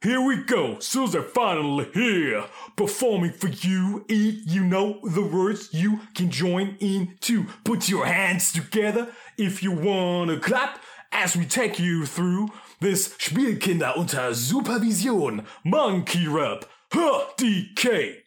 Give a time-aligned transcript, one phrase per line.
[0.00, 2.44] Here we go, so they're finally here,
[2.76, 4.04] performing for you.
[4.08, 7.46] If you know the words, you can join in too.
[7.64, 10.80] Put your hands together if you wanna clap
[11.10, 12.48] as we take you through
[12.80, 16.64] this Spielkinder unter Supervision Monkey Rap.
[16.92, 18.18] Huh, DK.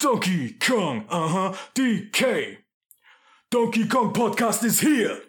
[0.00, 2.56] Donkey Kong, uh huh, DK.
[3.50, 5.20] Donkey Kong Podcast is here.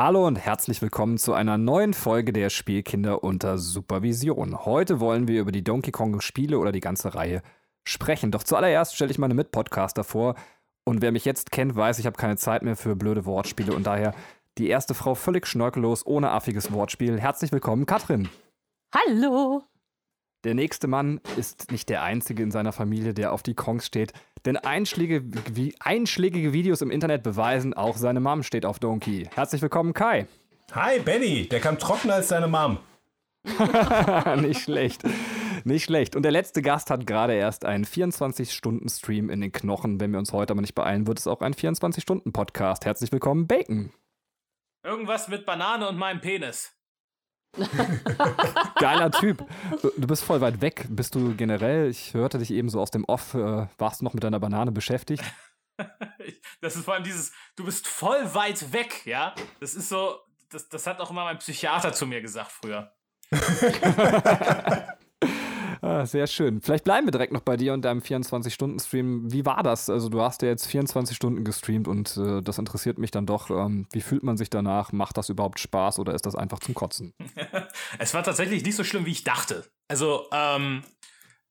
[0.00, 4.64] Hallo und herzlich willkommen zu einer neuen Folge der Spielkinder unter Supervision.
[4.64, 7.42] Heute wollen wir über die Donkey Kong Spiele oder die ganze Reihe
[7.82, 8.30] sprechen.
[8.30, 10.36] Doch zuallererst stelle ich meine Mitpodcaster vor.
[10.84, 13.88] Und wer mich jetzt kennt, weiß, ich habe keine Zeit mehr für blöde Wortspiele und
[13.88, 14.14] daher
[14.56, 17.20] die erste Frau völlig schnörkellos, ohne affiges Wortspiel.
[17.20, 18.28] Herzlich willkommen, Katrin.
[18.94, 19.64] Hallo.
[20.44, 24.12] Der nächste Mann ist nicht der einzige in seiner Familie, der auf die Kongs steht.
[24.44, 29.28] Denn einschlägige, wie, einschlägige Videos im Internet beweisen, auch seine Mom steht auf Donkey.
[29.34, 30.28] Herzlich willkommen, Kai.
[30.72, 31.48] Hi, Benny.
[31.48, 32.78] Der kam trockener als deine Mom.
[34.36, 35.02] nicht schlecht.
[35.64, 36.14] Nicht schlecht.
[36.14, 39.98] Und der letzte Gast hat gerade erst einen 24-Stunden-Stream in den Knochen.
[40.00, 42.84] Wenn wir uns heute aber nicht beeilen, wird es auch ein 24-Stunden-Podcast.
[42.84, 43.92] Herzlich willkommen, Bacon.
[44.84, 46.77] Irgendwas mit Banane und meinem Penis.
[48.78, 49.44] Geiler Typ.
[49.96, 50.86] Du bist voll weit weg.
[50.88, 54.14] Bist du generell, ich hörte dich eben so aus dem Off, äh, warst du noch
[54.14, 55.24] mit deiner Banane beschäftigt?
[56.60, 59.34] das ist vor allem dieses, du bist voll weit weg, ja?
[59.60, 60.18] Das ist so,
[60.50, 62.92] das, das hat auch immer mein Psychiater zu mir gesagt früher.
[65.80, 66.60] Ah, sehr schön.
[66.60, 69.32] Vielleicht bleiben wir direkt noch bei dir und deinem 24-Stunden-Stream.
[69.32, 69.88] Wie war das?
[69.88, 73.50] Also, du hast ja jetzt 24 Stunden gestreamt und äh, das interessiert mich dann doch.
[73.50, 74.92] Ähm, wie fühlt man sich danach?
[74.92, 77.14] Macht das überhaupt Spaß oder ist das einfach zum Kotzen?
[77.98, 79.64] es war tatsächlich nicht so schlimm, wie ich dachte.
[79.86, 80.82] Also, ähm,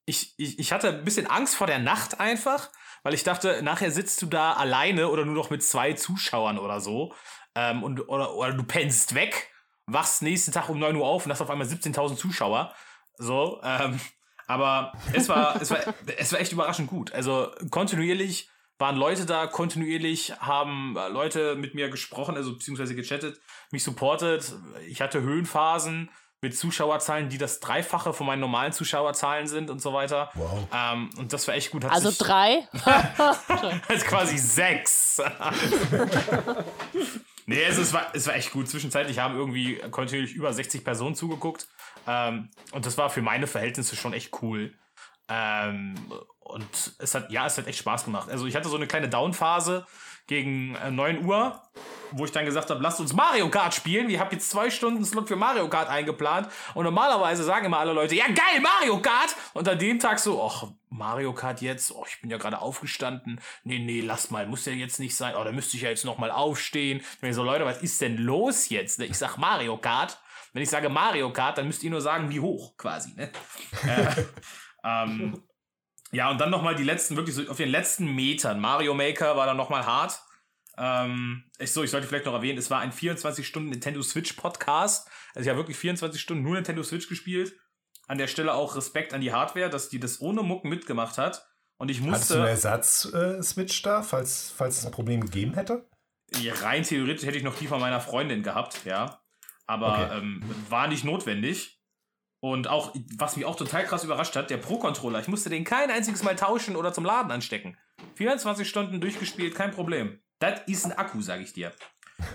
[0.06, 2.70] ich, ich, ich hatte ein bisschen Angst vor der Nacht einfach,
[3.04, 6.82] weil ich dachte, nachher sitzt du da alleine oder nur noch mit zwei Zuschauern oder
[6.82, 7.14] so.
[7.56, 9.52] Ähm, und, oder, oder du pennst weg,
[9.86, 12.74] wachst nächsten Tag um 9 Uhr auf und hast auf einmal 17.000 Zuschauer.
[13.18, 14.00] So, ähm,
[14.47, 15.80] aber es war, es war,
[16.18, 17.12] es war echt überraschend gut.
[17.13, 18.50] Also kontinuierlich
[18.80, 23.40] waren Leute da, kontinuierlich haben Leute mit mir gesprochen, also beziehungsweise gechattet,
[23.72, 24.53] mich supportet.
[24.88, 26.09] Ich hatte Höhenphasen
[26.41, 30.30] mit Zuschauerzahlen, die das Dreifache von meinen normalen Zuschauerzahlen sind und so weiter.
[30.36, 30.68] Wow.
[30.72, 31.84] Ähm, und das war echt gut.
[31.84, 32.68] Hat also drei?
[33.88, 35.19] also quasi sechs.
[37.47, 38.69] nee, also es, war, es war echt gut.
[38.69, 41.68] Zwischenzeitlich haben irgendwie kontinuierlich über 60 Personen zugeguckt.
[42.07, 44.73] Ähm, und das war für meine Verhältnisse schon echt cool.
[45.29, 45.95] Ähm,
[46.40, 48.29] und es hat, ja, es hat echt Spaß gemacht.
[48.29, 49.85] Also ich hatte so eine kleine Down-Phase
[50.28, 51.62] gegen äh, 9 Uhr,
[52.12, 54.07] wo ich dann gesagt habe, lasst uns Mario Kart spielen.
[54.07, 56.47] Wir haben jetzt zwei Stunden Slot für Mario Kart eingeplant.
[56.73, 59.35] Und normalerweise sagen immer alle Leute, ja geil, Mario Kart.
[59.53, 63.41] Und an dem Tag so, ach, Mario Kart jetzt, oh, ich bin ja gerade aufgestanden.
[63.66, 65.35] Nee, nee, lass mal, muss ja jetzt nicht sein.
[65.38, 67.01] Oh, da müsste ich ja jetzt noch mal aufstehen.
[67.16, 69.00] Ich mir so, Leute, was ist denn los jetzt?
[69.01, 70.19] Ich sag Mario Kart.
[70.57, 73.13] Wenn ich sage Mario Kart, dann müsst ihr nur sagen, wie hoch quasi.
[73.16, 73.29] Ne?
[73.88, 74.23] äh,
[74.84, 75.44] ähm,
[76.12, 78.59] ja, und dann nochmal die letzten, wirklich so auf den letzten Metern.
[78.59, 80.19] Mario Maker war dann nochmal hart.
[80.75, 85.07] Ähm, ich, so, ich sollte vielleicht noch erwähnen, es war ein 24-Stunden Nintendo Switch Podcast.
[85.35, 87.56] Also ich habe wirklich 24 Stunden nur Nintendo Switch gespielt.
[88.07, 91.47] An der Stelle auch Respekt an die Hardware, dass die das ohne Mucken mitgemacht hat.
[91.78, 92.16] Und ich musste.
[92.16, 95.88] Hattest du einen Ersatz-Switch äh, da, falls, falls es ein Problem gegeben hätte?
[96.41, 99.22] Ja, rein theoretisch hätte ich noch die von meiner Freundin gehabt, ja
[99.68, 100.18] aber okay.
[100.18, 101.76] ähm, war nicht notwendig.
[102.40, 105.20] Und auch, was mich auch total krass überrascht hat, der Pro-Controller.
[105.20, 107.78] Ich musste den kein einziges Mal tauschen oder zum Laden anstecken.
[108.16, 110.20] 24 Stunden durchgespielt, kein Problem.
[110.40, 111.72] Das ist ein Akku, sag ich dir.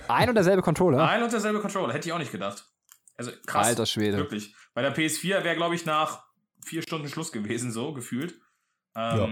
[0.09, 1.09] Ein und derselbe Controller?
[1.09, 2.69] Ein und derselbe Controller, hätte ich auch nicht gedacht.
[3.17, 3.69] Also krass.
[3.69, 4.17] Alter Schwede.
[4.17, 4.55] Wirklich.
[4.75, 6.25] Bei der PS4 wäre, glaube ich, nach
[6.65, 8.41] vier Stunden Schluss gewesen, so gefühlt.
[8.97, 9.29] Ähm, ja.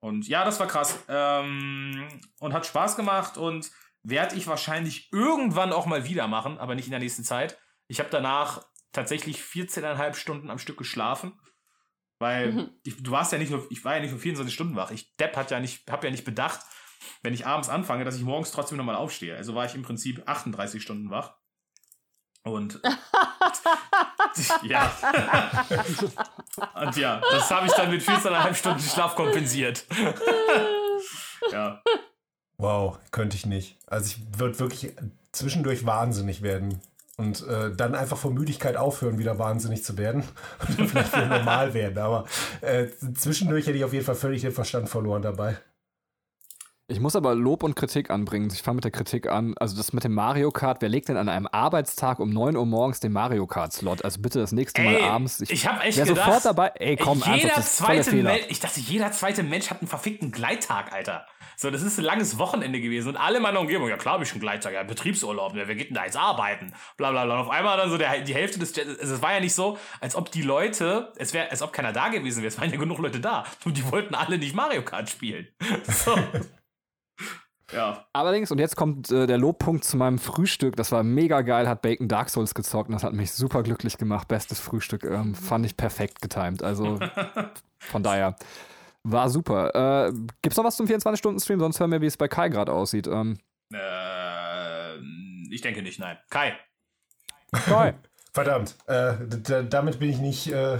[0.00, 0.98] Und ja, das war krass.
[1.08, 2.06] Ähm,
[2.40, 3.70] und hat Spaß gemacht und
[4.04, 7.58] werde ich wahrscheinlich irgendwann auch mal wieder machen, aber nicht in der nächsten Zeit.
[7.88, 11.38] Ich habe danach tatsächlich 14,5 Stunden am Stück geschlafen.
[12.18, 12.70] Weil mhm.
[12.84, 14.90] ich, du warst ja nicht nur, ich war ja nicht nur 24 Stunden wach.
[14.92, 16.60] Ich Depp hat ja nicht, hab ja nicht bedacht,
[17.22, 19.36] wenn ich abends anfange, dass ich morgens trotzdem nochmal aufstehe.
[19.36, 21.34] Also war ich im Prinzip 38 Stunden wach.
[22.44, 22.80] Und
[24.62, 24.92] ja.
[26.74, 29.86] Und ja, das habe ich dann mit 14,5 Stunden Schlaf kompensiert.
[31.50, 31.82] ja.
[32.58, 33.78] Wow, könnte ich nicht.
[33.86, 34.92] Also ich würde wirklich
[35.32, 36.80] zwischendurch wahnsinnig werden.
[37.16, 40.24] Und äh, dann einfach vor Müdigkeit aufhören, wieder wahnsinnig zu werden.
[40.78, 41.98] Und vielleicht wieder normal werden.
[41.98, 42.24] Aber
[42.60, 45.58] äh, zwischendurch hätte ich auf jeden Fall völlig den Verstand verloren dabei.
[46.86, 48.50] Ich muss aber Lob und Kritik anbringen.
[48.52, 49.54] Ich fange mit der Kritik an.
[49.56, 52.66] Also das mit dem Mario Kart, wer legt denn an einem Arbeitstag um 9 Uhr
[52.66, 54.04] morgens den Mario Kart-Slot?
[54.04, 55.40] Also bitte das nächste Mal Ey, abends.
[55.40, 56.72] ich hab echt wer gedacht, sofort dabei.
[56.74, 58.32] Ey, komm, jeder einfach, das ist zweite Fehler.
[58.32, 61.26] Mensch, ich dachte, jeder zweite Mensch hat einen verfickten Gleittag, Alter.
[61.56, 64.22] So, das ist ein langes Wochenende gewesen und alle in meiner Umgebung, ja klar, hab
[64.22, 66.72] ich einen Gleittag, ja, Betriebsurlaub, ne, wer geht denn da jetzt arbeiten?
[66.96, 67.34] Bla bla bla.
[67.34, 69.78] Und auf einmal dann so der, die Hälfte des, also es war ja nicht so,
[70.00, 72.76] als ob die Leute, es wäre, als ob keiner da gewesen wäre, es waren ja
[72.76, 75.48] genug Leute da und die wollten alle nicht Mario Kart spielen.
[75.86, 76.18] So.
[77.72, 78.06] ja.
[78.12, 80.76] Allerdings, und jetzt kommt äh, der Lobpunkt zu meinem Frühstück.
[80.76, 83.96] Das war mega geil, hat Bacon Dark Souls gezockt und das hat mich super glücklich
[83.96, 84.28] gemacht.
[84.28, 86.62] Bestes Frühstück, ähm, fand ich perfekt getimed.
[86.62, 86.98] Also
[87.78, 88.36] von daher
[89.04, 90.08] war super.
[90.08, 90.12] Äh,
[90.42, 91.60] gibt's noch was zum 24-Stunden-Stream?
[91.60, 93.06] Sonst hören wir, wie es bei Kai gerade aussieht.
[93.06, 93.38] Ähm,
[93.72, 94.96] Äh,
[95.50, 96.18] ich denke nicht, nein.
[96.30, 96.56] Kai.
[97.52, 97.94] Kai.
[98.34, 99.12] Verdammt, äh,
[99.70, 100.78] damit bin ich nicht äh,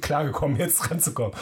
[0.00, 1.32] klargekommen, jetzt ranzukommen.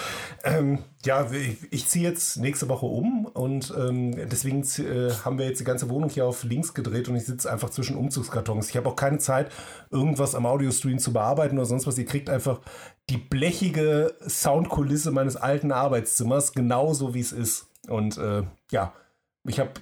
[0.42, 5.44] Ähm, ja, ich, ich ziehe jetzt nächste Woche um und ähm, deswegen äh, haben wir
[5.44, 8.70] jetzt die ganze Wohnung hier auf links gedreht und ich sitze einfach zwischen Umzugskartons.
[8.70, 9.52] Ich habe auch keine Zeit,
[9.90, 11.98] irgendwas am Audiostream zu bearbeiten oder sonst was.
[11.98, 12.60] Ihr kriegt einfach
[13.10, 17.66] die blechige Soundkulisse meines alten Arbeitszimmers, genauso wie es ist.
[17.86, 18.94] Und äh, ja,
[19.44, 19.72] ich habe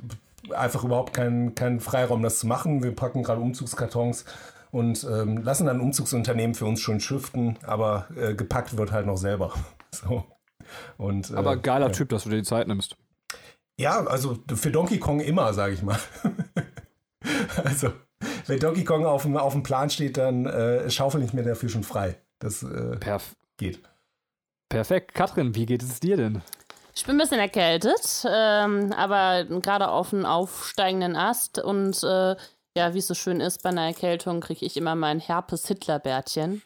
[0.52, 2.82] einfach überhaupt keinen, keinen Freiraum, das zu machen.
[2.82, 4.24] Wir packen gerade Umzugskartons
[4.70, 9.16] und ähm, lassen dann Umzugsunternehmen für uns schon schiften, aber äh, gepackt wird halt noch
[9.16, 9.52] selber.
[9.90, 10.22] So.
[10.98, 11.92] Und, äh, Aber geiler ja.
[11.92, 12.98] Typ, dass du dir die Zeit nimmst.
[13.78, 15.98] Ja, also für Donkey Kong immer, sage ich mal.
[17.64, 17.92] also,
[18.46, 21.70] wenn Donkey Kong auf dem, auf dem Plan steht, dann äh, schaufel ich mir dafür
[21.70, 22.20] schon frei.
[22.38, 23.80] Das äh, Perf geht.
[24.68, 25.14] Perfekt.
[25.14, 26.42] Katrin, wie geht es dir denn?
[26.94, 32.34] Ich bin ein bisschen erkältet, ähm, aber gerade auf einen aufsteigenden Ast und äh,
[32.78, 36.62] ja, wie es so schön ist, bei einer Erkältung kriege ich immer mein Herpes-Hitler-Bärtchen.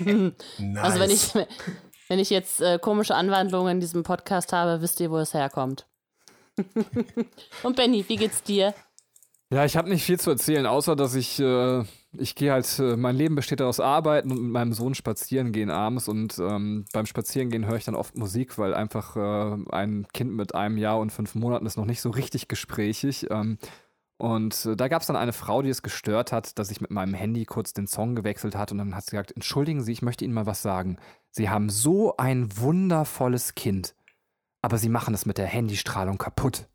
[0.00, 0.32] Nice.
[0.76, 1.32] Also wenn ich,
[2.08, 5.86] wenn ich jetzt äh, komische Anwandlungen in diesem Podcast habe, wisst ihr, wo es herkommt.
[7.62, 8.74] und Benny, wie geht's dir?
[9.50, 11.84] Ja, ich habe nicht viel zu erzählen, außer dass ich, äh,
[12.16, 15.70] ich gehe halt, äh, mein Leben besteht aus Arbeiten und mit meinem Sohn spazieren gehen
[15.70, 20.32] abends und ähm, beim Spazierengehen höre ich dann oft Musik, weil einfach äh, ein Kind
[20.32, 23.28] mit einem Jahr und fünf Monaten ist noch nicht so richtig gesprächig.
[23.30, 23.58] Ähm,
[24.16, 26.90] und äh, da gab es dann eine Frau, die es gestört hat, dass ich mit
[26.90, 30.02] meinem Handy kurz den Song gewechselt hat und dann hat sie gesagt, entschuldigen Sie, ich
[30.02, 30.98] möchte Ihnen mal was sagen.
[31.30, 33.94] Sie haben so ein wundervolles Kind,
[34.62, 36.68] aber Sie machen es mit der Handystrahlung kaputt.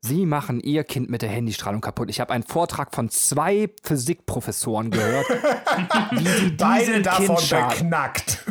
[0.00, 2.10] Sie machen Ihr Kind mit der Handystrahlung kaputt.
[2.10, 5.26] Ich habe einen Vortrag von zwei Physikprofessoren gehört,
[6.10, 8.44] wie sie Beide davon Kind beknackt.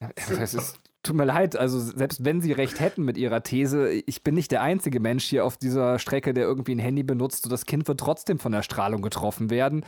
[0.00, 3.90] Ja, Es ist, tut mir leid, also selbst wenn sie recht hätten mit ihrer These,
[3.90, 7.44] ich bin nicht der einzige Mensch hier auf dieser Strecke, der irgendwie ein Handy benutzt.
[7.44, 9.84] So, das Kind wird trotzdem von der Strahlung getroffen werden.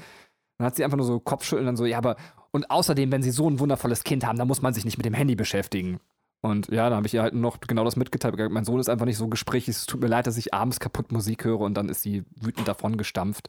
[0.58, 2.16] Dann hat sie einfach nur so Kopfschütteln und so, ja, aber
[2.50, 5.04] und außerdem, wenn sie so ein wundervolles Kind haben, dann muss man sich nicht mit
[5.04, 6.00] dem Handy beschäftigen.
[6.40, 8.36] Und ja, da habe ich ihr halt noch genau das mitgeteilt.
[8.50, 9.68] Mein Sohn ist einfach nicht so gesprächig.
[9.68, 12.68] Es tut mir leid, dass ich abends kaputt Musik höre und dann ist sie wütend
[12.68, 13.48] davon gestampft.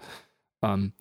[0.64, 0.94] Ähm,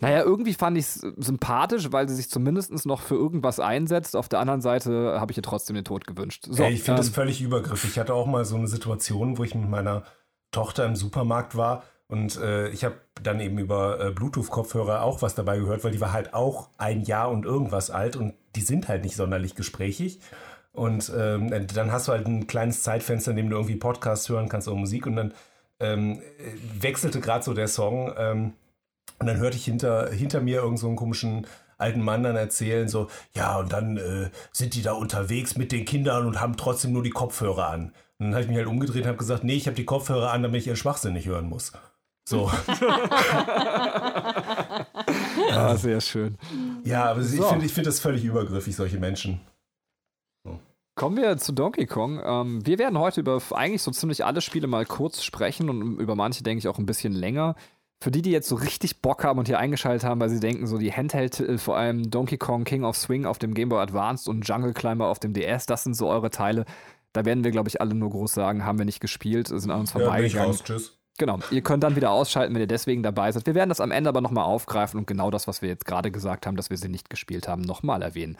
[0.00, 4.16] naja, irgendwie fand ich es sympathisch, weil sie sich zumindest noch für irgendwas einsetzt.
[4.16, 6.46] Auf der anderen Seite habe ich ihr trotzdem den Tod gewünscht.
[6.48, 7.90] So, Ey, ich finde das ähm, völlig übergriffig.
[7.90, 10.04] Ich hatte auch mal so eine Situation, wo ich mit meiner
[10.50, 11.82] Tochter im Supermarkt war
[12.12, 16.00] und äh, ich habe dann eben über äh, Bluetooth-Kopfhörer auch was dabei gehört, weil die
[16.02, 20.20] war halt auch ein Jahr und irgendwas alt und die sind halt nicht sonderlich gesprächig.
[20.72, 24.50] Und ähm, dann hast du halt ein kleines Zeitfenster, in dem du irgendwie Podcasts hören
[24.50, 25.32] kannst oder Musik und dann
[25.80, 26.20] ähm,
[26.78, 28.52] wechselte gerade so der Song ähm,
[29.22, 31.46] und dann hörte ich hinter, hinter mir irgend so einen komischen
[31.78, 35.84] alten Mann dann erzählen, so, ja, und dann äh, sind die da unterwegs mit den
[35.84, 37.92] Kindern und haben trotzdem nur die Kopfhörer an.
[38.18, 40.32] Und dann habe ich mich halt umgedreht und habe gesagt, nee, ich habe die Kopfhörer
[40.32, 41.72] an, damit ich ihren Schwachsinn nicht hören muss.
[42.28, 42.50] So.
[45.50, 46.36] ah, sehr schön.
[46.84, 47.44] ja, aber ich So.
[47.44, 49.40] finde ich find das völlig übergriffig, solche Menschen.
[50.94, 52.20] Kommen wir zu Donkey Kong.
[52.22, 56.14] Ähm, wir werden heute über eigentlich so ziemlich alle Spiele mal kurz sprechen und über
[56.16, 57.54] manche denke ich auch ein bisschen länger.
[58.02, 60.66] Für die, die jetzt so richtig Bock haben und hier eingeschaltet haben, weil sie denken,
[60.66, 64.26] so die Handheld-Titel, vor allem Donkey Kong King of Swing auf dem Game Boy Advanced
[64.28, 66.64] und Jungle Climber auf dem DS, das sind so eure Teile.
[67.12, 69.78] Da werden wir, glaube ich, alle nur groß sagen, haben wir nicht gespielt, sind an
[69.80, 70.48] uns Ja, vorbeigegangen.
[70.50, 70.64] raus.
[70.64, 70.98] Tschüss.
[71.18, 73.46] Genau, ihr könnt dann wieder ausschalten, wenn ihr deswegen dabei seid.
[73.46, 76.10] Wir werden das am Ende aber nochmal aufgreifen und genau das, was wir jetzt gerade
[76.10, 78.36] gesagt haben, dass wir sie nicht gespielt haben, nochmal erwähnen.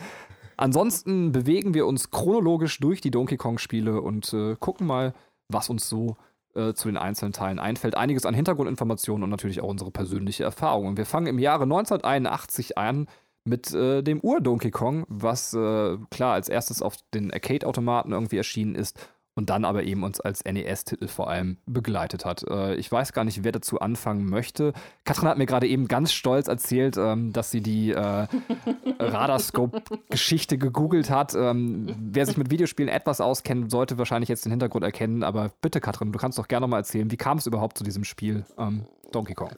[0.56, 5.14] Ansonsten bewegen wir uns chronologisch durch die Donkey Kong-Spiele und äh, gucken mal,
[5.48, 6.16] was uns so
[6.54, 7.96] äh, zu den einzelnen Teilen einfällt.
[7.96, 10.86] Einiges an Hintergrundinformationen und natürlich auch unsere persönliche Erfahrung.
[10.86, 13.08] Und wir fangen im Jahre 1981 an
[13.44, 18.74] mit äh, dem Ur-Donkey Kong, was äh, klar als erstes auf den Arcade-Automaten irgendwie erschienen
[18.74, 22.44] ist und dann aber eben uns als NES-Titel vor allem begleitet hat.
[22.48, 24.72] Äh, ich weiß gar nicht, wer dazu anfangen möchte.
[25.04, 28.26] Katrin hat mir gerade eben ganz stolz erzählt, ähm, dass sie die äh,
[28.98, 31.34] Radarscope-Geschichte gegoogelt hat.
[31.34, 35.22] Ähm, wer sich mit Videospielen etwas auskennt, sollte wahrscheinlich jetzt den Hintergrund erkennen.
[35.22, 38.04] Aber bitte, Katrin, du kannst doch gerne mal erzählen, wie kam es überhaupt zu diesem
[38.04, 39.50] Spiel ähm, Donkey Kong?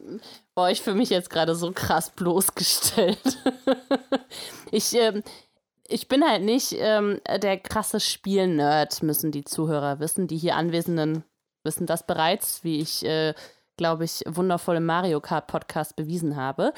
[0.55, 3.39] Boah, ich fühle mich jetzt gerade so krass bloßgestellt.
[4.71, 5.23] ich, ähm,
[5.89, 10.27] ich bin halt nicht ähm, der krasse Spiel-Nerd, müssen die Zuhörer wissen.
[10.27, 11.25] Die hier Anwesenden
[11.63, 13.35] wissen das bereits, wie ich, äh,
[13.77, 16.73] glaube ich, wundervoll im Mario Kart Podcast bewiesen habe.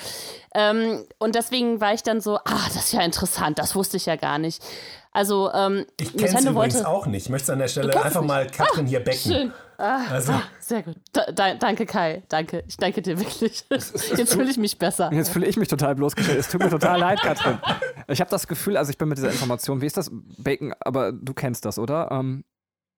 [0.54, 4.06] Ähm, und deswegen war ich dann so, ah, das ist ja interessant, das wusste ich
[4.06, 4.62] ja gar nicht.
[5.12, 7.24] Also, ähm, ich kenne es übrigens wollte, auch nicht.
[7.24, 9.32] Ich möchte an der Stelle einfach mal Katrin ah, hier becken.
[9.32, 9.52] Schön.
[9.78, 10.32] Ah, also.
[10.32, 10.96] ah, sehr gut.
[11.12, 12.22] Da, da, danke, Kai.
[12.28, 12.64] Danke.
[12.68, 13.64] Ich danke dir wirklich.
[13.70, 15.10] Jetzt fühle ich mich besser.
[15.14, 16.38] Jetzt fühle ich mich total bloßgestellt.
[16.38, 17.58] Es tut mir total leid, Katrin.
[18.08, 21.12] Ich habe das Gefühl, also ich bin mit dieser Information, wie ist das, Bacon, aber
[21.12, 22.10] du kennst das, oder?
[22.10, 22.44] Ähm,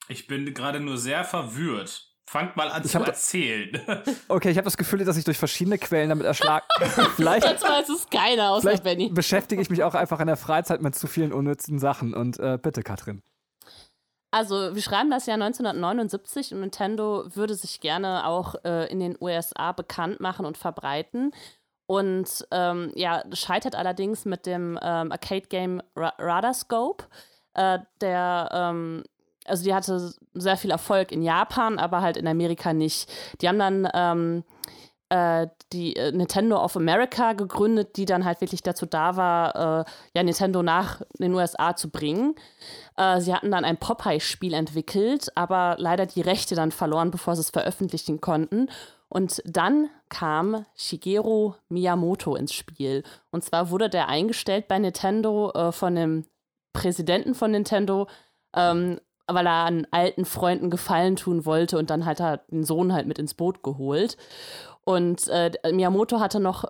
[0.09, 2.09] ich bin gerade nur sehr verwirrt.
[2.29, 3.81] Fangt mal an ich zu erzählen.
[4.29, 6.63] Okay, ich habe das Gefühl, dass ich durch verschiedene Quellen damit erschlag.
[7.17, 9.09] vielleicht Jetzt weiß es keiner außer vielleicht Benny.
[9.09, 12.13] beschäftige ich mich auch einfach in der Freizeit mit zu vielen unnützen Sachen.
[12.13, 13.23] Und äh, bitte, Katrin.
[14.31, 19.17] Also, wir schreiben das Jahr 1979 und Nintendo würde sich gerne auch äh, in den
[19.19, 21.33] USA bekannt machen und verbreiten.
[21.87, 27.05] Und ähm, ja, scheitert allerdings mit dem ähm, Arcade-Game Radarscope,
[27.55, 29.05] äh, der ähm,
[29.49, 33.11] also die hatte sehr viel Erfolg in Japan, aber halt in Amerika nicht.
[33.41, 34.45] Die haben dann ähm,
[35.11, 39.85] äh, die äh, Nintendo of America gegründet, die dann halt wirklich dazu da war, äh,
[40.15, 42.35] ja, Nintendo nach den USA zu bringen.
[42.97, 47.41] Äh, sie hatten dann ein Popeye-Spiel entwickelt, aber leider die Rechte dann verloren, bevor sie
[47.41, 48.69] es veröffentlichen konnten.
[49.09, 53.03] Und dann kam Shigeru Miyamoto ins Spiel.
[53.31, 56.25] Und zwar wurde der eingestellt bei Nintendo äh, von dem
[56.75, 58.09] Präsidenten von Nintendo,
[58.55, 62.93] ähm, weil er an alten Freunden Gefallen tun wollte und dann hat er den Sohn
[62.93, 64.17] halt mit ins Boot geholt.
[64.85, 66.65] Und äh, Miyamoto hatte noch,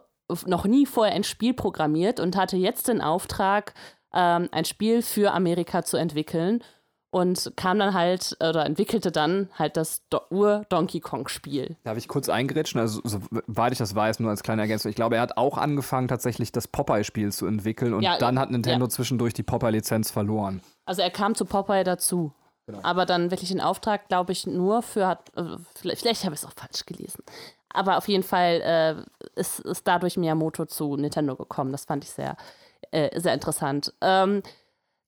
[0.46, 3.74] noch nie vorher ein Spiel programmiert und hatte jetzt den Auftrag,
[4.12, 6.62] ähm, ein Spiel für Amerika zu entwickeln
[7.10, 11.76] und kam dann halt oder entwickelte dann halt das Do Ur-Donkey Kong-Spiel.
[11.84, 12.80] Darf ich kurz eingrätschen?
[12.80, 14.90] Also, soweit ich das weiß, nur als kleine Ergänzung.
[14.90, 18.50] Ich glaube, er hat auch angefangen, tatsächlich das Popeye-Spiel zu entwickeln und ja, dann hat
[18.50, 18.90] Nintendo ja.
[18.90, 20.60] zwischendurch die Popeye-Lizenz verloren.
[20.84, 22.32] Also, er kam zu Popeye dazu.
[22.68, 22.80] Genau.
[22.82, 25.42] Aber dann wirklich in Auftrag, glaube ich, nur für, äh,
[25.74, 27.24] vielleicht, vielleicht habe ich es auch falsch gelesen.
[27.70, 31.72] Aber auf jeden Fall äh, ist, ist dadurch Miyamoto zu Nintendo gekommen.
[31.72, 32.36] Das fand ich sehr,
[32.90, 33.94] äh, sehr interessant.
[34.02, 34.42] Ähm,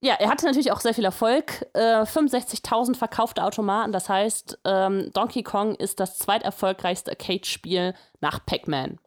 [0.01, 1.67] ja, er hatte natürlich auch sehr viel Erfolg.
[1.73, 3.91] Äh, 65.000 verkaufte Automaten.
[3.91, 8.97] Das heißt, ähm, Donkey Kong ist das zweiterfolgreichste Arcade-Spiel nach Pac-Man.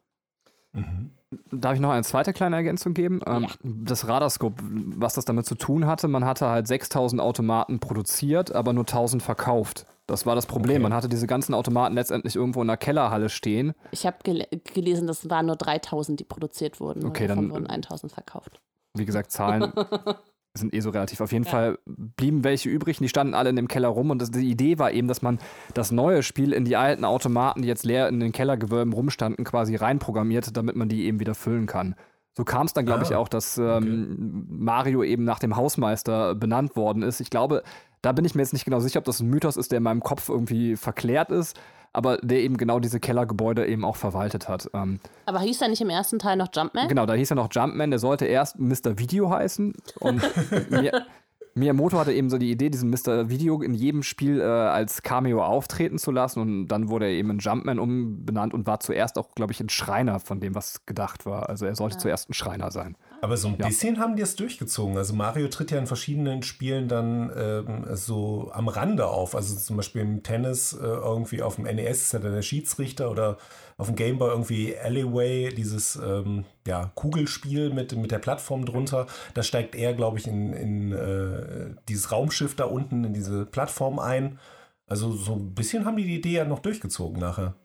[0.71, 1.11] Mhm.
[1.51, 3.19] Darf ich noch eine zweite kleine Ergänzung geben?
[3.25, 3.49] Ähm, ja.
[3.63, 8.73] Das Radarscope, was das damit zu tun hatte, man hatte halt 6000 Automaten produziert, aber
[8.73, 9.85] nur 1000 verkauft.
[10.07, 10.77] Das war das Problem.
[10.77, 10.83] Okay.
[10.83, 13.73] Man hatte diese ganzen Automaten letztendlich irgendwo in der Kellerhalle stehen.
[13.91, 17.05] Ich habe gel gelesen, das waren nur 3000, die produziert wurden.
[17.05, 18.61] Okay, dann wurden 1000 verkauft.
[18.93, 19.73] Wie gesagt, Zahlen
[20.57, 21.21] sind eh so relativ.
[21.21, 21.51] Auf jeden ja.
[21.51, 24.09] Fall blieben welche übrig und die standen alle in dem Keller rum.
[24.09, 25.39] Und das, die Idee war eben, dass man
[25.73, 29.75] das neue Spiel in die alten Automaten, die jetzt leer in den Kellergewölben rumstanden, quasi
[29.75, 31.95] reinprogrammiert, damit man die eben wieder füllen kann.
[32.37, 34.45] So kam es dann, glaube ah, ich, auch, dass ähm, okay.
[34.49, 37.21] Mario eben nach dem Hausmeister benannt worden ist.
[37.21, 37.63] Ich glaube,
[38.05, 39.83] da bin ich mir jetzt nicht genau sicher, ob das ein Mythos ist, der in
[39.83, 41.59] meinem Kopf irgendwie verklärt ist
[41.95, 44.69] aber der eben genau diese Kellergebäude eben auch verwaltet hat.
[44.73, 46.89] Ähm, aber hieß er nicht im ersten Teil noch Jumpman?
[46.89, 48.99] Genau, da hieß er noch Jumpman, der sollte erst Mr.
[48.99, 50.21] Video heißen und
[50.69, 51.05] mir,
[51.53, 53.29] Miyamoto hatte eben so die Idee, diesen Mr.
[53.29, 57.29] Video in jedem Spiel äh, als Cameo auftreten zu lassen und dann wurde er eben
[57.29, 61.25] in Jumpman umbenannt und war zuerst auch, glaube ich, ein Schreiner von dem, was gedacht
[61.25, 61.47] war.
[61.47, 61.99] Also er sollte ja.
[61.99, 62.97] zuerst ein Schreiner sein.
[63.25, 63.65] Aber so ein ja.
[63.65, 64.95] bisschen haben die es durchgezogen.
[64.99, 69.33] Also Mario tritt ja in verschiedenen Spielen dann ähm, so am Rande auf.
[69.33, 73.09] Also zum Beispiel im Tennis äh, irgendwie auf dem NES ist er dann der Schiedsrichter
[73.09, 73.39] oder
[73.77, 79.07] auf dem Gameboy irgendwie Alleyway, dieses ähm, ja, Kugelspiel mit, mit der Plattform drunter.
[79.33, 83.97] Da steigt er, glaube ich, in, in äh, dieses Raumschiff da unten, in diese Plattform
[83.97, 84.37] ein.
[84.85, 87.55] Also so ein bisschen haben die die Idee ja noch durchgezogen nachher.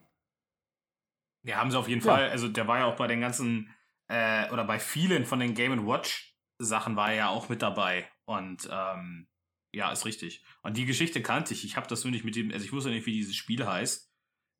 [1.43, 2.15] Ja, haben sie auf jeden ja.
[2.15, 2.31] Fall.
[2.31, 3.69] Also der war ja auch bei den ganzen,
[4.11, 8.11] äh, oder bei vielen von den Game Watch Sachen war er ja auch mit dabei.
[8.27, 9.29] Und ähm,
[9.73, 10.45] ja, ist richtig.
[10.63, 11.65] Und die Geschichte kannte ich.
[11.65, 14.11] Ich habe das nur nicht mit dem, also ich wusste nicht, wie dieses Spiel heißt.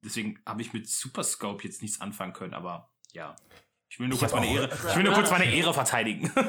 [0.05, 3.37] Deswegen habe ich mit Super Scope jetzt nichts anfangen können, aber ja.
[3.93, 6.33] Ich will nur, ich kurz, meine Ehre, ich will nur kurz meine Ehre verteidigen.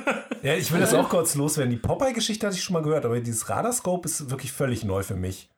[0.43, 1.69] Ja, ich will das auch kurz loswerden.
[1.69, 5.15] Die Popeye-Geschichte hatte ich schon mal gehört, aber dieses Radarscope ist wirklich völlig neu für
[5.15, 5.51] mich.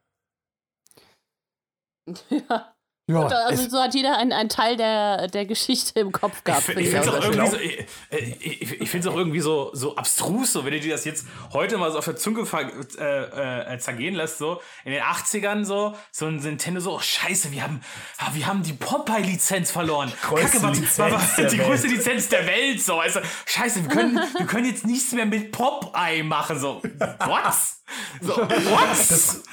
[2.29, 2.72] Ja.
[3.07, 6.69] Ja, also so hat jeder einen Teil der, der Geschichte im Kopf gehabt.
[6.69, 9.97] Ich, ich finde es auch irgendwie so, ich, ich, ich find's auch irgendwie so, so
[9.97, 12.47] abstrus, so, wenn du dir das jetzt heute mal so auf der Zunge
[12.97, 17.51] äh, äh, zergehen lässt, so in den 80ern so, so ein Nintendo so, oh scheiße,
[17.51, 17.81] wir haben,
[18.19, 20.13] ah, wir haben die Popeye-Lizenz verloren.
[20.21, 24.15] Größte Kacke, Lizenz war, war, die größte Lizenz der Welt, so, also, scheiße, wir können,
[24.15, 26.81] wir können jetzt nichts mehr mit Popeye machen, so,
[27.19, 27.83] was?
[28.21, 28.89] So, what?
[29.09, 29.43] Das,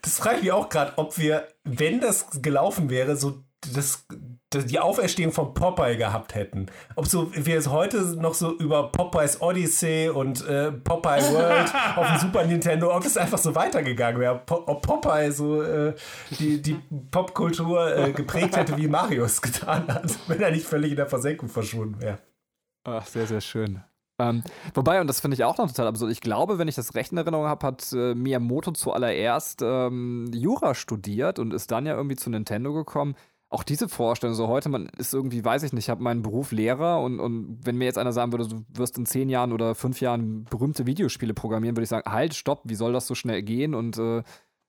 [0.00, 3.42] das frage ich mich auch gerade, ob wir, wenn das gelaufen wäre, so
[3.74, 4.06] das,
[4.48, 6.66] das, die Auferstehung von Popeye gehabt hätten.
[6.96, 12.06] Ob so wir es heute noch so über Popeyes Odyssey und äh, Popeye World auf
[12.06, 14.42] dem Super Nintendo, ob das einfach so weitergegangen wäre.
[14.48, 15.94] Ob Popeye so äh,
[16.38, 20.92] die, die Popkultur äh, geprägt hätte, wie Mario es getan hat, wenn er nicht völlig
[20.92, 22.18] in der Versenkung verschwunden wäre.
[22.84, 23.82] Ach, sehr, sehr schön.
[24.20, 24.42] Ähm,
[24.74, 27.12] wobei, und das finde ich auch noch total absurd, ich glaube, wenn ich das recht
[27.12, 32.16] in Erinnerung habe, hat äh, Miyamoto zuallererst ähm, Jura studiert und ist dann ja irgendwie
[32.16, 33.14] zu Nintendo gekommen.
[33.48, 36.52] Auch diese Vorstellung, so heute, man ist irgendwie, weiß ich nicht, ich habe meinen Beruf
[36.52, 39.74] Lehrer und, und wenn mir jetzt einer sagen würde, du wirst in zehn Jahren oder
[39.74, 43.42] fünf Jahren berühmte Videospiele programmieren, würde ich sagen, halt, stopp, wie soll das so schnell
[43.42, 43.74] gehen?
[43.74, 44.22] Und äh,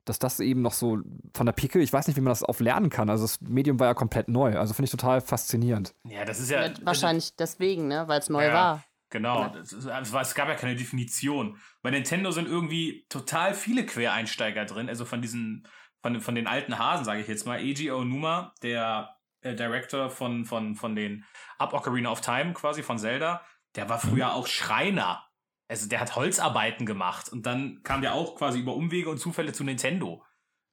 [0.05, 0.99] dass das eben noch so
[1.35, 3.09] von der Pike, ich weiß nicht, wie man das auflernen kann.
[3.09, 4.57] Also das Medium war ja komplett neu.
[4.57, 5.93] Also finde ich total faszinierend.
[6.07, 6.65] Ja, das ist ja.
[6.65, 8.07] ja wahrscheinlich deswegen, ne?
[8.07, 8.53] Weil es neu ja.
[8.53, 8.83] war.
[9.11, 11.59] Genau, es, gab ja keine Definition.
[11.81, 15.67] Bei Nintendo sind irgendwie total viele Quereinsteiger drin, also von diesen,
[16.01, 17.59] von, von den alten Hasen, sage ich jetzt mal.
[17.59, 21.25] Eiji Onuma, der äh, Director von, von, von den
[21.57, 25.27] Up Ocarina of Time quasi von Zelda, der war früher auch Schreiner.
[25.67, 29.51] Also der hat Holzarbeiten gemacht und dann kam der auch quasi über Umwege und Zufälle
[29.51, 30.23] zu Nintendo.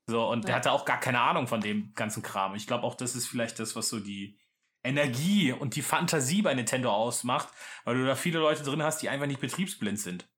[0.06, 0.46] So, und ja.
[0.46, 2.54] der hatte auch gar keine Ahnung von dem ganzen Kram.
[2.54, 4.38] Ich glaube auch, das ist vielleicht das, was so die,
[4.84, 7.48] Energie und die Fantasie bei Nintendo ausmacht,
[7.84, 10.28] weil du da viele Leute drin hast, die einfach nicht betriebsblind sind.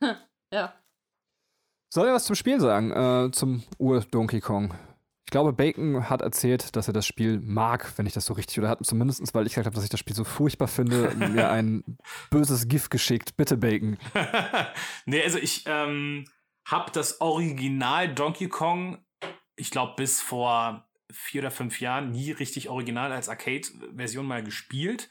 [0.52, 0.74] ja.
[1.92, 2.90] Soll ich was zum Spiel sagen?
[2.90, 4.74] Äh, zum Ur-Donkey Kong.
[5.26, 8.60] Ich glaube, Bacon hat erzählt, dass er das Spiel mag, wenn ich das so richtig,
[8.60, 11.50] oder hat zumindest, weil ich gesagt habe, dass ich das Spiel so furchtbar finde, mir
[11.50, 11.98] ein
[12.30, 13.36] böses Gift geschickt.
[13.36, 13.98] Bitte, Bacon.
[15.06, 16.26] nee, also ich ähm,
[16.64, 19.04] habe das Original Donkey Kong,
[19.56, 25.08] ich glaube, bis vor vier oder fünf Jahren nie richtig original als Arcade-Version mal gespielt.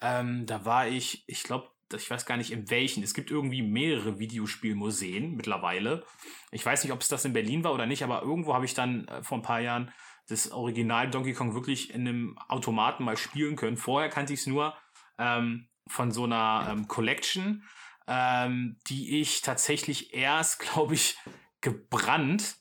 [0.00, 3.02] Ähm, da war ich, ich glaube, ich weiß gar nicht in welchen.
[3.02, 6.04] Es gibt irgendwie mehrere Videospielmuseen mittlerweile.
[6.50, 8.74] Ich weiß nicht, ob es das in Berlin war oder nicht, aber irgendwo habe ich
[8.74, 9.92] dann äh, vor ein paar Jahren
[10.28, 13.76] das Original Donkey Kong wirklich in einem Automaten mal spielen können.
[13.76, 14.76] Vorher kannte ich es nur
[15.18, 17.62] ähm, von so einer ähm, Collection,
[18.08, 21.16] ähm, die ich tatsächlich erst, glaube ich,
[21.60, 22.56] gebrannt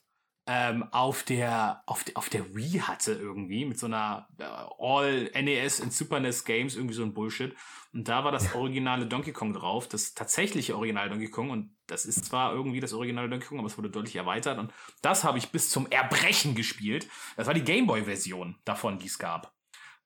[0.48, 5.32] ähm, auf der auf, der auf der Wii hatte irgendwie mit so einer äh, All
[5.34, 7.56] NES und Super NES Games irgendwie so ein Bullshit
[7.94, 12.06] und da war das originale Donkey Kong drauf, das tatsächliche Original Donkey Kong und das
[12.06, 15.38] ist zwar irgendwie das originale Donkey Kong, aber es wurde deutlich erweitert und das habe
[15.40, 17.08] ich bis zum Erbrechen gespielt.
[17.38, 19.52] Das war die Gameboy Version davon, die es gab.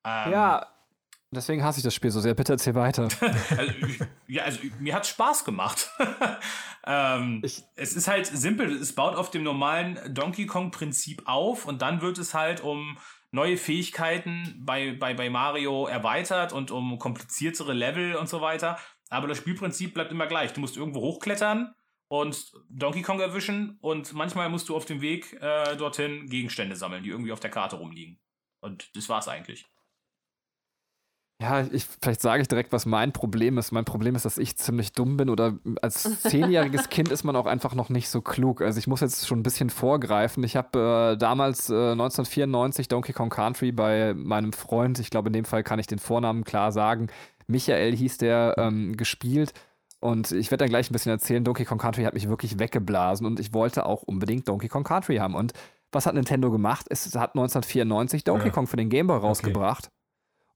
[0.06, 0.68] Ähm, ja,
[1.32, 2.34] Deswegen hasse ich das Spiel so sehr.
[2.34, 3.08] Bitte erzähl weiter.
[3.58, 3.74] also,
[4.28, 5.92] ja, also mir hat Spaß gemacht.
[6.88, 8.72] ähm, es ist halt simpel.
[8.72, 12.98] Es baut auf dem normalen Donkey Kong-Prinzip auf und dann wird es halt um
[13.32, 18.80] neue Fähigkeiten bei, bei, bei Mario erweitert und um kompliziertere Level und so weiter.
[19.10, 20.54] Aber das Spielprinzip bleibt immer gleich.
[20.54, 21.76] Du musst irgendwo hochklettern
[22.08, 27.04] und Donkey Kong erwischen und manchmal musst du auf dem Weg äh, dorthin Gegenstände sammeln,
[27.04, 28.20] die irgendwie auf der Karte rumliegen.
[28.62, 29.68] Und das war's eigentlich.
[31.42, 33.72] Ja, ich, vielleicht sage ich direkt, was mein Problem ist.
[33.72, 37.46] Mein Problem ist, dass ich ziemlich dumm bin oder als zehnjähriges Kind ist man auch
[37.46, 38.62] einfach noch nicht so klug.
[38.62, 40.44] Also ich muss jetzt schon ein bisschen vorgreifen.
[40.44, 45.34] Ich habe äh, damals äh, 1994 Donkey Kong Country bei meinem Freund, ich glaube in
[45.34, 47.08] dem Fall kann ich den Vornamen klar sagen,
[47.48, 49.54] Michael hieß der, ähm, gespielt.
[50.02, 53.26] Und ich werde dann gleich ein bisschen erzählen, Donkey Kong Country hat mich wirklich weggeblasen
[53.26, 55.36] und ich wollte auch unbedingt Donkey Kong Country haben.
[55.36, 55.54] Und
[55.92, 56.86] was hat Nintendo gemacht?
[56.90, 58.52] Es hat 1994 Donkey ja.
[58.54, 59.86] Kong für den Game Boy rausgebracht.
[59.88, 59.99] Okay.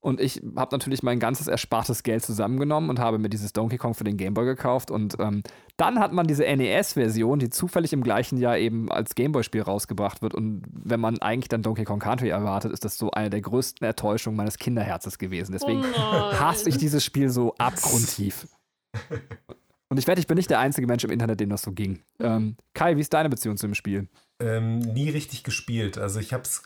[0.04, 3.94] Und ich habe natürlich mein ganzes erspartes Geld zusammengenommen und habe mir dieses Donkey Kong
[3.94, 4.90] für den Game Boy gekauft.
[4.90, 5.42] Und ähm,
[5.78, 10.20] dann hat man diese NES-Version, die zufällig im gleichen Jahr eben als Game Boy-Spiel rausgebracht
[10.20, 10.34] wird.
[10.34, 13.86] Und wenn man eigentlich dann Donkey Kong Country erwartet, ist das so eine der größten
[13.86, 15.52] Enttäuschungen meines Kinderherzens gewesen.
[15.52, 18.46] Deswegen oh hasse ich dieses Spiel so abgrundtief.
[19.88, 22.00] Und ich wette, ich bin nicht der einzige Mensch im Internet, dem das so ging.
[22.20, 24.08] Ähm, Kai, wie ist deine Beziehung zu dem Spiel?
[24.38, 25.96] Ähm, nie richtig gespielt.
[25.96, 26.62] Also ich habe es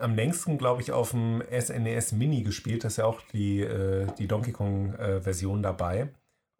[0.00, 2.84] am längsten, glaube ich, auf dem SNES e Mini gespielt.
[2.84, 6.08] Das ist ja auch die, äh, die Donkey Kong-Version äh, dabei.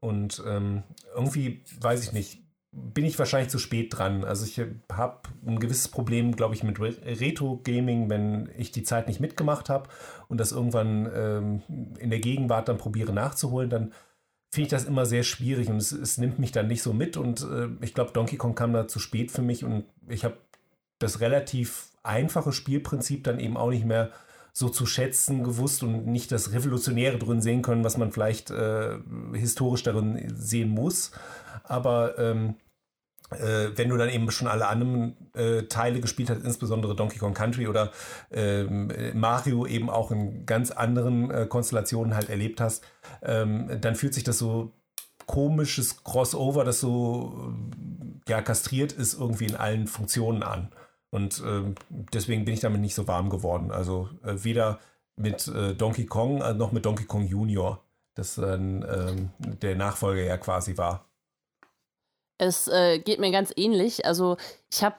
[0.00, 0.82] Und ähm,
[1.14, 4.24] irgendwie, weiß ich nicht, bin ich wahrscheinlich zu spät dran.
[4.24, 4.60] Also ich
[4.92, 9.88] habe ein gewisses Problem, glaube ich, mit Retro-Gaming, wenn ich die Zeit nicht mitgemacht habe
[10.28, 11.62] und das irgendwann ähm,
[11.98, 13.92] in der Gegenwart dann probiere nachzuholen, dann
[14.52, 17.16] finde ich das immer sehr schwierig und es, es, nimmt mich dann nicht so mit
[17.16, 20.36] und äh, ich glaube, Donkey Kong kam da zu spät für mich und ich habe
[20.98, 24.10] das relativ einfache Spielprinzip dann eben auch nicht mehr
[24.52, 28.96] so zu schätzen gewusst und nicht das Revolutionäre drin sehen können, was man vielleicht äh,
[29.34, 31.10] historisch darin sehen muss.
[31.64, 32.54] Aber ähm,
[33.30, 37.34] äh, wenn du dann eben schon alle anderen äh, Teile gespielt hast, insbesondere Donkey Kong
[37.34, 37.90] Country oder
[38.30, 42.84] ähm, Mario eben auch in ganz anderen äh, Konstellationen halt erlebt hast,
[43.22, 44.72] ähm, dann fühlt sich das so
[45.26, 47.52] komisches Crossover, das so
[48.28, 50.70] ja kastriert ist, irgendwie in allen Funktionen an.
[51.16, 53.70] Und äh, deswegen bin ich damit nicht so warm geworden.
[53.70, 54.78] Also äh, weder
[55.16, 57.82] mit äh, Donkey Kong äh, noch mit Donkey Kong Junior,
[58.14, 58.84] das ähm,
[59.38, 61.06] der Nachfolger ja quasi war.
[62.36, 64.04] Es äh, geht mir ganz ähnlich.
[64.04, 64.36] Also
[64.70, 64.96] ich habe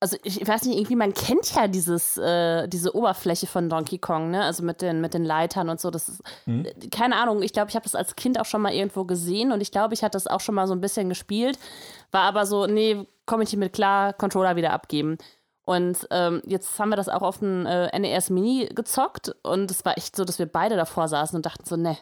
[0.00, 4.30] also ich weiß nicht, irgendwie, man kennt ja dieses, äh, diese Oberfläche von Donkey Kong,
[4.30, 4.42] ne?
[4.42, 5.90] Also mit den, mit den Leitern und so.
[5.90, 6.66] Das ist, mhm.
[6.90, 9.60] keine Ahnung, ich glaube, ich habe das als Kind auch schon mal irgendwo gesehen und
[9.60, 11.58] ich glaube, ich hatte das auch schon mal so ein bisschen gespielt.
[12.12, 15.18] War aber so, nee, komme ich nicht mit klar, Controller wieder abgeben.
[15.64, 19.84] Und ähm, jetzt haben wir das auch auf dem äh, NES Mini gezockt und es
[19.84, 21.96] war echt so, dass wir beide davor saßen und dachten so, ne,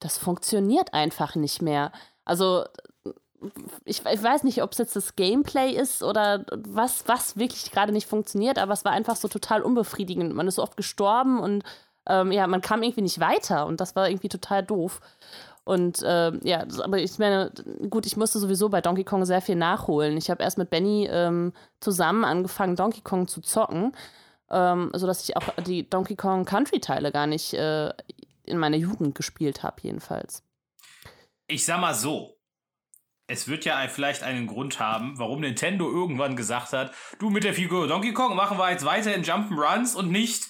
[0.00, 1.92] das funktioniert einfach nicht mehr.
[2.24, 2.64] Also
[3.84, 7.92] ich, ich, weiß nicht, ob es jetzt das Gameplay ist oder was, was wirklich gerade
[7.92, 10.34] nicht funktioniert, aber es war einfach so total unbefriedigend.
[10.34, 11.62] Man ist so oft gestorben und
[12.08, 15.00] ähm, ja, man kam irgendwie nicht weiter und das war irgendwie total doof.
[15.66, 17.50] Und äh, ja, aber ich meine,
[17.90, 20.16] gut, ich musste sowieso bei Donkey Kong sehr viel nachholen.
[20.16, 23.90] Ich habe erst mit Benny ähm, zusammen angefangen, Donkey Kong zu zocken,
[24.48, 27.92] ähm, sodass ich auch die Donkey Kong Country-Teile gar nicht äh,
[28.44, 30.44] in meiner Jugend gespielt habe, jedenfalls.
[31.48, 32.38] Ich sag mal so,
[33.26, 37.54] es wird ja vielleicht einen Grund haben, warum Nintendo irgendwann gesagt hat, du mit der
[37.54, 40.48] Figur Donkey Kong machen wir jetzt weiter in Jump'n'Runs und nicht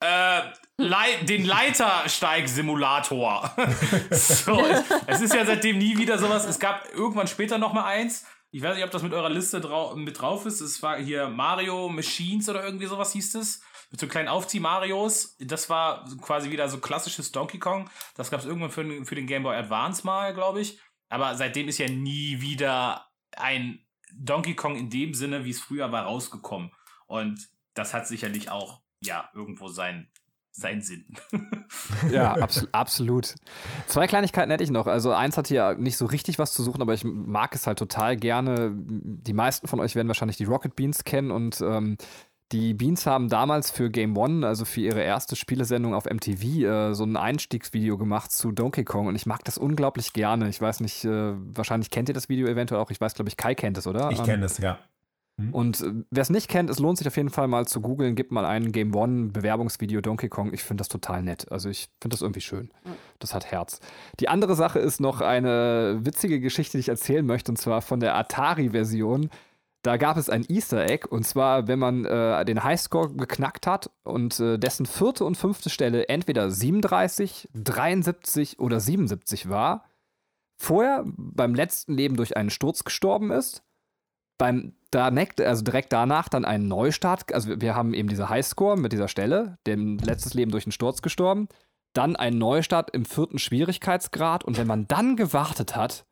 [0.00, 0.40] äh,
[0.76, 3.54] Lei den Leitersteig-Simulator.
[4.10, 4.60] so,
[5.06, 6.44] es, ist ja seitdem nie wieder sowas.
[6.46, 8.26] Es gab irgendwann später noch mal eins.
[8.50, 10.60] Ich weiß nicht, ob das mit eurer Liste drau mit drauf ist.
[10.60, 13.62] Es war hier Mario Machines oder irgendwie sowas hieß es.
[13.92, 15.36] Mit so kleinen Aufzieh-Marios.
[15.38, 17.88] Das war quasi wieder so klassisches Donkey Kong.
[18.16, 20.80] Das gab es irgendwann für, für den Game Boy Advance mal, glaube ich.
[21.08, 23.06] Aber seitdem ist ja nie wieder
[23.36, 23.78] ein
[24.12, 26.72] Donkey Kong in dem Sinne, wie es früher war, rausgekommen.
[27.06, 29.68] Und das hat sicherlich auch, ja, irgendwo
[30.56, 31.04] sein, Sinn.
[32.12, 33.34] ja, abs absolut.
[33.86, 34.86] Zwei Kleinigkeiten hätte ich noch.
[34.86, 37.78] Also eins hat hier nicht so richtig was zu suchen, aber ich mag es halt
[37.78, 38.72] total gerne.
[38.74, 41.96] Die meisten von euch werden wahrscheinlich die Rocket Beans kennen und ähm,
[42.52, 46.94] die Beans haben damals für Game One, also für ihre erste Spielesendung auf MTV, äh,
[46.94, 50.48] so ein Einstiegsvideo gemacht zu Donkey Kong und ich mag das unglaublich gerne.
[50.48, 52.92] Ich weiß nicht, äh, wahrscheinlich kennt ihr das Video eventuell auch.
[52.92, 54.10] Ich weiß, glaube ich, Kai kennt es, oder?
[54.12, 54.78] Ich ähm, kenne es, ja.
[55.38, 55.52] Hm?
[55.52, 58.14] Und äh, wer es nicht kennt, es lohnt sich auf jeden Fall mal zu googeln.
[58.14, 60.52] Gibt mal ein Game One Bewerbungsvideo Donkey Kong.
[60.52, 61.50] Ich finde das total nett.
[61.50, 62.70] Also ich finde das irgendwie schön.
[63.18, 63.80] Das hat Herz.
[64.20, 68.00] Die andere Sache ist noch eine witzige Geschichte, die ich erzählen möchte, und zwar von
[68.00, 69.30] der Atari-Version
[69.84, 73.90] da gab es ein Easter Egg und zwar, wenn man äh, den Highscore geknackt hat
[74.02, 79.84] und äh, dessen vierte und fünfte Stelle entweder 37, 73 oder 77 war,
[80.56, 83.62] vorher beim letzten Leben durch einen Sturz gestorben ist,
[84.38, 88.92] beim direkt, also direkt danach dann einen Neustart, also wir haben eben diese Highscore mit
[88.92, 91.48] dieser Stelle, dem letztes Leben durch einen Sturz gestorben,
[91.92, 96.04] dann ein Neustart im vierten Schwierigkeitsgrad und wenn man dann gewartet hat,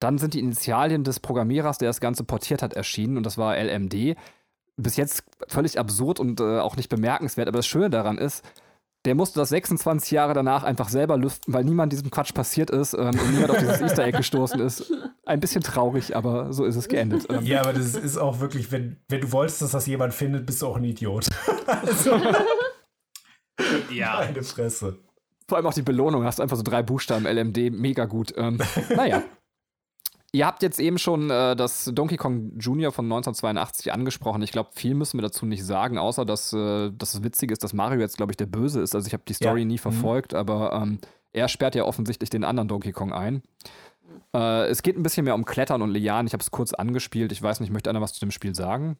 [0.00, 3.56] dann sind die Initialien des Programmierers, der das Ganze portiert hat, erschienen und das war
[3.56, 4.16] LMD.
[4.76, 8.42] Bis jetzt völlig absurd und äh, auch nicht bemerkenswert, aber das Schöne daran ist,
[9.04, 12.92] der musste das 26 Jahre danach einfach selber lüften, weil niemand diesem Quatsch passiert ist
[12.94, 14.92] ähm, und niemand auf dieses Easter Egg gestoßen ist.
[15.24, 17.26] Ein bisschen traurig, aber so ist es geendet.
[17.30, 17.44] Ähm.
[17.44, 20.60] Ja, aber das ist auch wirklich, wenn, wenn du wolltest, dass das jemand findet, bist
[20.60, 21.28] du auch ein Idiot.
[21.66, 22.20] also,
[23.90, 24.18] ja.
[24.18, 24.98] Eine Fresse.
[25.48, 28.34] Vor allem auch die Belohnung, hast einfach so drei Buchstaben LMD, mega gut.
[28.36, 28.58] Ähm,
[28.94, 29.22] naja.
[30.32, 32.92] Ihr habt jetzt eben schon äh, das Donkey Kong Jr.
[32.92, 34.42] von 1982 angesprochen.
[34.42, 37.64] Ich glaube, viel müssen wir dazu nicht sagen, außer dass, äh, dass es witzig ist,
[37.64, 38.94] dass Mario jetzt, glaube ich, der Böse ist.
[38.94, 39.66] Also ich habe die Story ja.
[39.66, 39.78] nie mhm.
[39.78, 40.38] verfolgt, mhm.
[40.38, 40.98] aber ähm,
[41.32, 43.42] er sperrt ja offensichtlich den anderen Donkey Kong ein.
[44.32, 46.28] Äh, es geht ein bisschen mehr um Klettern und Lianen.
[46.28, 47.32] Ich habe es kurz angespielt.
[47.32, 48.98] Ich weiß nicht, möchte einer was zu dem Spiel sagen?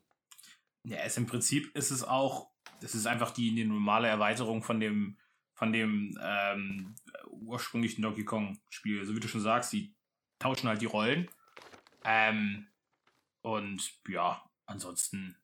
[0.83, 2.49] Ja, es im Prinzip ist es auch,
[2.83, 5.17] es ist einfach die, die normale Erweiterung von dem,
[5.55, 6.95] von dem ähm,
[7.31, 8.97] ursprünglichen Donkey Kong Spiel.
[8.97, 9.95] So also wie du schon sagst, die
[10.41, 11.29] tauschen halt die Rollen.
[12.05, 12.67] Ähm,
[13.43, 15.37] und ja, ansonsten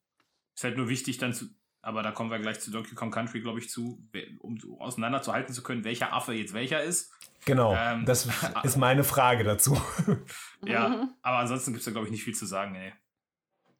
[0.56, 1.46] ist halt nur wichtig dann zu,
[1.82, 4.02] aber da kommen wir gleich zu Donkey Kong Country, glaube ich, zu,
[4.40, 7.12] um auseinanderzuhalten zu können, welcher Affe jetzt welcher ist.
[7.44, 8.28] Genau, ähm, das
[8.64, 9.80] ist meine Frage dazu.
[10.64, 12.92] ja, aber ansonsten gibt es da, glaube ich, nicht viel zu sagen, nee.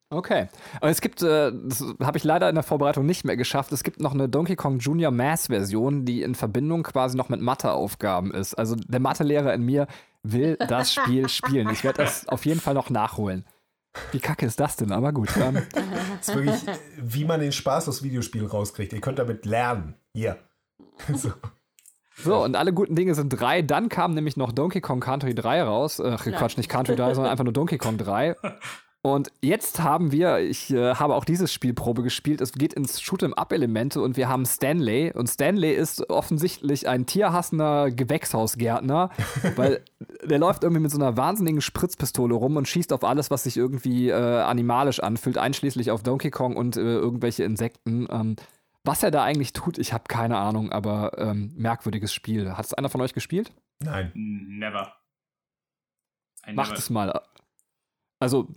[0.09, 0.47] Okay.
[0.81, 3.83] Aber es gibt, äh, das habe ich leider in der Vorbereitung nicht mehr geschafft, es
[3.83, 8.33] gibt noch eine Donkey Kong Junior Mass Version, die in Verbindung quasi noch mit Matheaufgaben
[8.33, 8.55] ist.
[8.55, 9.89] Also der Mathelehrer in mir
[10.33, 11.71] will das Spiel spielen.
[11.71, 13.45] Ich werde das auf jeden Fall noch nachholen.
[14.13, 14.93] Wie kacke ist das denn?
[14.93, 15.31] Aber gut.
[15.37, 15.63] Ähm.
[15.73, 18.93] das ist wirklich, wie man den Spaß aus Videospielen rauskriegt.
[18.93, 19.95] Ihr könnt damit lernen.
[20.15, 20.39] Hier.
[21.15, 21.33] so.
[22.19, 23.61] So, und alle guten Dinge sind drei.
[23.61, 26.01] Dann kam nämlich noch Donkey Kong Country 3 raus.
[26.01, 28.37] Ach, Quatsch, nicht Country 3, sondern einfach nur Donkey Kong 3.
[29.07, 34.01] Und jetzt haben wir, ich äh, habe auch dieses Spielprobe gespielt, es geht ins Shoot'em-up-Elemente
[34.01, 35.13] und wir haben Stanley.
[35.13, 39.11] Und Stanley ist offensichtlich ein tierhassender Gewächshausgärtner,
[39.55, 39.85] weil
[40.25, 43.57] der läuft irgendwie mit so einer wahnsinnigen Spritzpistole rum und schießt auf alles, was sich
[43.57, 48.09] irgendwie äh, animalisch anfühlt, einschließlich auf Donkey Kong und äh, irgendwelche Insekten.
[48.11, 48.35] Ähm,
[48.83, 52.57] was er da eigentlich tut, ich habe keine Ahnung, aber ähm, merkwürdiges Spiel.
[52.57, 53.53] Hat es einer von euch gespielt?
[53.79, 54.11] Nein.
[54.15, 54.95] Never.
[56.53, 57.23] Macht es mal.
[58.19, 58.49] Also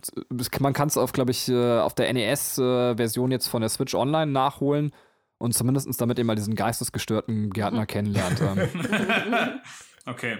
[0.58, 4.30] man kann es auf, glaube ich, äh, auf der NES-Version jetzt von der Switch Online
[4.30, 4.92] nachholen
[5.38, 8.40] und zumindest damit ihr mal diesen geistesgestörten Gärtner kennenlernt.
[8.40, 8.68] Ähm.
[10.06, 10.38] okay.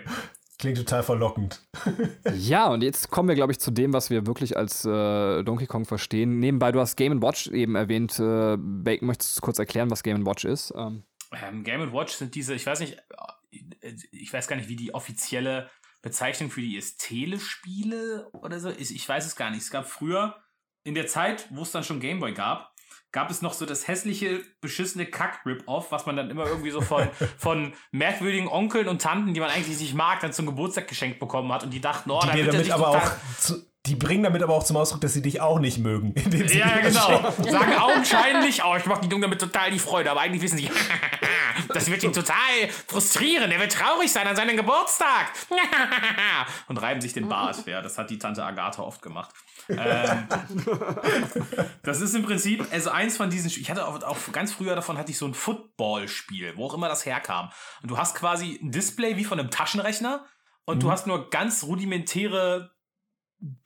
[0.59, 1.63] Klingt total verlockend.
[2.37, 5.67] ja, und jetzt kommen wir, glaube ich, zu dem, was wir wirklich als äh, Donkey
[5.67, 6.39] Kong verstehen.
[6.39, 8.19] Nebenbei, du hast Game Watch eben erwähnt.
[8.19, 10.75] Äh, Bacon, möchtest du kurz erklären, was Game Watch ist?
[10.77, 11.05] Ähm.
[11.33, 12.99] Ähm, Game Watch sind diese, ich weiß nicht,
[13.81, 15.71] äh, ich weiß gar nicht, wie die offizielle
[16.03, 18.71] Bezeichnung für die ist Telespiele oder so.
[18.71, 19.63] Ich, ich weiß es gar nicht.
[19.63, 20.37] Es gab früher,
[20.85, 22.73] in der Zeit, wo es dann schon Gameboy gab,
[23.13, 27.09] gab es noch so das hässliche, beschissene Kack-Rip-Off, was man dann immer irgendwie so von,
[27.39, 31.53] von merkwürdigen Onkeln und Tanten, die man eigentlich nicht mag, dann zum Geburtstag geschenkt bekommen
[31.53, 34.43] hat und die dachten, oh, die da wird damit aber auch zu, die bringen damit
[34.43, 36.15] aber auch zum Ausdruck, dass sie dich auch nicht mögen.
[36.53, 37.33] Ja, genau.
[37.43, 40.71] Sagen augenscheinlich, oh, ich mache die Jungen damit total die Freude, aber eigentlich wissen sie,
[41.69, 43.51] das wird ihn total frustrieren.
[43.51, 45.33] Er wird traurig sein an seinem Geburtstag.
[46.69, 47.67] Und reiben sich den Bart.
[47.67, 49.35] Ja, das hat die Tante Agatha oft gemacht.
[49.69, 50.29] ähm,
[51.83, 54.99] das ist im Prinzip, also eins von diesen, ich hatte auch, auch ganz früher davon
[54.99, 57.51] hatte ich so ein Football-Spiel, wo auch immer das herkam.
[57.83, 60.25] Und du hast quasi ein Display wie von einem Taschenrechner
[60.65, 60.81] und mhm.
[60.81, 62.73] du hast nur ganz rudimentäre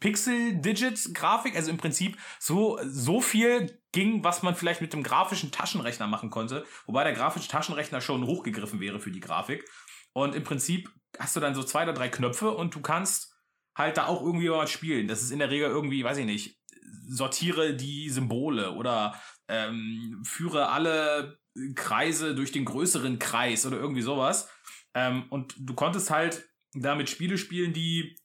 [0.00, 6.06] Pixel-Digit-Grafik, also im Prinzip so, so viel ging, was man vielleicht mit dem grafischen Taschenrechner
[6.06, 9.64] machen konnte, wobei der grafische Taschenrechner schon hochgegriffen wäre für die Grafik.
[10.12, 13.34] Und im Prinzip hast du dann so zwei oder drei Knöpfe und du kannst
[13.76, 15.08] halt da auch irgendwie was spielen.
[15.08, 16.60] Das ist in der Regel irgendwie, weiß ich nicht,
[17.08, 21.38] sortiere die Symbole oder ähm, führe alle
[21.74, 24.48] Kreise durch den größeren Kreis oder irgendwie sowas.
[24.94, 28.16] Ähm, und du konntest halt damit Spiele spielen, die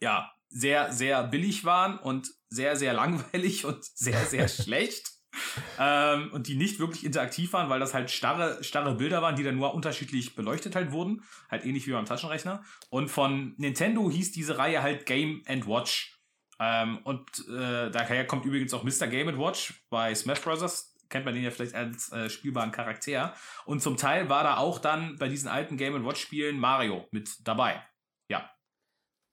[0.00, 5.08] ja sehr, sehr billig waren und sehr, sehr langweilig und sehr, sehr schlecht.
[5.78, 9.44] Ähm, und die nicht wirklich interaktiv waren, weil das halt starre, starre Bilder waren, die
[9.44, 11.22] dann nur unterschiedlich beleuchtet halt wurden.
[11.48, 12.64] Halt ähnlich wie beim Taschenrechner.
[12.90, 16.18] Und von Nintendo hieß diese Reihe halt Game and Watch.
[16.58, 19.06] Ähm, und äh, daher kommt übrigens auch Mr.
[19.06, 20.96] Game and Watch bei Smash Bros.
[21.08, 23.34] Kennt man den ja vielleicht als äh, spielbaren Charakter.
[23.64, 27.30] Und zum Teil war da auch dann bei diesen alten Game Watch Spielen Mario mit
[27.46, 27.82] dabei.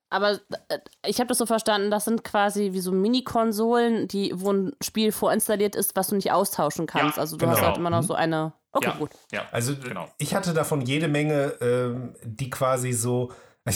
[0.09, 0.39] Aber
[0.69, 4.71] äh, ich habe das so verstanden, das sind quasi wie so Mini-Konsolen, die, wo ein
[4.81, 7.17] Spiel vorinstalliert ist, was du nicht austauschen kannst.
[7.17, 7.57] Ja, also du genau.
[7.57, 8.53] hast halt immer noch so eine.
[8.71, 9.11] Okay, ja, gut.
[9.31, 10.07] Ja, also genau.
[10.17, 13.31] ich hatte davon jede Menge, ähm, die quasi so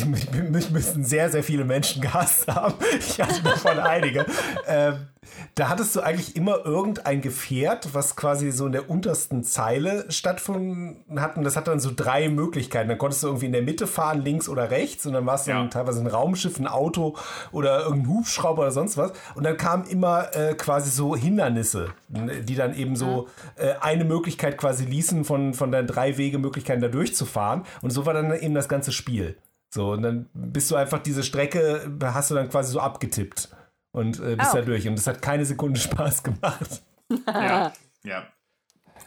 [0.05, 2.73] mich, mich müssen sehr, sehr viele Menschen gehasst haben.
[2.99, 4.25] Ich hatte davon einige.
[4.67, 5.07] Ähm,
[5.55, 11.21] da hattest du eigentlich immer irgendein Gefährt, was quasi so in der untersten Zeile stattgefunden
[11.21, 11.37] hat.
[11.37, 12.89] Und das hat dann so drei Möglichkeiten.
[12.89, 15.05] Dann konntest du irgendwie in der Mitte fahren, links oder rechts.
[15.05, 15.67] Und dann war es dann ja.
[15.67, 17.17] teilweise ein Raumschiff, ein Auto
[17.51, 19.11] oder irgendein Hubschrauber oder sonst was.
[19.35, 23.27] Und dann kamen immer äh, quasi so Hindernisse, die dann eben so
[23.57, 27.63] äh, eine Möglichkeit quasi ließen, von, von deinen drei Wegemöglichkeiten da durchzufahren.
[27.81, 29.35] Und so war dann eben das ganze Spiel.
[29.73, 33.49] So, und dann bist du einfach diese Strecke, hast du dann quasi so abgetippt
[33.91, 34.57] und äh, bist oh.
[34.57, 34.85] da durch.
[34.87, 36.83] Und das hat keine Sekunde Spaß gemacht.
[37.27, 37.71] ja,
[38.03, 38.27] ja.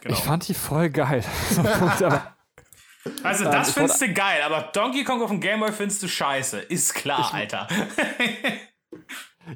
[0.01, 0.17] Genau.
[0.17, 1.23] Ich fand die voll geil.
[3.23, 6.59] also, das findest du geil, aber Donkey Kong auf dem Gameboy findest du scheiße.
[6.59, 7.67] Ist klar, ich, Alter.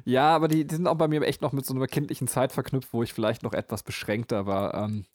[0.04, 2.52] ja, aber die, die, sind auch bei mir echt noch mit so einer kindlichen Zeit
[2.52, 4.74] verknüpft, wo ich vielleicht noch etwas beschränkter war.
[4.74, 5.06] Ähm,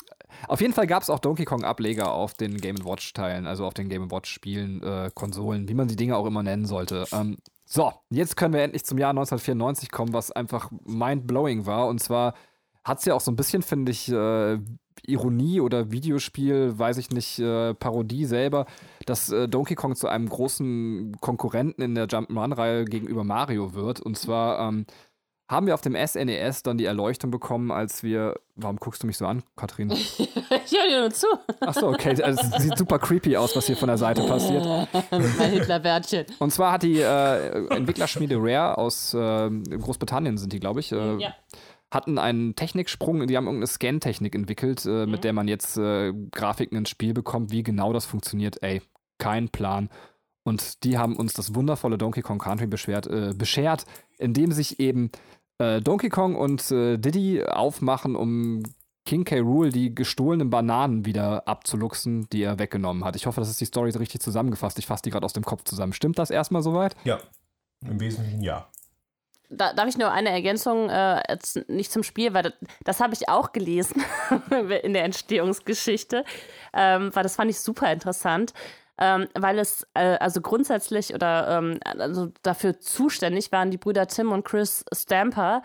[0.47, 3.89] auf jeden Fall gab es auch Donkey Kong-Ableger auf den Game Watch-Teilen, also auf den
[3.89, 7.05] Game Watch-Spielen, äh, Konsolen, wie man die Dinge auch immer nennen sollte.
[7.11, 11.87] Ähm, so, jetzt können wir endlich zum Jahr 1994 kommen, was einfach mind-blowing war.
[11.87, 12.35] Und zwar
[12.83, 14.59] hat es ja auch so ein bisschen, finde ich, äh,
[15.07, 18.65] Ironie oder Videospiel, weiß ich nicht, äh, Parodie selber,
[19.05, 23.99] dass äh, Donkey Kong zu einem großen Konkurrenten in der Jump'n'Run-Reihe gegenüber Mario wird.
[23.99, 24.85] Und zwar ähm,
[25.47, 28.35] haben wir auf dem SNES e dann die Erleuchtung bekommen, als wir.
[28.55, 29.91] Warum guckst du mich so an, Katrin?
[29.91, 31.27] ich höre dir nur zu.
[31.59, 32.21] Achso, okay.
[32.21, 34.65] Also, es sieht super creepy aus, was hier von der Seite passiert.
[35.11, 36.25] mein Hitlerbärtchen.
[36.39, 40.91] Und zwar hat die äh, Entwicklerschmiede Rare aus äh, Großbritannien, sind die, glaube ich.
[40.91, 41.35] Äh, ja.
[41.91, 45.11] Hatten einen Techniksprung, die haben irgendeine Scan-Technik entwickelt, äh, mhm.
[45.11, 47.51] mit der man jetzt äh, Grafiken ins Spiel bekommt.
[47.51, 48.81] Wie genau das funktioniert, ey,
[49.19, 49.89] kein Plan.
[50.43, 53.85] Und die haben uns das wundervolle Donkey Kong Country beschwert, äh, beschert,
[54.17, 55.09] indem sich eben
[55.59, 58.63] äh, Donkey Kong und äh, Diddy aufmachen, um
[59.05, 59.39] King K.
[59.39, 63.15] Rule die gestohlenen Bananen wieder abzuluxen, die er weggenommen hat.
[63.15, 64.79] Ich hoffe, das ist die Story richtig zusammengefasst.
[64.79, 65.93] Ich fasse die gerade aus dem Kopf zusammen.
[65.93, 66.95] Stimmt das erstmal soweit?
[67.03, 67.19] Ja,
[67.87, 68.67] im Wesentlichen ja.
[69.49, 73.13] Da, darf ich nur eine Ergänzung, äh, jetzt nicht zum Spiel, weil das, das habe
[73.13, 74.03] ich auch gelesen
[74.83, 76.25] in der Entstehungsgeschichte,
[76.73, 78.53] ähm, weil das fand ich super interessant.
[78.97, 84.31] Ähm, weil es äh, also grundsätzlich oder ähm, also dafür zuständig waren die Brüder Tim
[84.31, 85.63] und Chris Stamper,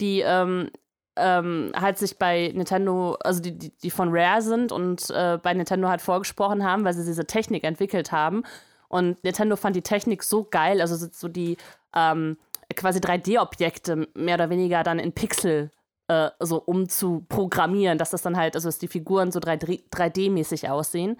[0.00, 0.68] die ähm,
[1.16, 5.54] ähm, halt sich bei Nintendo, also die, die, die von Rare sind und äh, bei
[5.54, 8.42] Nintendo halt vorgesprochen haben, weil sie diese Technik entwickelt haben.
[8.88, 11.56] Und Nintendo fand die Technik so geil, also so die
[11.94, 12.36] ähm,
[12.74, 15.70] quasi 3D-Objekte mehr oder weniger dann in Pixel
[16.08, 21.18] äh, so umzuprogrammieren, dass das dann halt, also dass die Figuren so 3D-mäßig aussehen.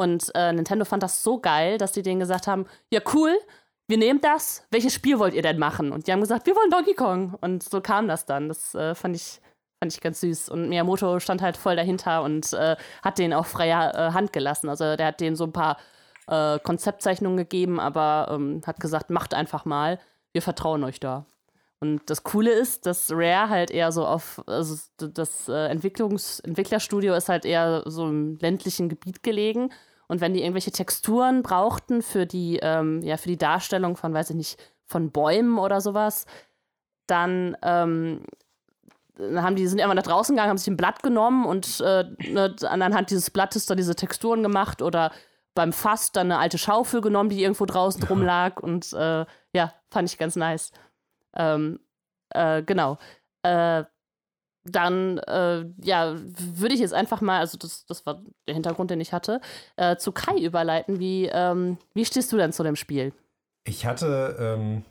[0.00, 3.36] Und äh, Nintendo fand das so geil, dass die denen gesagt haben: Ja, cool,
[3.86, 4.66] wir nehmen das.
[4.70, 5.92] Welches Spiel wollt ihr denn machen?
[5.92, 7.36] Und die haben gesagt: Wir wollen Donkey Kong.
[7.42, 8.48] Und so kam das dann.
[8.48, 9.40] Das äh, fand ich.
[9.82, 10.50] Fand ich ganz süß.
[10.50, 14.68] Und Miyamoto stand halt voll dahinter und äh, hat denen auch freie äh, Hand gelassen.
[14.68, 15.78] Also der hat denen so ein paar
[16.26, 19.98] äh, Konzeptzeichnungen gegeben, aber ähm, hat gesagt, macht einfach mal.
[20.32, 21.24] Wir vertrauen euch da.
[21.80, 27.14] Und das Coole ist, dass Rare halt eher so auf, also das äh, Entwicklungs Entwicklerstudio
[27.14, 29.72] ist halt eher so im ländlichen Gebiet gelegen.
[30.10, 34.30] Und wenn die irgendwelche Texturen brauchten für die, ähm, ja, für die Darstellung von, weiß
[34.30, 36.26] ich nicht, von Bäumen oder sowas,
[37.06, 38.24] dann ähm,
[39.20, 42.56] haben die sind irgendwann nach draußen gegangen, haben sich ein Blatt genommen und äh, ne,
[42.62, 45.12] anhand dieses Blattes da diese Texturen gemacht oder
[45.54, 49.74] beim Fass dann eine alte Schaufel genommen, die irgendwo draußen drum lag und äh, ja,
[49.92, 50.72] fand ich ganz nice.
[51.36, 51.78] Ähm,
[52.30, 52.98] äh, genau.
[53.44, 53.84] Äh,
[54.64, 59.00] dann, äh, ja, würde ich jetzt einfach mal, also das, das war der Hintergrund, den
[59.00, 59.40] ich hatte,
[59.76, 60.98] äh, zu Kai überleiten.
[60.98, 63.12] Wie, ähm, wie stehst du denn zu dem Spiel?
[63.64, 64.84] Ich hatte ähm,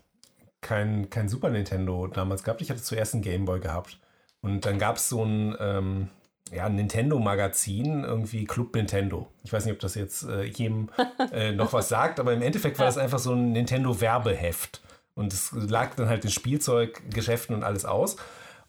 [0.60, 2.62] kein, kein Super Nintendo damals gehabt.
[2.62, 3.98] Ich hatte zuerst einen Gameboy gehabt.
[4.40, 6.08] Und dann gab es so ein, ähm,
[6.50, 9.28] ja, Nintendo-Magazin, irgendwie Club Nintendo.
[9.44, 10.88] Ich weiß nicht, ob das jetzt äh, jedem
[11.32, 14.80] äh, noch was sagt, aber im Endeffekt war das einfach so ein Nintendo-Werbeheft.
[15.14, 18.16] Und es lag dann halt in Spielzeuggeschäften und alles aus.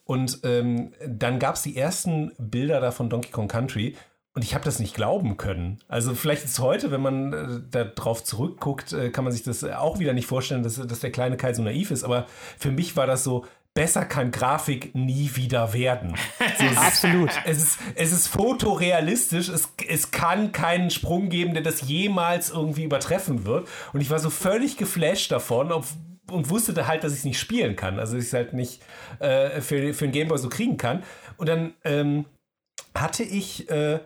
[0.04, 3.96] Und ähm, dann gab es die ersten Bilder da von Donkey Kong Country.
[4.34, 5.80] Und ich habe das nicht glauben können.
[5.90, 9.64] Also vielleicht ist heute, wenn man äh, da drauf zurückguckt, äh, kann man sich das
[9.64, 12.06] auch wieder nicht vorstellen, dass, dass der kleine Kai so naiv ist.
[12.06, 16.16] Aber für mich war das so, besser kann Grafik nie wieder werden.
[16.58, 17.30] So, es Absolut.
[17.30, 22.50] Ist, es, ist, es ist fotorealistisch, es, es kann keinen Sprung geben, der das jemals
[22.50, 23.68] irgendwie übertreffen wird.
[23.94, 25.86] Und ich war so völlig geflasht davon, ob,
[26.32, 28.00] und wusste halt, dass ich es nicht spielen kann.
[28.00, 28.82] Also ich es halt nicht
[29.20, 31.04] äh, für, für einen Gameboy so kriegen kann.
[31.38, 32.26] Und dann ähm,
[32.96, 34.00] hatte ich äh,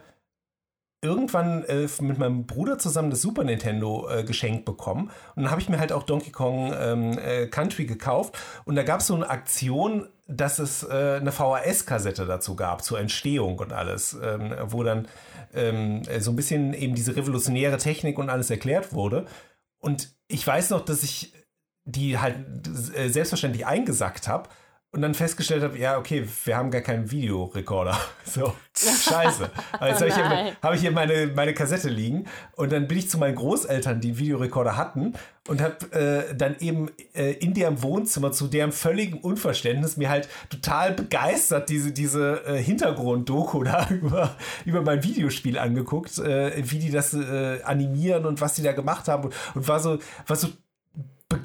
[1.02, 5.12] irgendwann äh, mit meinem Bruder zusammen das Super Nintendo äh, geschenkt bekommen.
[5.36, 8.38] Und dann habe ich mir halt auch Donkey Kong ähm, äh, Country gekauft.
[8.66, 13.00] Und da gab es so eine Aktion, dass es äh, eine VHS-Kassette dazu gab, zur
[13.00, 15.08] Entstehung und alles, ähm, wo dann
[15.54, 19.26] ähm, so ein bisschen eben diese revolutionäre Technik und alles erklärt wurde.
[19.78, 21.34] Und ich weiß noch, dass ich
[21.86, 22.38] die halt
[22.95, 24.50] äh, selbstverständlich eingesackt habe
[24.95, 27.98] und dann festgestellt habe, ja, okay, wir haben gar keinen Videorekorder.
[28.28, 29.50] So, scheiße.
[29.80, 32.98] Also oh habe ich, hier, hab ich hier meine, meine Kassette liegen und dann bin
[32.98, 35.13] ich zu meinen Großeltern, die einen Videorekorder hatten
[35.48, 40.28] und habe äh, dann eben äh, in deren Wohnzimmer zu deren völligen Unverständnis mir halt
[40.50, 46.91] total begeistert diese, diese äh, Hintergrund-Doku da über, über mein Videospiel angeguckt, äh, wie die
[46.91, 50.50] das äh, animieren und was die da gemacht haben und, und war so, war so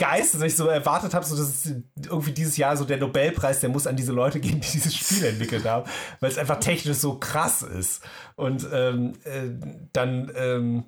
[0.01, 1.71] begeistert, dass ich so erwartet habe, so dass
[2.05, 5.25] irgendwie dieses Jahr so der Nobelpreis, der muss an diese Leute gehen, die dieses Spiel
[5.25, 5.89] entwickelt haben,
[6.21, 8.03] weil es einfach technisch so krass ist.
[8.37, 9.51] Und ähm, äh,
[9.93, 10.85] dann ähm,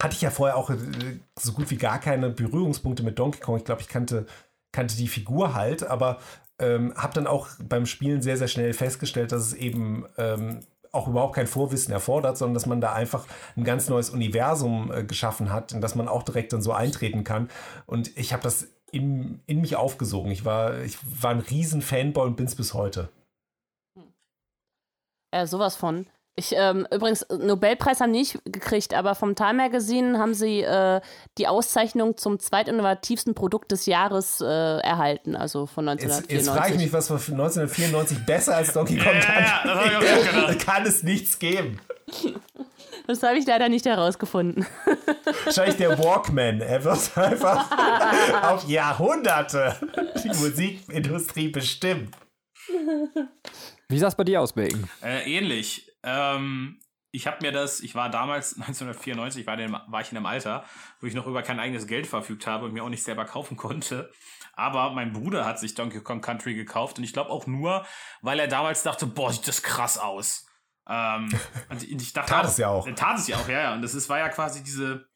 [0.00, 0.76] hatte ich ja vorher auch äh,
[1.38, 3.56] so gut wie gar keine Berührungspunkte mit Donkey Kong.
[3.56, 4.26] Ich glaube, ich kannte,
[4.72, 6.18] kannte die Figur halt, aber
[6.60, 10.60] ähm, habe dann auch beim Spielen sehr, sehr schnell festgestellt, dass es eben ähm,
[10.92, 15.04] auch überhaupt kein Vorwissen erfordert, sondern dass man da einfach ein ganz neues Universum äh,
[15.04, 17.48] geschaffen hat, in das man auch direkt dann so eintreten kann.
[17.86, 20.30] Und ich habe das in, in mich aufgesogen.
[20.30, 23.10] Ich war, ich war ein riesen Fanboy und bin es bis heute.
[25.30, 26.06] Äh, sowas von.
[26.38, 31.00] Ich, ähm, übrigens, Nobelpreis haben nicht gekriegt, aber vom Time Magazine haben sie äh,
[31.36, 36.30] die Auszeichnung zum zweitinnovativsten Produkt des Jahres äh, erhalten, also von 1994.
[36.30, 39.44] Jetzt, jetzt frage ich mich, was war 1994 besser als Donkey Kong kann.
[39.64, 41.80] Ja, ja, da kann es nichts geben.
[43.08, 44.64] Das habe ich leider nicht herausgefunden.
[45.44, 46.60] Wahrscheinlich der Walkman.
[46.60, 47.68] Er wird einfach
[48.52, 49.74] auf Jahrhunderte
[50.22, 52.12] die Musikindustrie bestimmen.
[53.88, 54.88] Wie sah es bei dir aus, Bacon?
[55.02, 55.87] Äh, ähnlich.
[56.08, 56.80] Ähm,
[57.10, 60.64] ich habe mir das, ich war damals 1994, war, in, war ich in einem Alter,
[61.00, 63.56] wo ich noch über kein eigenes Geld verfügt habe und mir auch nicht selber kaufen
[63.56, 64.12] konnte.
[64.54, 67.86] Aber mein Bruder hat sich Donkey Kong Country gekauft und ich glaube auch nur,
[68.22, 70.46] weil er damals dachte, boah, sieht das krass aus.
[70.88, 71.28] Ähm,
[71.70, 72.88] und ich dachte tat auch, es ja auch.
[72.94, 73.74] Tat es ja auch, ja, ja.
[73.74, 75.06] Und das ist, war ja quasi diese,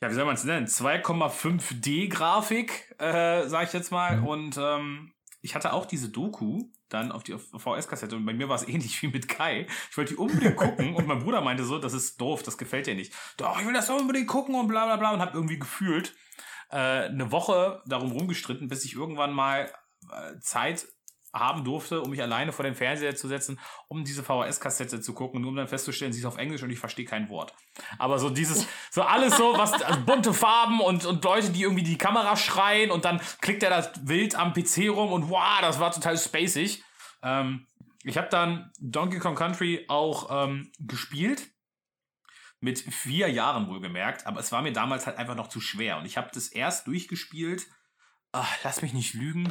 [0.00, 0.66] ja, wie soll man es nennen?
[0.66, 4.18] 2,5D-Grafik, äh, sag ich jetzt mal.
[4.18, 4.26] Mhm.
[4.26, 5.12] Und ähm,
[5.42, 9.00] ich hatte auch diese Doku dann auf die VS-Kassette und bei mir war es ähnlich
[9.02, 9.66] wie mit Kai.
[9.90, 12.86] Ich wollte die unbedingt gucken und mein Bruder meinte so, das ist doof, das gefällt
[12.86, 13.12] dir nicht.
[13.36, 16.14] Doch, ich will das unbedingt gucken und bla bla bla und hab irgendwie gefühlt
[16.70, 19.72] äh, eine Woche darum rumgestritten, bis ich irgendwann mal
[20.10, 20.86] äh, Zeit
[21.32, 23.58] haben durfte, um mich alleine vor den Fernseher zu setzen,
[23.88, 26.78] um diese VHS-Kassette zu gucken, nur um dann festzustellen, sie ist auf Englisch und ich
[26.78, 27.54] verstehe kein Wort.
[27.98, 31.84] Aber so dieses, so alles so, was also bunte Farben und, und Leute, die irgendwie
[31.84, 35.78] die Kamera schreien und dann klickt er das wild am PC rum und wow, das
[35.78, 36.82] war total spacig.
[37.22, 37.66] Ähm,
[38.02, 41.48] ich habe dann Donkey Kong Country auch ähm, gespielt.
[42.62, 45.96] Mit vier Jahren wohlgemerkt, aber es war mir damals halt einfach noch zu schwer.
[45.96, 47.66] Und ich habe das erst durchgespielt,
[48.32, 49.50] ach, lass mich nicht lügen,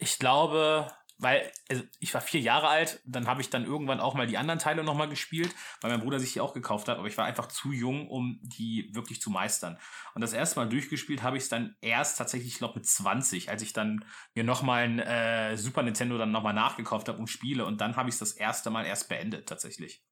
[0.00, 4.14] ich glaube, weil also ich war vier Jahre alt, dann habe ich dann irgendwann auch
[4.14, 7.06] mal die anderen Teile nochmal gespielt, weil mein Bruder sich die auch gekauft hat, aber
[7.08, 9.78] ich war einfach zu jung, um die wirklich zu meistern.
[10.14, 13.50] Und das erste Mal durchgespielt habe ich es dann erst tatsächlich, ich glaube, mit 20,
[13.50, 17.66] als ich dann mir nochmal ein äh, Super Nintendo dann nochmal nachgekauft habe und spiele.
[17.66, 20.02] Und dann habe ich es das erste Mal erst beendet, tatsächlich.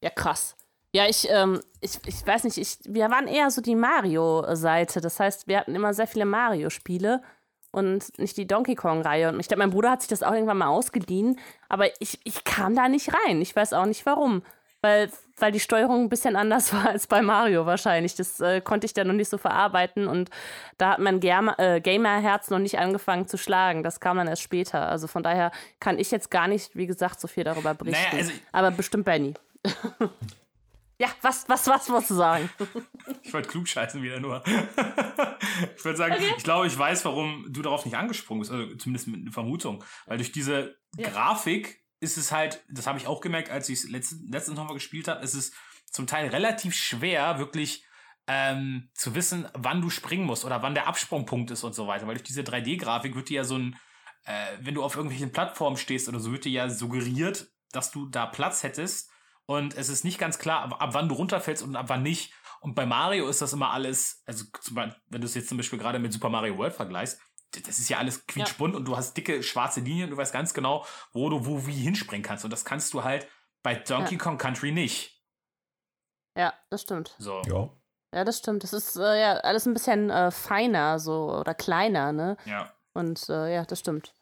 [0.00, 0.56] Ja, krass.
[0.94, 5.00] Ja, ich, ähm, ich, ich weiß nicht, ich, wir waren eher so die Mario-Seite.
[5.00, 7.22] Das heißt, wir hatten immer sehr viele Mario-Spiele
[7.70, 9.30] und nicht die Donkey Kong-Reihe.
[9.30, 11.40] Und ich glaube, mein Bruder hat sich das auch irgendwann mal ausgeliehen,
[11.70, 13.40] aber ich, ich kam da nicht rein.
[13.40, 14.42] Ich weiß auch nicht warum.
[14.82, 18.14] Weil, weil die Steuerung ein bisschen anders war als bei Mario wahrscheinlich.
[18.14, 20.28] Das äh, konnte ich dann noch nicht so verarbeiten und
[20.76, 23.82] da hat mein äh, Gamer-Herz noch nicht angefangen zu schlagen.
[23.82, 24.88] Das kam dann erst später.
[24.88, 28.02] Also von daher kann ich jetzt gar nicht, wie gesagt, so viel darüber berichten.
[28.10, 29.32] Naja, also aber bestimmt Benny.
[31.02, 32.48] Ja, was, was, was musst du sagen?
[33.24, 34.44] Ich wollte klug scheißen wieder nur.
[35.76, 36.34] ich würde sagen, okay.
[36.36, 39.82] ich glaube, ich weiß, warum du darauf nicht angesprungen bist, also zumindest mit einer Vermutung.
[40.06, 41.08] Weil durch diese ja.
[41.08, 44.74] Grafik ist es halt, das habe ich auch gemerkt, als ich es letztens, letztens nochmal
[44.74, 45.52] gespielt habe, ist es
[45.90, 47.84] zum Teil relativ schwer, wirklich
[48.28, 52.06] ähm, zu wissen, wann du springen musst oder wann der Absprungpunkt ist und so weiter.
[52.06, 53.76] Weil durch diese 3D-Grafik wird dir ja so ein,
[54.24, 58.06] äh, wenn du auf irgendwelchen Plattformen stehst oder so, wird dir ja suggeriert, dass du
[58.06, 59.11] da Platz hättest
[59.46, 62.32] und es ist nicht ganz klar, ab, ab wann du runterfällst und ab wann nicht.
[62.60, 65.98] Und bei Mario ist das immer alles, also wenn du es jetzt zum Beispiel gerade
[65.98, 67.20] mit Super Mario World vergleichst,
[67.50, 68.78] das ist ja alles quietschbunt ja.
[68.78, 71.72] und du hast dicke schwarze Linien und du weißt ganz genau, wo du wo wie
[71.72, 72.44] hinspringen kannst.
[72.44, 73.26] Und das kannst du halt
[73.62, 74.20] bei Donkey ja.
[74.20, 75.22] Kong Country nicht.
[76.36, 77.14] Ja, das stimmt.
[77.18, 77.42] So.
[77.46, 77.68] Ja.
[78.14, 78.62] Ja, das stimmt.
[78.62, 82.36] Das ist äh, ja alles ein bisschen äh, feiner so oder kleiner, ne?
[82.44, 82.72] Ja.
[82.94, 84.14] Und äh, ja, das stimmt.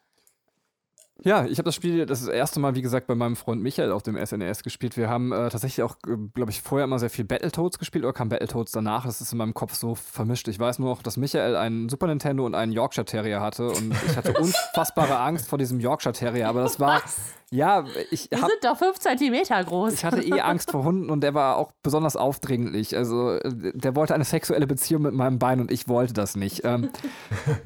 [1.23, 3.91] Ja, ich habe das Spiel das, das erste Mal, wie gesagt, bei meinem Freund Michael
[3.91, 4.97] auf dem SNES e gespielt.
[4.97, 8.13] Wir haben äh, tatsächlich auch, äh, glaube ich, vorher immer sehr viel Battletoads gespielt oder
[8.13, 9.05] kam Battletoads danach.
[9.05, 10.47] Das ist in meinem Kopf so vermischt.
[10.47, 13.93] Ich weiß nur noch, dass Michael einen Super Nintendo und einen Yorkshire Terrier hatte und
[14.07, 17.03] ich hatte unfassbare Angst vor diesem Yorkshire Terrier, aber das war.
[17.03, 17.17] Was?
[17.53, 19.93] Ja, ich Die hab, sind doch fünf Zentimeter groß.
[19.93, 22.95] Ich hatte eh Angst vor Hunden und der war auch besonders aufdringlich.
[22.95, 26.61] Also der wollte eine sexuelle Beziehung mit meinem Bein und ich wollte das nicht.
[26.63, 26.89] Ähm,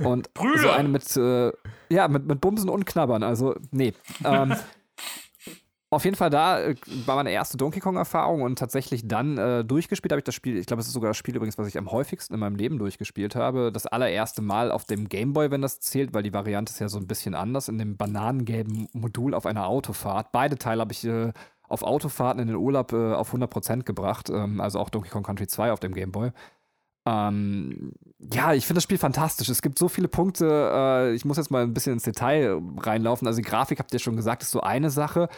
[0.03, 0.59] und Brüder.
[0.59, 1.51] so eine mit, äh,
[1.89, 3.23] ja, mit, mit Bumsen und Knabbern.
[3.23, 3.93] Also, nee.
[4.23, 4.55] Ähm,
[5.89, 6.75] auf jeden Fall da äh,
[7.05, 10.57] war meine erste Donkey Kong-Erfahrung und tatsächlich dann äh, durchgespielt habe ich das Spiel.
[10.57, 12.77] Ich glaube, es ist sogar das Spiel übrigens, was ich am häufigsten in meinem Leben
[12.77, 13.71] durchgespielt habe.
[13.71, 16.99] Das allererste Mal auf dem Gameboy, wenn das zählt, weil die Variante ist ja so
[16.99, 20.31] ein bisschen anders, in dem bananengelben Modul auf einer Autofahrt.
[20.31, 21.31] Beide Teile habe ich äh,
[21.67, 25.47] auf Autofahrten in den Urlaub äh, auf 100% gebracht, ähm, also auch Donkey Kong Country
[25.47, 26.31] 2 auf dem Gameboy.
[27.05, 27.93] Ähm,
[28.33, 29.49] ja, ich finde das Spiel fantastisch.
[29.49, 30.47] Es gibt so viele Punkte.
[30.73, 33.27] Äh, ich muss jetzt mal ein bisschen ins Detail reinlaufen.
[33.27, 35.29] Also die Grafik, habt ihr schon gesagt, ist so eine Sache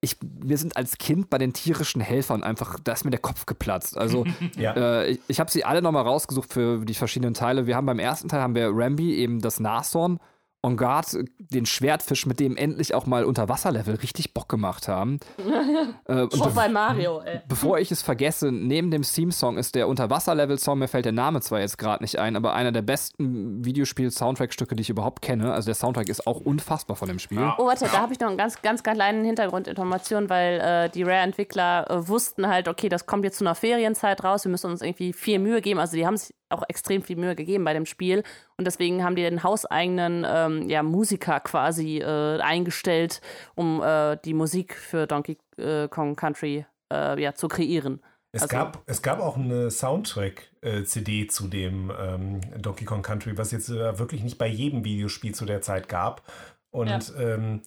[0.00, 3.46] ich, wir sind als Kind bei den tierischen Helfern einfach, da ist mir der Kopf
[3.46, 3.98] geplatzt.
[3.98, 4.24] Also
[4.56, 4.74] ja.
[4.74, 7.66] äh, ich, ich habe sie alle nochmal rausgesucht für die verschiedenen Teile.
[7.66, 10.20] Wir haben beim ersten Teil haben wir Rambi, eben das Nashorn,
[10.60, 15.20] On Guard, den Schwertfisch, mit dem endlich auch mal Unterwasserlevel richtig Bock gemacht haben.
[16.08, 17.42] äh, Auch bei Mario, ey.
[17.46, 21.60] Bevor ich es vergesse, neben dem Theme-Song ist der Unterwasserlevel-Song, mir fällt der Name zwar
[21.60, 25.52] jetzt gerade nicht ein, aber einer der besten Videospiel-Soundtrack-Stücke, die ich überhaupt kenne.
[25.52, 27.38] Also der Soundtrack ist auch unfassbar von dem Spiel.
[27.56, 31.88] Oh, warte, da habe ich noch eine ganz, ganz kleine Hintergrundinformation, weil äh, die Rare-Entwickler
[31.88, 35.12] äh, wussten halt, okay, das kommt jetzt zu einer Ferienzeit raus, wir müssen uns irgendwie
[35.12, 35.78] viel Mühe geben.
[35.78, 38.24] Also die haben sich auch extrem viel Mühe gegeben bei dem Spiel.
[38.58, 43.20] Und deswegen haben die den hauseigenen ähm, ja, Musiker quasi äh, eingestellt,
[43.54, 48.00] um äh, die Musik für Donkey äh, Kong Country äh, ja, zu kreieren.
[48.32, 53.52] Es, also, gab, es gab auch eine Soundtrack-CD zu dem ähm, Donkey Kong Country, was
[53.52, 56.22] jetzt äh, wirklich nicht bei jedem Videospiel zu der Zeit gab.
[56.70, 57.20] Und ja.
[57.20, 57.62] ähm,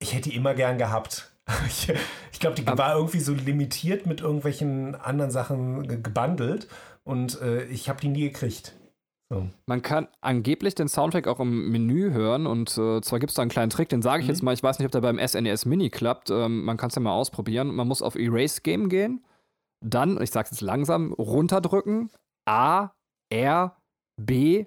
[0.00, 1.32] ich hätte die immer gern gehabt.
[1.68, 1.92] ich,
[2.32, 6.66] ich glaube, die war irgendwie so limitiert mit irgendwelchen anderen Sachen gebundelt
[7.04, 8.74] und äh, ich habe die nie gekriegt.
[9.66, 13.42] Man kann angeblich den Soundtrack auch im Menü hören und äh, zwar gibt es da
[13.42, 14.34] einen kleinen Trick, den sage ich mhm.
[14.34, 16.88] jetzt mal, ich weiß nicht, ob der beim SNES e Mini klappt, ähm, man kann
[16.88, 17.74] es ja mal ausprobieren.
[17.74, 19.24] Man muss auf Erase Game gehen,
[19.80, 22.10] dann, ich sage es jetzt langsam, runterdrücken,
[22.46, 22.90] A,
[23.30, 23.76] R,
[24.20, 24.66] B,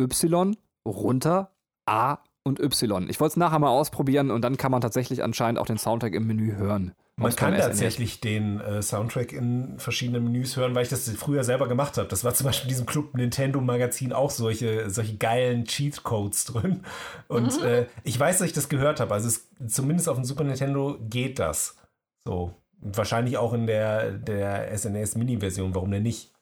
[0.00, 1.52] Y, runter,
[1.86, 3.08] A und Y.
[3.08, 6.14] Ich wollte es nachher mal ausprobieren und dann kann man tatsächlich anscheinend auch den Soundtrack
[6.14, 6.92] im Menü hören.
[7.16, 11.68] Man kann tatsächlich den äh, Soundtrack in verschiedenen Menüs hören, weil ich das früher selber
[11.68, 12.08] gemacht habe.
[12.08, 16.84] Das war zum Beispiel in diesem Club Nintendo Magazin auch solche, solche geilen Cheat-Codes drin.
[17.28, 17.66] Und mhm.
[17.66, 19.12] äh, ich weiß, dass ich das gehört habe.
[19.12, 21.76] Also es, zumindest auf dem Super Nintendo geht das.
[22.24, 22.54] So.
[22.80, 25.74] Und wahrscheinlich auch in der, der SNES Mini-Version.
[25.74, 26.32] Warum denn nicht?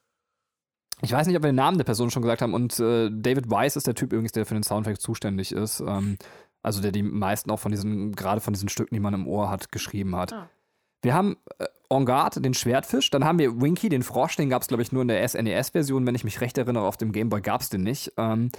[1.03, 2.55] Ich weiß nicht, ob wir den Namen der Person schon gesagt haben.
[2.55, 5.81] Und äh, David Weiss ist der Typ übrigens, der für den Soundtrack zuständig ist.
[5.81, 6.17] Ähm,
[6.63, 9.51] also der die meisten auch von diesen, gerade von diesen Stücken, die man im Ohr
[9.51, 10.33] hat, geschrieben hat.
[10.33, 10.49] Ah.
[11.03, 13.11] Wir haben äh, En Garde, den Schwertfisch.
[13.11, 14.37] Dann haben wir Winky, den Frosch.
[14.37, 16.07] Den gab es, glaube ich, nur in der SNES-Version.
[16.07, 18.13] Wenn ich mich recht erinnere, auf dem Game Boy gab es den nicht.
[18.17, 18.51] Ähm,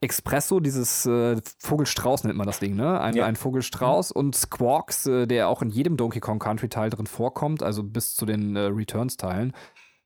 [0.00, 3.00] Espresso, dieses äh, Vogelstrauß nennt man das Ding, ne?
[3.00, 3.24] Ein, ja.
[3.24, 7.62] ein Vogelstrauß und Squawks, äh, der auch in jedem Donkey Kong Country Teil drin vorkommt,
[7.62, 9.52] also bis zu den äh, Returns-Teilen.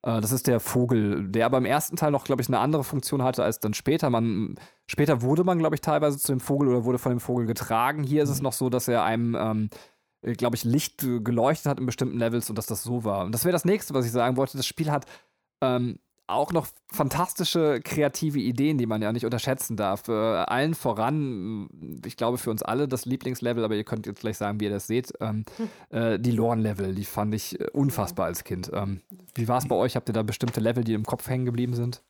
[0.02, 2.84] Äh, das ist der Vogel, der aber im ersten Teil noch, glaube ich, eine andere
[2.84, 4.10] Funktion hatte als dann später.
[4.10, 4.56] Man,
[4.86, 8.02] später wurde man, glaube ich, teilweise zu dem Vogel oder wurde von dem Vogel getragen.
[8.02, 8.44] Hier ist es mhm.
[8.44, 9.76] noch so, dass er einem ähm, äh,
[10.22, 13.24] glaube ich, Licht äh, geleuchtet hat in bestimmten Levels und dass das so war.
[13.24, 14.56] Und das wäre das nächste, was ich sagen wollte.
[14.56, 15.06] Das Spiel hat
[15.62, 15.98] ähm,
[16.28, 20.08] auch noch fantastische kreative Ideen, die man ja nicht unterschätzen darf.
[20.08, 21.68] Äh, allen voran,
[22.04, 24.70] ich glaube für uns alle das Lieblingslevel, aber ihr könnt jetzt gleich sagen, wie ihr
[24.70, 25.68] das seht, ähm, hm.
[25.90, 28.70] äh, die Lorn-Level, die fand ich äh, unfassbar als Kind.
[28.74, 29.00] Ähm,
[29.34, 29.94] wie war es bei euch?
[29.94, 32.02] Habt ihr da bestimmte Level, die im Kopf hängen geblieben sind?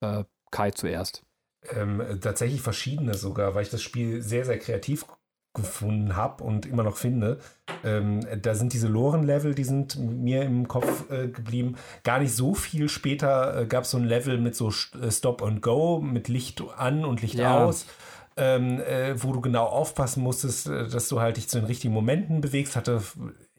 [0.00, 1.24] Äh, Kai zuerst.
[1.70, 5.06] Ähm, tatsächlich verschiedene sogar, weil ich das Spiel sehr, sehr kreativ
[5.54, 7.38] gefunden habe und immer noch finde.
[7.84, 11.76] Ähm, da sind diese Loren-Level, die sind mir im Kopf äh, geblieben.
[12.04, 15.42] Gar nicht so viel später äh, gab es so ein Level mit so äh, Stop
[15.42, 17.64] and Go, mit Licht an und Licht ja.
[17.64, 17.86] aus.
[18.34, 21.92] Ähm, äh, wo du genau aufpassen musstest, äh, dass du halt dich zu den richtigen
[21.92, 23.02] Momenten bewegst, hatte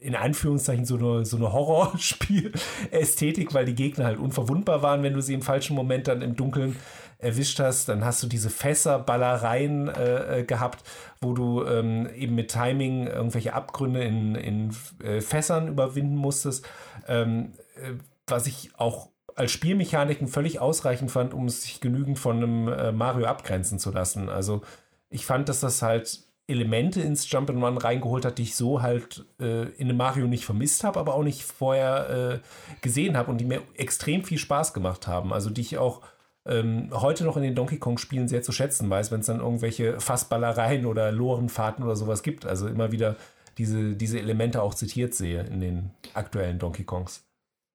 [0.00, 5.22] in Anführungszeichen so eine, so eine Horrorspiel-Ästhetik, weil die Gegner halt unverwundbar waren, wenn du
[5.22, 6.74] sie im falschen Moment dann im Dunkeln
[7.24, 7.88] erwischt hast.
[7.88, 10.84] Dann hast du diese Fässerballereien äh, äh, gehabt,
[11.20, 16.66] wo du ähm, eben mit Timing irgendwelche Abgründe in, in äh, Fässern überwinden musstest.
[17.08, 17.94] Ähm, äh,
[18.26, 23.26] was ich auch als Spielmechaniken völlig ausreichend fand, um sich genügend von einem äh, Mario
[23.26, 24.28] abgrenzen zu lassen.
[24.28, 24.62] Also
[25.10, 29.62] ich fand, dass das halt Elemente ins Jump'n'Run reingeholt hat, die ich so halt äh,
[29.76, 32.38] in einem Mario nicht vermisst habe, aber auch nicht vorher äh,
[32.82, 35.32] gesehen habe und die mir extrem viel Spaß gemacht haben.
[35.32, 36.02] Also die ich auch
[36.46, 40.00] ähm, heute noch in den Donkey Kong-Spielen sehr zu schätzen weiß, wenn es dann irgendwelche
[40.00, 42.46] Fassballereien oder Lorenfahrten oder sowas gibt.
[42.46, 43.16] Also immer wieder
[43.58, 47.24] diese, diese Elemente auch zitiert sehe in den aktuellen Donkey Kongs.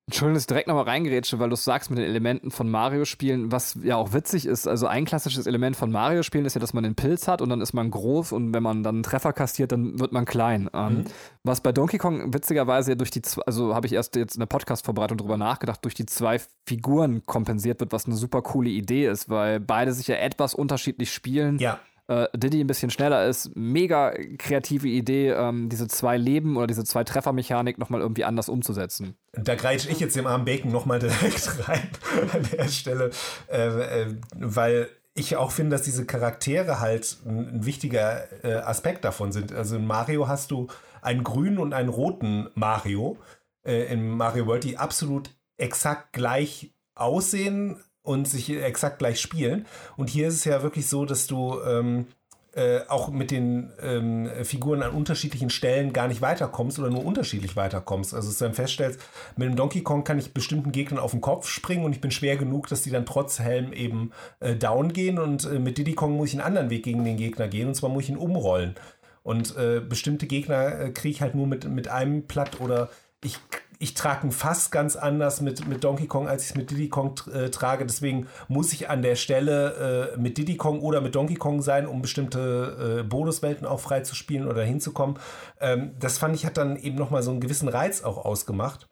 [0.10, 3.78] Entschuldigung, dass ich direkt nochmal reingerätsche, weil du sagst mit den Elementen von Mario-Spielen, was
[3.84, 4.68] ja auch witzig ist.
[4.68, 7.62] Also ein klassisches Element von Mario-Spielen ist ja, dass man den Pilz hat und dann
[7.62, 10.68] ist man groß und wenn man dann einen Treffer kastiert, dann wird man klein.
[10.74, 11.04] Ähm, mhm.
[11.44, 15.20] was bei Donkey Kong witzigerweise durch die, also habe ich erst jetzt in der Podcast-Vorbereitung
[15.20, 19.60] drüber nachgedacht, durch die zwei Figuren kompensiert wird, was eine super coole Idee ist, weil
[19.60, 21.60] beide sich ja etwas unterschiedlich spielen.
[21.60, 21.80] Ja
[22.10, 23.56] äh, Diddy ein bisschen schneller ist.
[23.56, 29.16] Mega kreative Idee, ähm, diese zwei Leben oder diese zwei Treffermechanik nochmal irgendwie anders umzusetzen.
[29.34, 31.88] Da greife ich jetzt dem armen Bacon nochmal direkt rein
[32.34, 33.12] an der Stelle,
[33.48, 39.32] äh, äh, weil ich auch finde, dass diese Charaktere halt ein, wichtiger äh, Aspekt davon
[39.32, 39.54] sind.
[39.54, 40.68] Also in Mario hast du
[41.02, 43.18] einen grünen und einen roten Mario
[43.64, 49.66] äh, in Mario World, die absolut exakt gleich aussehen, und sich exakt gleich spielen.
[49.98, 52.08] Und hier ist es ja wirklich so, dass du ähm,
[52.54, 57.56] äh, auch mit den ähm, Figuren an unterschiedlichen Stellen gar nicht weiterkommst oder nur unterschiedlich
[57.56, 58.14] weiterkommst.
[58.14, 59.00] Also dass du dann feststellst,
[59.38, 62.12] mit dem Donkey Kong kann ich bestimmten Gegnern auf den Kopf springen und ich bin
[62.12, 65.20] schwer genug, dass die dann trotz Helm eben äh, down gehen.
[65.20, 67.76] Und äh, mit Diddy Kong muss ich einen anderen Weg gegen den Gegner gehen und
[67.76, 68.76] zwar muss ich ihn umrollen.
[69.22, 72.90] Und äh, bestimmte Gegner äh, kriege ich halt nur mit, mit einem Platt oder
[73.24, 73.38] ich
[73.82, 76.90] ich trage ein Fass ganz anders mit, mit Donkey Kong, als ich es mit Diddy
[76.90, 77.86] Kong äh, trage.
[77.86, 81.88] Deswegen muss ich an der Stelle äh, mit Diddy Kong oder mit Donkey Kong sein,
[81.88, 85.18] um bestimmte äh, Bonuswelten auch frei zu spielen oder hinzukommen.
[85.62, 88.86] Ähm, das fand ich, hat dann eben nochmal so einen gewissen Reiz auch ausgemacht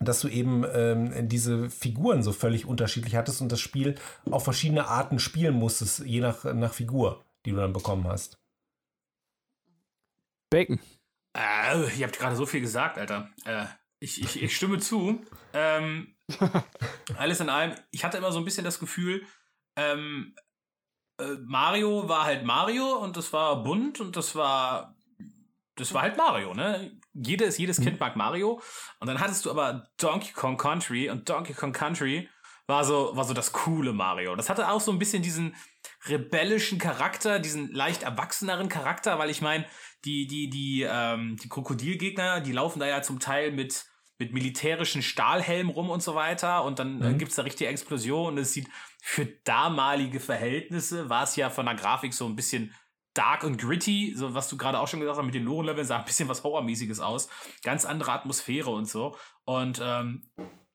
[0.00, 3.94] dass du eben ähm, diese Figuren so völlig unterschiedlich hattest und das Spiel
[4.30, 8.36] auf verschiedene Arten spielen musstest, je nach, nach Figur, die du dann bekommen hast.
[10.50, 10.80] Bacon.
[11.36, 13.30] Äh, ihr habt gerade so viel gesagt, Alter.
[13.44, 13.66] Äh,
[14.04, 15.24] ich, ich, ich stimme zu.
[15.52, 16.14] Ähm,
[17.16, 19.26] alles in allem, ich hatte immer so ein bisschen das Gefühl,
[19.76, 20.34] ähm,
[21.18, 24.94] äh, Mario war halt Mario und das war bunt und das war
[25.76, 27.00] das war halt Mario, ne?
[27.14, 28.60] Jedes, jedes Kind mag Mario.
[29.00, 32.28] Und dann hattest du aber Donkey Kong Country und Donkey Kong Country
[32.66, 34.36] war so, war so das coole Mario.
[34.36, 35.54] Das hatte auch so ein bisschen diesen
[36.06, 39.66] rebellischen Charakter, diesen leicht erwachseneren Charakter, weil ich meine,
[40.04, 43.86] die, die, die, ähm, die Krokodilgegner, die laufen da ja zum Teil mit,
[44.18, 46.64] mit militärischen Stahlhelmen rum und so weiter.
[46.64, 47.14] Und dann äh, mhm.
[47.14, 48.34] äh, gibt's da richtige Explosionen.
[48.34, 48.68] Und es sieht
[49.02, 52.74] für damalige Verhältnisse, war es ja von der Grafik so ein bisschen
[53.14, 55.98] dark und gritty, so was du gerade auch schon gesagt hast mit den Loren-Leveln, sah
[55.98, 57.28] ein bisschen was Horrormäßiges aus.
[57.62, 59.16] Ganz andere Atmosphäre und so.
[59.44, 60.28] Und ähm,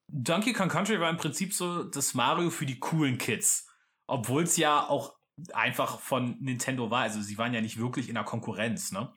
[0.07, 3.67] Donkey Kong Country war im Prinzip so das Mario für die coolen Kids.
[4.07, 5.19] Obwohl es ja auch
[5.53, 7.01] einfach von Nintendo war.
[7.01, 8.91] Also sie waren ja nicht wirklich in der Konkurrenz.
[8.91, 9.13] Ne?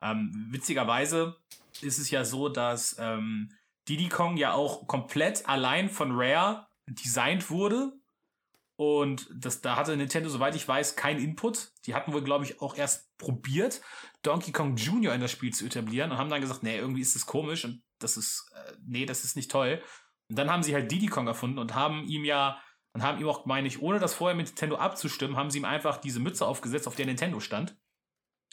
[0.00, 1.36] Ähm, witzigerweise
[1.82, 3.50] ist es ja so, dass ähm,
[3.88, 7.92] Diddy Kong ja auch komplett allein von Rare designt wurde.
[8.76, 11.72] Und das, da hatte Nintendo, soweit ich weiß, keinen Input.
[11.86, 13.80] Die hatten wohl, glaube ich, auch erst probiert,
[14.22, 15.14] Donkey Kong Jr.
[15.14, 17.82] in das Spiel zu etablieren und haben dann gesagt, nee, irgendwie ist das komisch und
[17.98, 19.82] das ist, äh, nee, das ist nicht toll.
[20.28, 22.60] Und dann haben sie halt Diddy Kong erfunden und haben ihm ja,
[22.92, 25.64] und haben ihm auch, meine ich, ohne das vorher mit Nintendo abzustimmen, haben sie ihm
[25.64, 27.78] einfach diese Mütze aufgesetzt, auf der Nintendo stand.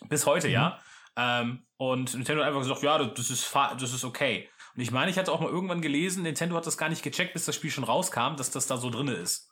[0.08, 0.54] Bis heute, mhm.
[0.54, 0.80] ja.
[1.16, 4.50] Ähm, und Nintendo hat einfach gesagt, ja, das ist, das ist okay.
[4.76, 7.34] Und ich meine, ich hatte auch mal irgendwann gelesen, Nintendo hat das gar nicht gecheckt,
[7.34, 9.52] bis das Spiel schon rauskam, dass das da so drin ist.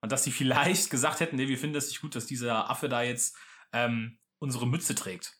[0.00, 2.88] Und dass sie vielleicht gesagt hätten, nee, wir finden das nicht gut, dass dieser Affe
[2.88, 3.36] da jetzt
[3.72, 5.36] ähm, unsere Mütze trägt.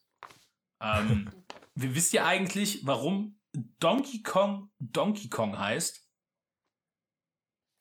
[0.82, 1.30] Ähm,
[1.74, 3.38] wisst ihr eigentlich, warum
[3.80, 6.06] Donkey Kong Donkey Kong heißt?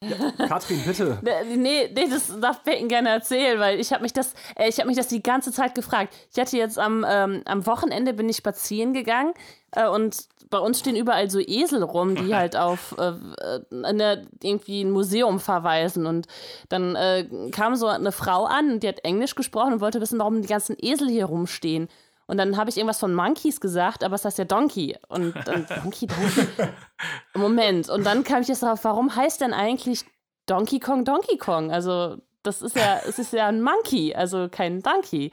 [0.02, 1.20] Ja, Katrin, bitte.
[1.58, 4.88] Nee, nee, das darf Peyton gerne erzählen, weil ich habe mich das, äh, ich habe
[4.88, 6.16] mich das die ganze Zeit gefragt.
[6.32, 9.34] Ich hatte jetzt am, ähm, am Wochenende bin ich spazieren gegangen
[9.72, 13.14] äh, und bei uns stehen überall so Esel rum, die halt auf äh,
[13.84, 16.06] eine, irgendwie ein Museum verweisen.
[16.06, 16.28] Und
[16.70, 20.42] dann äh, kam so eine Frau an, die hat Englisch gesprochen und wollte wissen, warum
[20.42, 21.88] die ganzen Esel hier rumstehen.
[22.28, 24.96] Und dann habe ich irgendwas von Monkeys gesagt, aber es heißt ja Donkey.
[25.08, 26.48] Und dann Donkey, Donkey.
[27.34, 27.90] Moment.
[27.90, 30.06] Und dann kam ich jetzt darauf, warum heißt denn eigentlich
[30.46, 31.72] Donkey Kong Donkey Kong?
[31.72, 35.32] Also, das ist ja, es ist ja ein Monkey, also kein Donkey.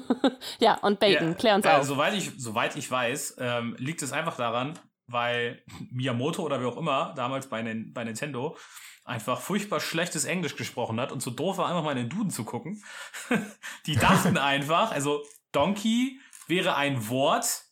[0.58, 1.84] ja, und Bacon, ja, klär uns äh, auf.
[1.84, 6.76] Soweit ich, soweit ich weiß, ähm, liegt es einfach daran, weil Miyamoto oder wer auch
[6.76, 8.56] immer damals bei, bei Nintendo
[9.04, 12.30] einfach furchtbar schlechtes Englisch gesprochen hat und so doof war, einfach mal in den Duden
[12.30, 12.82] zu gucken.
[13.86, 17.64] die dachten einfach, also Donkey wäre ein Wort,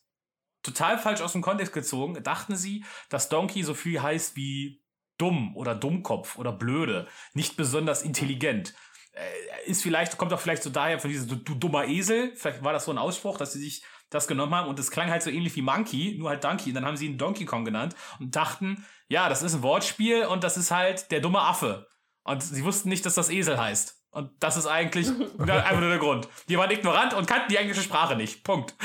[0.63, 4.81] total falsch aus dem Kontext gezogen, dachten sie, dass Donkey so viel heißt wie
[5.17, 8.73] dumm oder Dummkopf oder blöde, nicht besonders intelligent.
[9.13, 12.63] Äh, ist vielleicht, kommt auch vielleicht so daher von diesem du, du, dummer Esel, vielleicht
[12.63, 15.23] war das so ein Ausspruch, dass sie sich das genommen haben und es klang halt
[15.23, 16.69] so ähnlich wie Monkey, nur halt Donkey.
[16.69, 20.25] Und dann haben sie ihn Donkey Kong genannt und dachten, ja, das ist ein Wortspiel
[20.25, 21.87] und das ist halt der dumme Affe.
[22.23, 23.97] Und sie wussten nicht, dass das Esel heißt.
[24.11, 25.07] Und das ist eigentlich
[25.39, 26.27] einfach nur der Grund.
[26.47, 28.43] Die waren ignorant und kannten die englische Sprache nicht.
[28.43, 28.75] Punkt.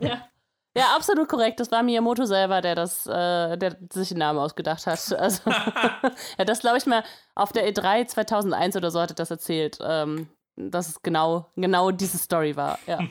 [0.00, 0.28] ja.
[0.76, 1.60] Ja, absolut korrekt.
[1.60, 5.00] Das war Miyamoto selber, der das, äh, der sich den Namen ausgedacht hat.
[5.18, 5.50] Also,
[6.38, 7.04] ja, das glaube ich mal
[7.34, 11.90] auf der E3 2001 oder so hat er das erzählt, ähm, dass es genau, genau
[11.90, 12.78] diese Story war.
[12.86, 12.98] Ja.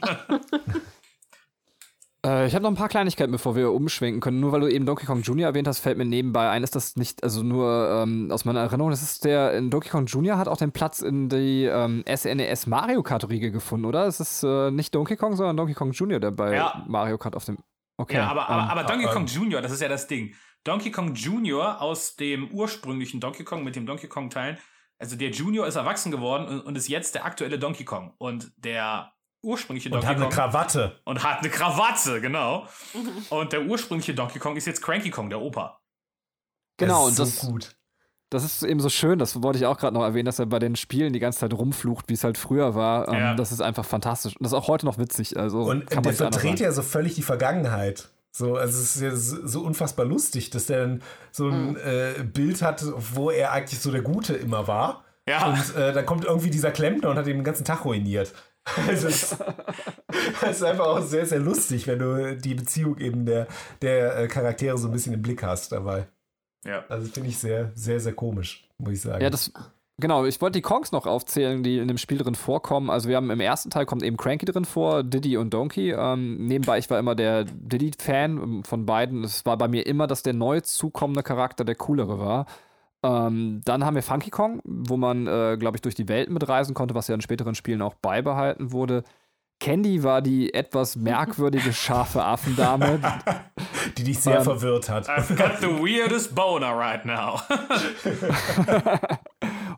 [2.25, 4.39] Äh, ich habe noch ein paar Kleinigkeiten, bevor wir umschwenken können.
[4.39, 5.47] Nur weil du eben Donkey Kong Jr.
[5.47, 8.91] erwähnt hast, fällt mir nebenbei ein, ist das nicht, also nur ähm, aus meiner Erinnerung,
[8.91, 10.37] das ist der, in Donkey Kong Jr.
[10.37, 14.07] hat auch den Platz in die ähm, SNES e Mario Kart Riege gefunden, oder?
[14.07, 16.83] Es ist äh, nicht Donkey Kong, sondern Donkey Kong Jr., der bei ja.
[16.87, 17.57] Mario Kart auf dem.
[17.97, 18.15] Okay.
[18.15, 20.33] Ja, aber, aber, ähm, aber Donkey Kong Jr., das ist ja das Ding.
[20.63, 21.81] Donkey Kong Jr.
[21.81, 24.57] aus dem ursprünglichen Donkey Kong mit dem Donkey Kong Teilen,
[24.97, 28.13] also der Junior ist erwachsen geworden und, und ist jetzt der aktuelle Donkey Kong.
[28.17, 29.11] Und der
[29.43, 30.15] ursprüngliche Donkey Kong.
[30.15, 30.99] Und hat eine Krawatte.
[31.03, 32.67] Und hat eine Krawatte, genau.
[33.29, 35.79] und der ursprüngliche Donkey Kong ist jetzt Cranky Kong, der Opa.
[36.77, 37.75] Genau, das ist so und das, gut.
[38.29, 40.57] Das ist eben so schön, das wollte ich auch gerade noch erwähnen, dass er bei
[40.57, 43.07] den Spielen die ganze Zeit rumflucht, wie es halt früher war.
[43.09, 43.35] Ähm, ja.
[43.35, 44.35] Das ist einfach fantastisch.
[44.35, 45.37] Und das ist auch heute noch witzig.
[45.37, 48.09] Also und kann der verdreht ja so völlig die Vergangenheit.
[48.31, 51.77] So, also es ist ja so unfassbar lustig, dass der dann so ein mhm.
[51.77, 52.83] äh, Bild hat,
[53.13, 55.03] wo er eigentlich so der Gute immer war.
[55.27, 55.45] Ja.
[55.45, 58.33] Und äh, dann kommt irgendwie dieser Klempner und hat ihn den ganzen Tag ruiniert.
[58.65, 59.35] Also es,
[60.41, 63.47] es, ist einfach auch sehr, sehr lustig, wenn du die Beziehung eben der,
[63.81, 66.07] der äh, Charaktere so ein bisschen im Blick hast dabei.
[66.65, 66.85] Ja.
[66.87, 69.21] Also finde ich sehr, sehr, sehr komisch, muss ich sagen.
[69.21, 69.51] Ja, das,
[69.99, 72.89] genau, ich wollte die Kongs noch aufzählen, die in dem Spiel drin vorkommen.
[72.89, 75.91] Also wir haben im ersten Teil kommt eben Cranky drin vor, Diddy und Donkey.
[75.91, 79.25] Ähm, nebenbei, ich war immer der Diddy-Fan von beiden.
[79.25, 82.45] Es war bei mir immer, dass der neu zukommende Charakter der coolere war.
[83.03, 86.73] Ähm, dann haben wir Funky Kong, wo man, äh, glaube ich, durch die Welt mitreisen
[86.73, 89.03] konnte, was ja in späteren Spielen auch beibehalten wurde.
[89.59, 92.99] Candy war die etwas merkwürdige scharfe Affendame.
[93.97, 95.09] die dich sehr ähm, verwirrt hat.
[95.09, 97.39] I've got the weirdest boner right now.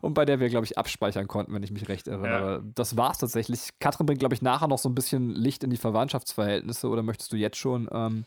[0.00, 2.62] und bei der wir, glaube ich, abspeichern konnten, wenn ich mich recht erinnere.
[2.64, 2.70] Ja.
[2.74, 3.70] Das war es tatsächlich.
[3.78, 7.32] Katrin bringt, glaube ich, nachher noch so ein bisschen Licht in die Verwandtschaftsverhältnisse oder möchtest
[7.32, 7.88] du jetzt schon?
[7.92, 8.24] Ähm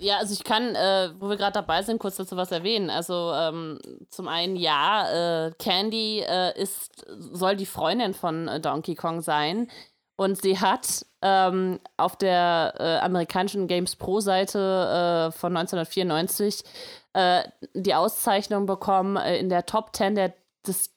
[0.00, 2.90] ja, also ich kann, äh, wo wir gerade dabei sind, kurz dazu was erwähnen.
[2.90, 3.78] Also ähm,
[4.08, 9.70] zum einen ja, äh, Candy äh, ist, soll die Freundin von äh, Donkey Kong sein.
[10.16, 16.64] Und sie hat ähm, auf der äh, amerikanischen Games Pro-Seite äh, von 1994
[17.74, 20.32] die Auszeichnung bekommen in der Top 10 der,
[20.64, 20.94] des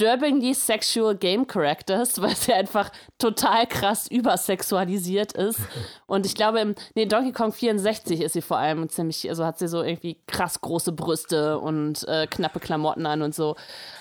[0.00, 5.60] disturbingly sexual game characters, weil sie einfach total krass übersexualisiert ist.
[6.06, 9.58] Und ich glaube, im nee, Donkey Kong 64 ist sie vor allem ziemlich, also hat
[9.58, 13.56] sie so irgendwie krass große Brüste und äh, knappe Klamotten an und so.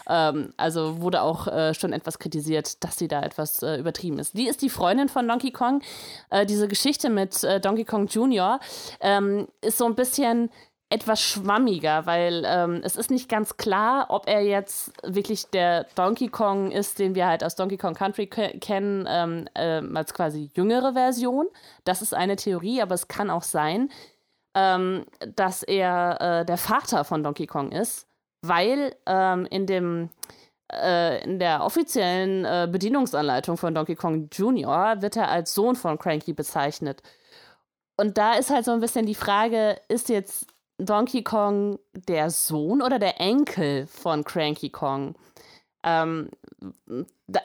[0.07, 4.37] Ähm, also wurde auch äh, schon etwas kritisiert, dass sie da etwas äh, übertrieben ist.
[4.37, 5.81] Die ist die Freundin von Donkey Kong.
[6.29, 8.59] Äh, diese Geschichte mit äh, Donkey Kong Jr.
[9.01, 10.49] Ähm, ist so ein bisschen
[10.91, 16.29] etwas schwammiger, weil ähm, es ist nicht ganz klar, ob er jetzt wirklich der Donkey
[16.29, 20.93] Kong ist, den wir halt aus Donkey Kong Country kennen, ähm, äh, als quasi jüngere
[20.93, 21.47] Version.
[21.83, 23.91] Das ist eine Theorie, aber es kann auch sein,
[24.55, 28.07] ähm, dass er äh, der Vater von Donkey Kong ist,
[28.41, 30.09] weil ähm, in dem
[30.73, 35.01] äh, in der offiziellen äh, Bedienungsanleitung von Donkey Kong Jr.
[35.01, 37.03] wird er als Sohn von Cranky bezeichnet.
[37.97, 40.47] Und da ist halt so ein bisschen die Frage, ist jetzt
[40.79, 45.15] Donkey Kong der Sohn oder der Enkel von Cranky Kong?
[45.83, 46.29] Ähm,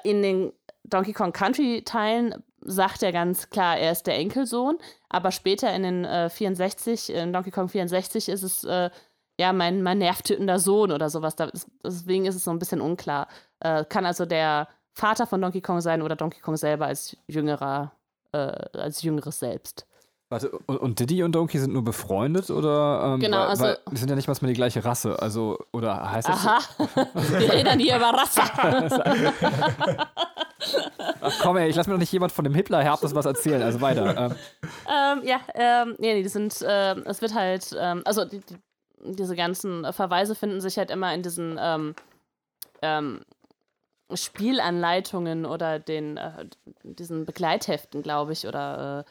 [0.05, 0.53] in den
[0.85, 4.79] Donkey Kong Country Teilen sagt er ganz klar, er ist der Enkelsohn,
[5.09, 8.91] aber später in den äh, 64, in Donkey Kong 64 ist es äh,
[9.39, 11.35] ja mein, mein nervtötender Sohn oder sowas.
[11.53, 13.29] Ist, deswegen ist es so ein bisschen unklar.
[13.61, 17.93] Äh, kann also der Vater von Donkey Kong sein oder Donkey Kong selber als jüngerer,
[18.33, 18.39] äh,
[18.79, 19.87] als jüngeres Selbst.
[20.31, 23.15] Warte, und Diddy und Donkey sind nur befreundet oder?
[23.15, 23.65] Ähm, genau, weil, also.
[23.65, 26.47] Weil die sind ja nicht mal die gleiche Rasse, also, oder heißt das?
[26.47, 26.59] Aha,
[27.15, 28.41] wir reden hier über Rasse.
[31.21, 33.81] Ach komm ey, ich lass mir doch nicht jemand von dem Hitler-Herpes was erzählen, also
[33.81, 34.17] weiter.
[34.17, 34.35] Ähm.
[34.89, 38.57] Ähm, ja, ähm, nee, nee, die sind, äh, es wird halt, ähm, also die, die,
[39.05, 41.95] diese ganzen Verweise finden sich halt immer in diesen ähm,
[42.81, 43.21] ähm,
[44.13, 46.47] Spielanleitungen oder den, äh,
[46.83, 49.11] diesen Begleitheften, glaube ich, oder äh,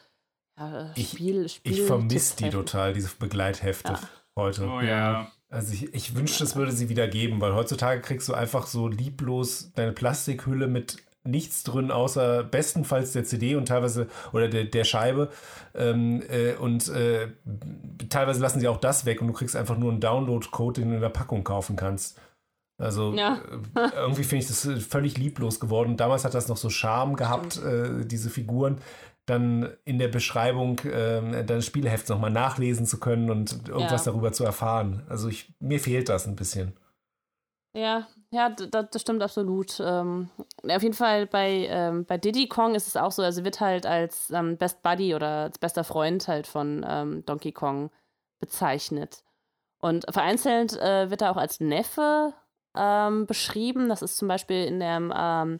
[0.58, 4.00] ja, Spiel, Spiel ich vermisse die total, diese Begleithefte ja.
[4.36, 4.68] heute.
[4.68, 5.30] Oh ja.
[5.48, 8.88] Also ich, ich wünschte, es würde sie wieder geben, weil heutzutage kriegst du einfach so
[8.88, 10.96] lieblos deine Plastikhülle mit
[11.26, 15.30] nichts drin, außer bestenfalls der CD und teilweise oder der, der Scheibe.
[15.74, 17.28] Ähm, äh, und äh,
[18.08, 20.96] teilweise lassen sie auch das weg und du kriegst einfach nur einen Download-Code, den du
[20.96, 22.20] in der Packung kaufen kannst.
[22.76, 23.40] Also ja.
[23.76, 25.96] äh, irgendwie finde ich das völlig lieblos geworden.
[25.96, 28.80] Damals hat das noch so Charme gehabt, äh, diese Figuren
[29.26, 34.12] dann in der Beschreibung äh, deines Spielhefts nochmal nachlesen zu können und irgendwas ja.
[34.12, 35.04] darüber zu erfahren.
[35.08, 36.76] Also ich, mir fehlt das ein bisschen.
[37.76, 39.80] Ja, ja, das, das stimmt absolut.
[39.80, 40.30] Ähm,
[40.62, 43.84] auf jeden Fall bei, ähm, bei Diddy Kong ist es auch so, also wird halt
[43.84, 47.90] als ähm, Best Buddy oder als bester Freund halt von ähm, Donkey Kong
[48.38, 49.24] bezeichnet.
[49.80, 52.32] Und vereinzelt äh, wird er auch als Neffe
[52.76, 53.88] ähm, beschrieben.
[53.88, 55.58] Das ist zum Beispiel in der ähm,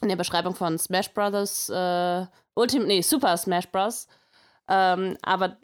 [0.00, 4.06] in der Beschreibung von Smash Brothers, äh, Ultimate, nee, Super Smash Bros.
[4.70, 5.56] Ähm, aber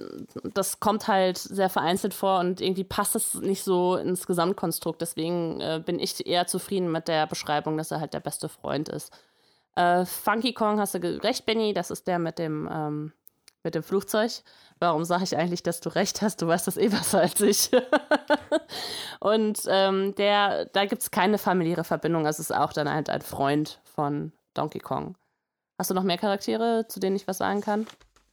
[0.54, 5.00] das kommt halt sehr vereinzelt vor und irgendwie passt es nicht so ins Gesamtkonstrukt.
[5.02, 8.88] Deswegen äh, bin ich eher zufrieden mit der Beschreibung, dass er halt der beste Freund
[8.88, 9.12] ist.
[9.76, 13.12] Äh, Funky Kong hast du recht, Benny, das ist der mit dem, ähm,
[13.62, 14.30] mit dem Flugzeug.
[14.78, 16.40] Warum sage ich eigentlich, dass du recht hast?
[16.40, 17.70] Du weißt das eh besser als ich.
[19.20, 22.24] und ähm, der, da gibt es keine familiäre Verbindung.
[22.24, 25.16] Es ist auch dann halt ein Freund von Donkey Kong.
[25.78, 27.86] Hast du noch mehr Charaktere, zu denen ich was sagen kann?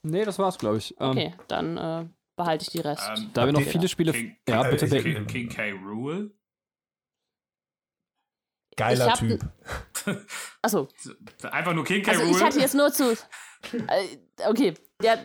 [0.03, 0.95] Nee, das war's, glaube ich.
[0.99, 2.05] Ähm, okay, dann äh,
[2.35, 3.09] behalte ich die Rest.
[3.17, 4.11] Ähm, da wir noch viele Spiele.
[4.11, 5.03] King, ja, bitte, bitte.
[5.03, 5.71] King, King K.
[5.71, 6.31] Rule.
[8.77, 9.43] Geiler Typ.
[10.61, 10.87] Achso.
[11.43, 12.11] Einfach nur King K.
[12.11, 12.37] Also Rule.
[12.37, 13.15] Ich hatte jetzt nur zu.
[13.73, 14.73] Äh, okay,
[15.03, 15.15] ja,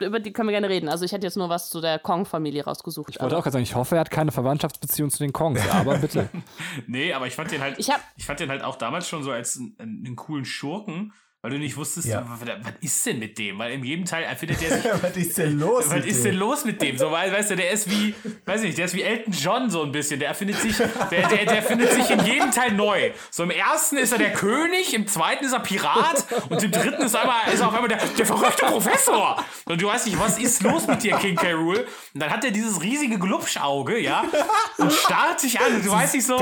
[0.00, 0.88] über die können wir gerne reden.
[0.88, 3.10] Also ich hätte jetzt nur was zu der Kong-Familie rausgesucht.
[3.10, 5.98] Ich wollte auch gerade sagen, ich hoffe, er hat keine Verwandtschaftsbeziehung zu den Kongs, aber
[5.98, 6.28] bitte.
[6.86, 9.22] nee, aber ich fand den halt, ich, hab, ich fand den halt auch damals schon
[9.22, 12.26] so als einen, einen coolen Schurken weil du nicht wusstest, ja.
[12.28, 12.40] was,
[12.80, 13.60] ist denn mit dem?
[13.60, 15.02] Weil in jedem Teil erfindet der sich.
[15.02, 15.88] was ist denn los?
[15.90, 16.98] Was ist denn los mit dem?
[16.98, 18.12] So, weil, weißt du, der ist wie,
[18.44, 20.18] weiß ich nicht, der ist wie Elton John so ein bisschen.
[20.18, 23.12] Der erfindet sich, der, der, der findet sich in jedem Teil neu.
[23.30, 27.02] So im ersten ist er der König, im zweiten ist er Pirat und im dritten
[27.02, 29.44] ist, einmal, ist er auf einmal der, der verrückte Professor.
[29.66, 31.52] Und du weißt nicht, was ist los mit dir, King K.
[31.52, 31.86] Rool?
[32.14, 34.24] Und dann hat er dieses riesige Glubschauge, ja,
[34.78, 35.76] und starrt sich an.
[35.76, 36.36] Und du weißt nicht so.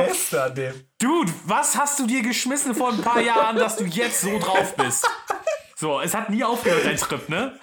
[0.99, 4.75] Dude, was hast du dir geschmissen vor ein paar Jahren, dass du jetzt so drauf
[4.77, 5.07] bist?
[5.77, 7.59] So, es hat nie aufgehört, dein Trip, ne?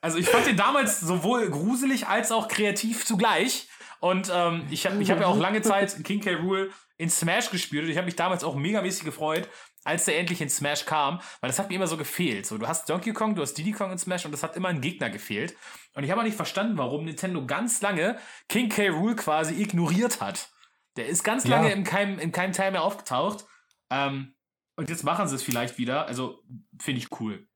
[0.00, 3.68] Also ich fand den damals sowohl gruselig als auch kreativ zugleich.
[4.00, 6.34] Und ähm, ich habe ich hab ja auch lange Zeit King K.
[6.34, 9.48] Rule in Smash gespielt und ich habe mich damals auch megamäßig gefreut,
[9.84, 12.46] als der endlich in Smash kam, weil das hat mir immer so gefehlt.
[12.46, 14.68] So, du hast Donkey Kong, du hast Diddy Kong in Smash und das hat immer
[14.68, 15.56] ein Gegner gefehlt.
[15.94, 18.88] Und ich habe auch nicht verstanden, warum Nintendo ganz lange King K.
[18.88, 20.50] Rule quasi ignoriert hat.
[20.96, 21.74] Der ist ganz lange ja.
[21.74, 23.46] in, keinem, in keinem Teil mehr aufgetaucht.
[23.90, 24.34] Ähm,
[24.76, 26.06] und jetzt machen sie es vielleicht wieder.
[26.06, 26.42] Also
[26.78, 27.46] finde ich cool.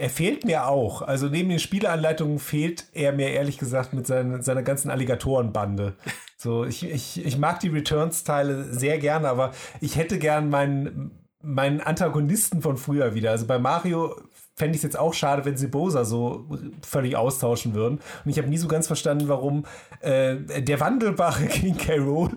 [0.00, 1.02] Er fehlt mir auch.
[1.02, 5.96] Also neben den Spieleanleitungen fehlt er mir ehrlich gesagt mit seinen, seiner ganzen Alligatorenbande.
[6.40, 9.50] So, ich, ich, ich mag die Returns-Teile sehr gerne, aber
[9.80, 13.30] ich hätte gern meinen meinen Antagonisten von früher wieder.
[13.30, 14.16] Also bei Mario
[14.58, 16.46] fände ich es jetzt auch schade, wenn sie Bowser so
[16.82, 18.00] völlig austauschen würden.
[18.24, 19.64] Und ich habe nie so ganz verstanden, warum
[20.00, 21.96] äh, der wandelbare King K.
[21.98, 22.30] Rool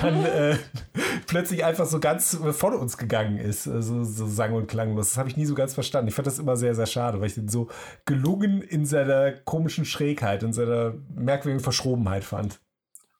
[0.00, 0.56] dann äh,
[1.26, 3.68] plötzlich einfach so ganz von uns gegangen ist.
[3.68, 5.10] Also, so sang- und klanglos.
[5.10, 6.08] Das habe ich nie so ganz verstanden.
[6.08, 7.68] Ich fand das immer sehr, sehr schade, weil ich den so
[8.06, 12.58] gelungen in seiner komischen Schrägheit, in seiner merkwürdigen Verschrobenheit fand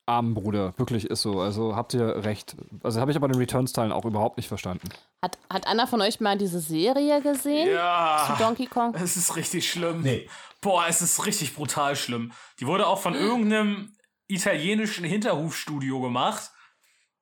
[0.09, 0.75] armen Bruder.
[0.77, 1.41] Wirklich ist so.
[1.41, 2.57] Also habt ihr recht.
[2.83, 4.89] Also habe ich aber den Returns-Teilen auch überhaupt nicht verstanden.
[5.23, 7.69] Hat, hat einer von euch mal diese Serie gesehen?
[7.71, 8.25] Ja.
[8.27, 8.95] Zu Donkey Kong?
[8.95, 10.03] Es ist richtig schlimm.
[10.03, 10.29] Nee.
[10.61, 12.33] Boah, es ist richtig brutal schlimm.
[12.59, 13.93] Die wurde auch von irgendeinem
[14.27, 16.51] italienischen Hinterhofstudio gemacht.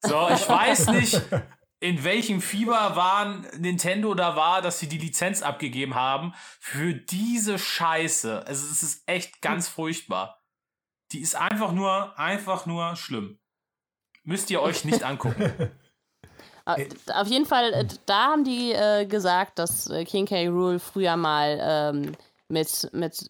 [0.01, 1.21] So, ich weiß nicht,
[1.81, 7.59] in welchem Fieber waren Nintendo da war, dass sie die Lizenz abgegeben haben für diese
[7.59, 8.47] Scheiße.
[8.47, 10.41] Also es ist echt ganz furchtbar.
[11.13, 13.39] Die ist einfach nur, einfach nur schlimm.
[14.25, 15.71] Müsst ihr euch nicht angucken.
[16.69, 20.49] Äh, auf jeden Fall, äh, da haben die äh, gesagt, dass äh, King K.
[20.49, 22.13] Rule früher mal ähm,
[22.49, 23.25] mit, mit,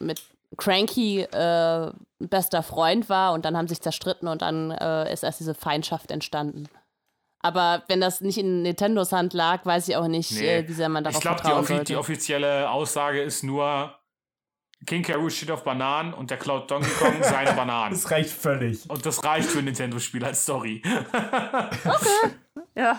[0.00, 0.22] mit
[0.56, 5.40] Cranky äh, bester Freund war und dann haben sich zerstritten und dann äh, ist erst
[5.40, 6.68] diese Feindschaft entstanden.
[7.42, 10.66] Aber wenn das nicht in Nintendos Hand lag, weiß ich auch nicht, nee.
[10.66, 11.82] wie sehr man darauf ich glaub, vertrauen sollte.
[11.82, 13.94] Ich glaube, die offizielle Aussage ist nur,
[14.86, 15.28] King K.
[15.30, 17.92] steht auf Bananen und der klaut Donkey Kong seine Bananen.
[17.92, 18.88] Das reicht völlig.
[18.88, 20.82] Und das reicht für ein Nintendo-Spiel als Story.
[21.84, 22.34] okay.
[22.74, 22.98] Ja.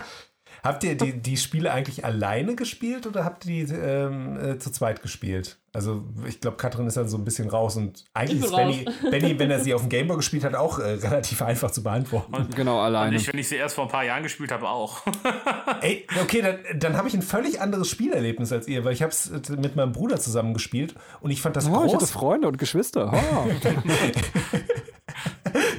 [0.62, 4.70] Habt ihr die, die Spiele eigentlich alleine gespielt oder habt ihr die ähm, äh, zu
[4.70, 5.58] zweit gespielt?
[5.72, 9.38] Also ich glaube, Katrin ist dann so ein bisschen raus und eigentlich ist Benny, Benny,
[9.38, 12.32] wenn er sie auf dem Gameboy gespielt hat, auch äh, relativ einfach zu beantworten.
[12.34, 13.08] Und, genau, alleine.
[13.08, 15.02] Und ich, wenn ich sie erst vor ein paar Jahren gespielt habe, auch.
[15.80, 19.10] Ey, okay, dann, dann habe ich ein völlig anderes Spielerlebnis als ihr, weil ich habe
[19.10, 21.86] es mit meinem Bruder zusammen gespielt und ich fand das oh, groß.
[21.86, 23.12] Ich hatte Freunde und Geschwister.
[23.12, 23.48] Oh.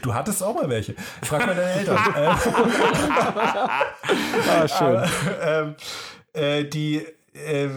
[0.04, 0.96] Du hattest auch mal welche.
[1.24, 1.98] Frag mal deine Eltern.
[4.50, 4.98] ah, schön.
[4.98, 5.08] Aber,
[5.42, 5.76] ähm,
[6.34, 6.98] äh, die,
[7.34, 7.70] äh,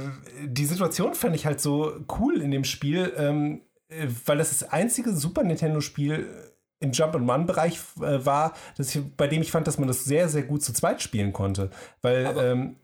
[0.44, 4.72] die Situation fand ich halt so cool in dem Spiel, ähm, äh, weil das das
[4.72, 6.28] einzige Super Nintendo-Spiel
[6.80, 10.42] im Jump-and-Run-Bereich äh, war, dass ich, bei dem ich fand, dass man das sehr, sehr
[10.42, 11.70] gut zu zweit spielen konnte.
[12.02, 12.76] Weil ähm,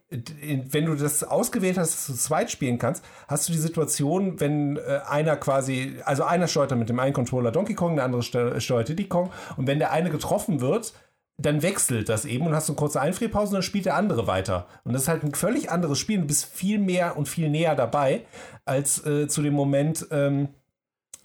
[0.71, 4.41] wenn du das ausgewählt hast, dass du zu zweit spielen kannst, hast du die Situation,
[4.41, 8.23] wenn äh, einer quasi, also einer steuert mit dem einen Controller Donkey Kong, der andere
[8.23, 10.93] steuert Diddy Kong und wenn der eine getroffen wird,
[11.39, 14.67] dann wechselt das eben und hast eine kurze Einfrierpause und dann spielt der andere weiter.
[14.85, 16.21] Und das ist halt ein völlig anderes Spiel.
[16.21, 18.23] Du bist viel mehr und viel näher dabei
[18.65, 20.49] als äh, zu dem Moment, ähm,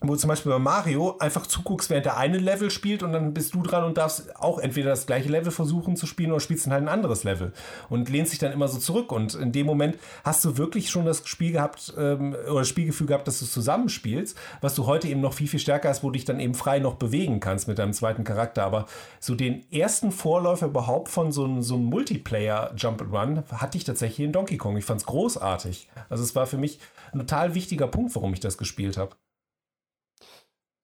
[0.00, 3.54] wo zum Beispiel bei Mario einfach zuguckst, während der eine Level spielt und dann bist
[3.54, 6.72] du dran und darfst auch entweder das gleiche Level versuchen zu spielen oder spielst dann
[6.72, 7.52] halt ein anderes Level
[7.88, 11.04] und lehnst dich dann immer so zurück und in dem Moment hast du wirklich schon
[11.04, 15.32] das Spiel gehabt ähm, oder Spielgefühl gehabt, dass du zusammenspielst, was du heute eben noch
[15.32, 17.92] viel, viel stärker hast, wo du dich dann eben frei noch bewegen kannst mit deinem
[17.92, 18.86] zweiten Charakter, aber
[19.18, 24.24] so den ersten Vorläufer überhaupt von so einem, so einem Multiplayer Jump'n'Run hatte ich tatsächlich
[24.24, 24.76] in Donkey Kong.
[24.76, 25.88] Ich fand es großartig.
[26.08, 26.78] Also es war für mich
[27.12, 29.16] ein total wichtiger Punkt, warum ich das gespielt habe.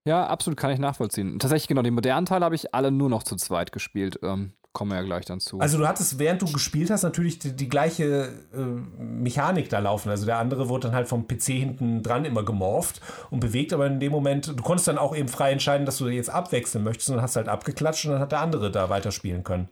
[0.07, 1.38] Ja, absolut kann ich nachvollziehen.
[1.38, 4.18] Tatsächlich, genau, die modernen Teile habe ich alle nur noch zu zweit gespielt.
[4.22, 5.61] Ähm, kommen wir ja gleich dann zu.
[5.61, 10.11] Also du hattest, während du gespielt hast, natürlich die, die gleiche äh, Mechanik da laufen.
[10.11, 13.00] Also der andere wurde dann halt vom PC hinten dran immer gemorpht
[13.30, 16.09] und bewegt, aber in dem Moment, du konntest dann auch eben frei entscheiden, dass du
[16.09, 19.68] jetzt abwechseln möchtest und hast halt abgeklatscht und dann hat der andere da weiterspielen können.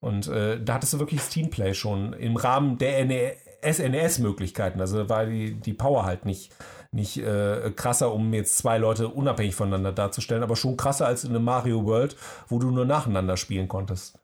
[0.00, 4.80] Und äh, da hattest du wirklich das Teamplay schon im Rahmen der SNES-Möglichkeiten.
[4.80, 6.54] Also da war die, die Power halt nicht
[6.90, 11.30] nicht äh, krasser, um jetzt zwei Leute unabhängig voneinander darzustellen, aber schon krasser als in
[11.30, 12.16] einem Mario World,
[12.48, 14.18] wo du nur nacheinander spielen konntest.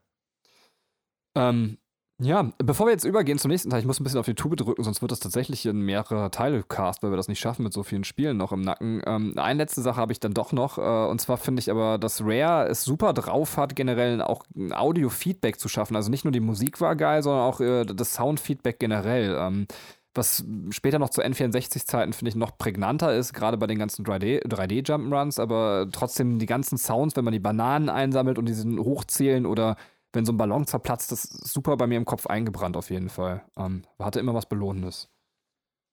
[1.35, 1.77] Ähm,
[2.17, 4.55] ja, bevor wir jetzt übergehen zum nächsten Teil, ich muss ein bisschen auf die Tube
[4.55, 7.73] drücken, sonst wird das tatsächlich in mehrere Teile cast, weil wir das nicht schaffen mit
[7.73, 9.01] so vielen Spielen noch im Nacken.
[9.05, 11.97] Ähm, eine letzte Sache habe ich dann doch noch, äh, und zwar finde ich aber,
[11.97, 15.97] dass Rare es super drauf hat, generell auch Audio-Feedback zu schaffen.
[15.97, 19.35] Also nicht nur die Musik war geil, sondern auch äh, das Sound-Feedback generell.
[19.37, 19.67] Ähm,
[20.15, 25.35] was später noch zu N64-Zeiten, finde ich, noch prägnanter ist, gerade bei den ganzen 3D-Jump'n'Runs,
[25.35, 29.75] 3D aber trotzdem die ganzen Sounds, wenn man die Bananen einsammelt und diesen hochzählen oder
[30.13, 33.09] wenn so ein Ballon zerplatzt, das ist super bei mir im Kopf eingebrannt auf jeden
[33.09, 33.43] Fall.
[33.57, 35.09] Ähm, hatte immer was Belohnendes.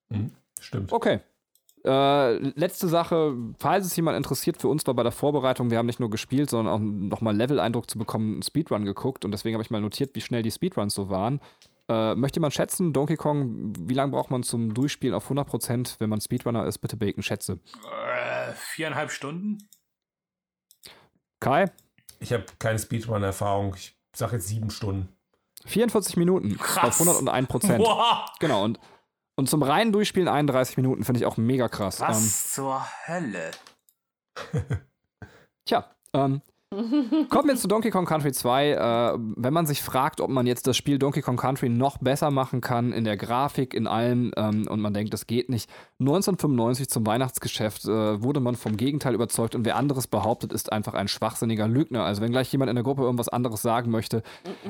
[0.09, 0.93] Mhm, stimmt.
[0.93, 1.19] Okay.
[1.85, 5.85] Äh, letzte Sache, falls es jemand interessiert, für uns war bei der Vorbereitung, wir haben
[5.85, 9.63] nicht nur gespielt, sondern auch nochmal Level-Eindruck zu bekommen, einen Speedrun geguckt und deswegen habe
[9.63, 11.41] ich mal notiert, wie schnell die Speedruns so waren.
[11.89, 16.09] Äh, möchte man schätzen, Donkey Kong, wie lange braucht man zum Durchspielen auf 100%, wenn
[16.09, 16.77] man Speedrunner ist?
[16.79, 17.59] Bitte Bacon, schätze.
[18.13, 19.57] Äh, viereinhalb Stunden?
[21.41, 21.71] Kai?
[22.19, 23.75] Ich habe keine Speedrun-Erfahrung.
[23.75, 25.09] Ich sage jetzt sieben Stunden.
[25.65, 27.01] 44 Minuten Krass.
[27.01, 27.77] auf 101 Prozent.
[27.83, 28.79] Boah, Genau, und,
[29.35, 31.99] und zum reinen Durchspielen 31 Minuten finde ich auch mega krass.
[31.99, 33.51] Ähm, was zur Hölle?
[35.65, 36.41] tja, ähm,
[37.29, 38.71] kommen wir zu Donkey Kong Country 2.
[38.71, 42.31] Äh, wenn man sich fragt, ob man jetzt das Spiel Donkey Kong Country noch besser
[42.31, 45.69] machen kann, in der Grafik, in allem, ähm, und man denkt, das geht nicht.
[45.99, 50.93] 1995 zum Weihnachtsgeschäft äh, wurde man vom Gegenteil überzeugt und wer anderes behauptet, ist einfach
[50.93, 52.03] ein schwachsinniger Lügner.
[52.03, 54.23] Also wenn gleich jemand in der Gruppe irgendwas anderes sagen möchte,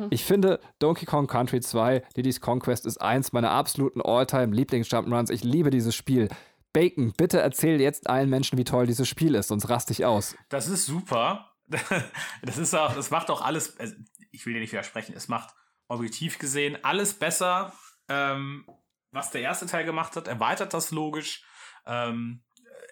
[0.10, 5.32] ich finde, Donkey Kong Country 2, Diddy's Conquest, ist eins meiner absoluten All-Time-Lieblings-Jump'n'Runs.
[5.32, 6.30] Ich liebe dieses Spiel.
[6.74, 10.36] Bacon, bitte erzähl jetzt allen Menschen, wie toll dieses Spiel ist, sonst raste ich aus.
[10.50, 11.53] Das ist super.
[12.42, 13.96] Das ist auch, das macht auch alles, also
[14.32, 15.54] ich will dir nicht widersprechen, es macht
[15.88, 17.74] objektiv gesehen alles besser,
[18.10, 18.66] ähm,
[19.12, 21.44] was der erste Teil gemacht hat, erweitert das logisch.
[21.86, 22.44] Ähm,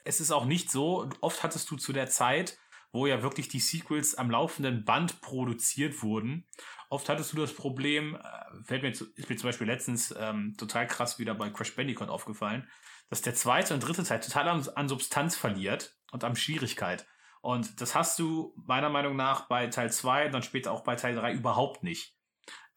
[0.04, 2.58] es ist auch nicht so, oft hattest du zu der Zeit,
[2.92, 6.48] wo ja wirklich die Sequels am laufenden Band produziert wurden,
[6.90, 10.88] oft hattest du das Problem, äh, fällt mir ist mir zum Beispiel letztens ähm, total
[10.88, 12.70] krass wieder bei Crash Bandicoot aufgefallen,
[13.10, 17.06] dass der zweite und dritte Teil total an, an Substanz verliert und an Schwierigkeit.
[17.42, 20.96] Und das hast du meiner Meinung nach bei Teil 2 und dann später auch bei
[20.96, 22.16] Teil 3 überhaupt nicht.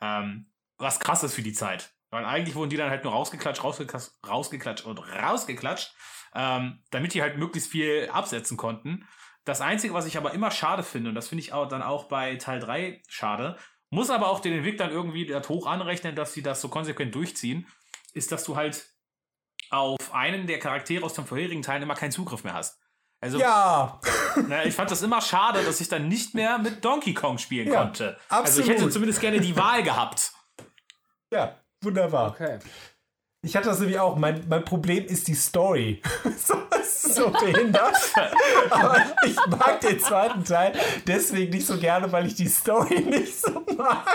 [0.01, 1.95] Ähm, was krass ist für die Zeit.
[2.11, 5.95] Weil eigentlich wurden die dann halt nur rausgeklatscht, rausgeklatscht, rausgeklatscht und rausgeklatscht,
[6.35, 9.07] ähm, damit die halt möglichst viel absetzen konnten.
[9.45, 12.05] Das Einzige, was ich aber immer schade finde, und das finde ich auch dann auch
[12.05, 13.59] bei Teil 3 schade,
[13.91, 17.67] muss aber auch den Entwicklern irgendwie das hoch anrechnen, dass sie das so konsequent durchziehen,
[18.13, 18.89] ist, dass du halt
[19.71, 22.81] auf einen der Charaktere aus dem vorherigen Teil immer keinen Zugriff mehr hast.
[23.25, 23.99] Also, Ja,
[24.49, 27.73] na, ich fand das immer schade, dass ich dann nicht mehr mit Donkey Kong spielen
[27.73, 28.19] Ja, konnte.
[28.29, 28.69] Also ich absolut.
[28.69, 30.33] hätte zumindest gerne die Wahl gehabt.
[31.33, 32.33] ja, wunderbar.
[32.33, 32.59] Okay.
[33.41, 34.17] Ich hatte das nämlich auch.
[34.17, 36.03] Mein, mein Problem ist die Story.
[36.37, 37.97] so, das ist so behindert.
[38.69, 43.41] Aber ich mag den zweiten Teil deswegen nicht so gerne, weil ich die Story nicht
[43.41, 44.07] so mag.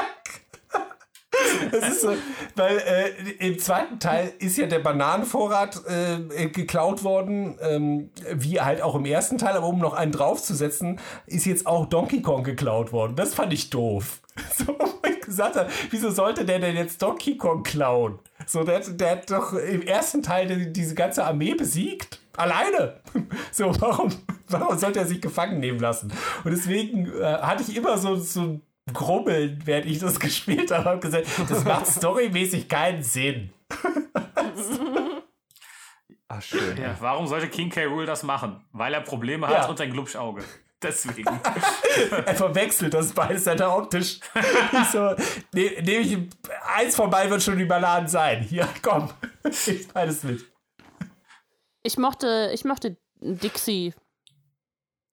[1.71, 2.13] Das ist so,
[2.55, 8.81] weil äh, im zweiten Teil ist ja der Bananenvorrat äh, geklaut worden, ähm, wie halt
[8.81, 12.91] auch im ersten Teil, aber um noch einen draufzusetzen, ist jetzt auch Donkey Kong geklaut
[12.91, 13.15] worden.
[13.15, 14.21] Das fand ich doof.
[14.57, 18.19] So, wo ich gesagt habe, wieso sollte der denn jetzt Donkey Kong klauen?
[18.45, 22.19] So, der, hat- der hat doch im ersten Teil die, diese ganze Armee besiegt.
[22.37, 23.01] Alleine.
[23.51, 24.09] So, warum,
[24.47, 26.13] warum sollte er sich gefangen nehmen lassen?
[26.45, 30.85] Und deswegen äh, hatte ich immer so, so ein Grubbeln, während ich das gespielt habe,
[30.85, 33.51] habe gesagt, das macht storymäßig keinen Sinn.
[36.31, 36.77] Ah, schön.
[36.77, 37.85] Ja, warum sollte King K.
[37.85, 38.63] Rool das machen?
[38.71, 39.67] Weil er Probleme hat Ja.
[39.67, 40.43] und ein Glubschauge.
[40.79, 41.39] Deswegen.
[42.25, 44.19] Er verwechselt das beides halt optisch.
[44.71, 45.15] Ich so,
[45.53, 46.17] ne, nehm ich,
[46.77, 48.43] eins von beiden wird schon überladen sein.
[48.43, 49.09] Hier, komm,
[49.43, 50.45] ich beides mit.
[51.81, 53.95] Ich mochte, ich mochte Dixie.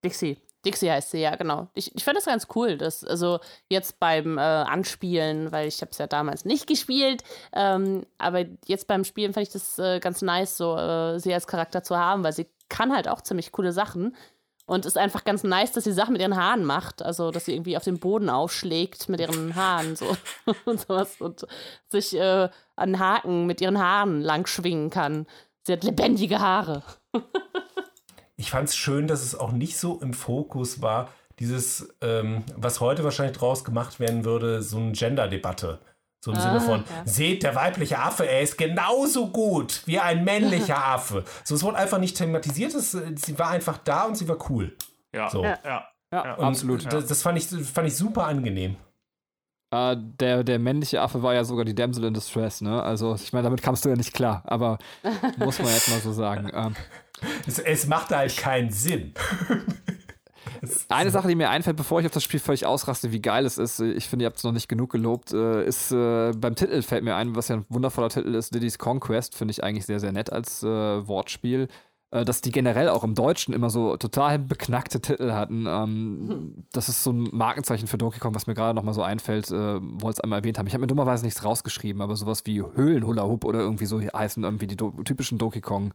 [0.05, 0.37] Dixie.
[0.67, 1.67] Dixie heißt sie, ja, genau.
[1.73, 3.39] Ich, ich fand das ganz cool, dass, also
[3.69, 8.87] jetzt beim äh, Anspielen, weil ich habe es ja damals nicht gespielt, ähm, aber jetzt
[8.87, 12.23] beim Spielen fand ich das äh, ganz nice, so äh, sie als Charakter zu haben,
[12.25, 14.15] weil sie kann halt auch ziemlich coole Sachen.
[14.69, 17.01] Und ist einfach ganz nice, dass sie Sachen mit ihren Haaren macht.
[17.01, 20.17] Also, dass sie irgendwie auf den Boden aufschlägt mit ihren Haaren so
[20.65, 21.47] und sowas und
[21.87, 25.25] sich äh, an Haken mit ihren Haaren lang schwingen kann.
[25.63, 26.83] Sie hat lebendige Haare.
[28.37, 31.09] Ich fand es schön, dass es auch nicht so im Fokus war,
[31.39, 35.79] dieses, ähm, was heute wahrscheinlich draus gemacht werden würde, so eine Gender-Debatte.
[36.23, 37.03] So im Sinne von, ja.
[37.05, 41.23] seht, der weibliche Affe, er ist genauso gut wie ein männlicher Affe.
[41.43, 44.75] So, es wurde einfach nicht thematisiert, es, sie war einfach da und sie war cool.
[45.13, 45.29] Ja.
[45.29, 45.43] So.
[45.43, 45.59] ja.
[45.63, 45.87] Ja.
[46.11, 46.91] Ja, absolut.
[46.91, 48.77] Das, das fand, ich, fand ich super angenehm.
[49.71, 52.81] Äh, der, der männliche Affe war ja sogar die Damsel in Distress, ne?
[52.81, 54.77] Also, ich meine, damit kamst du ja nicht klar, aber
[55.37, 56.49] muss man jetzt mal so sagen.
[56.53, 56.75] Ähm,
[57.47, 59.13] Es, es machte halt keinen Sinn.
[60.89, 63.57] Eine Sache, die mir einfällt, bevor ich auf das Spiel völlig ausraste, wie geil es
[63.57, 66.81] ist, ich finde, ihr habt es noch nicht genug gelobt, äh, ist äh, beim Titel
[66.81, 69.99] fällt mir ein, was ja ein wundervoller Titel ist, Diddy's Conquest, finde ich eigentlich sehr,
[69.99, 71.67] sehr nett als äh, Wortspiel.
[72.09, 75.65] Äh, dass die generell auch im Deutschen immer so total beknackte Titel hatten.
[75.67, 79.03] Ähm, Das ist so ein Markenzeichen für Donkey Kong, was mir gerade noch mal so
[79.03, 80.67] einfällt, äh, wollte es einmal erwähnt haben.
[80.67, 84.43] Ich habe mir dummerweise nichts rausgeschrieben, aber sowas wie Höhlenhula Hoop oder irgendwie so heißen
[84.43, 85.93] irgendwie die do typischen Donkey Kong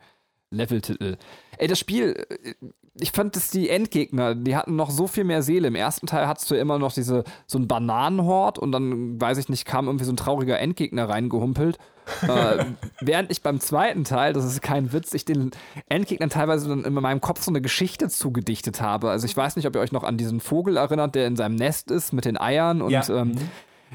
[0.53, 1.17] Leveltitel.
[1.59, 2.55] Ey, das Spiel, äh,
[3.01, 5.69] ich fand, dass die Endgegner, die hatten noch so viel mehr Seele.
[5.69, 9.49] Im ersten Teil hattest du immer noch diese, so ein Bananenhort und dann, weiß ich
[9.49, 11.79] nicht, kam irgendwie so ein trauriger Endgegner reingehumpelt.
[12.23, 12.65] äh,
[13.01, 15.53] während ich beim zweiten Teil, das ist kein Witz, ich den
[15.89, 19.09] Endgegnern teilweise dann in meinem Kopf so eine Geschichte zugedichtet habe.
[19.09, 21.55] Also ich weiß nicht, ob ihr euch noch an diesen Vogel erinnert, der in seinem
[21.55, 23.09] Nest ist mit den Eiern und ja.
[23.09, 23.51] ähm, mhm.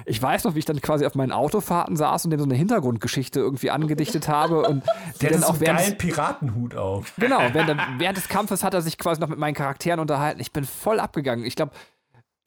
[0.05, 2.55] Ich weiß noch, wie ich dann quasi auf meinen Autofahrten saß und dem so eine
[2.55, 4.83] Hintergrundgeschichte irgendwie angedichtet habe und
[5.21, 7.13] der dann auch während geilen Piratenhut auf.
[7.17, 10.39] Genau, während, während, des Kampfes hat er sich quasi noch mit meinen Charakteren unterhalten.
[10.39, 11.45] Ich bin voll abgegangen.
[11.45, 11.71] Ich glaube,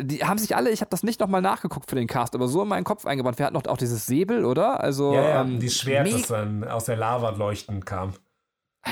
[0.00, 2.62] die haben sich alle, ich habe das nicht nochmal nachgeguckt für den Cast, aber so
[2.62, 3.38] in meinen Kopf eingebaut.
[3.38, 4.80] Wir hatten noch auch dieses Säbel, oder?
[4.80, 8.14] Also, ja, ja ähm, dieses Schwert, das dann aus der Lava leuchtend kam.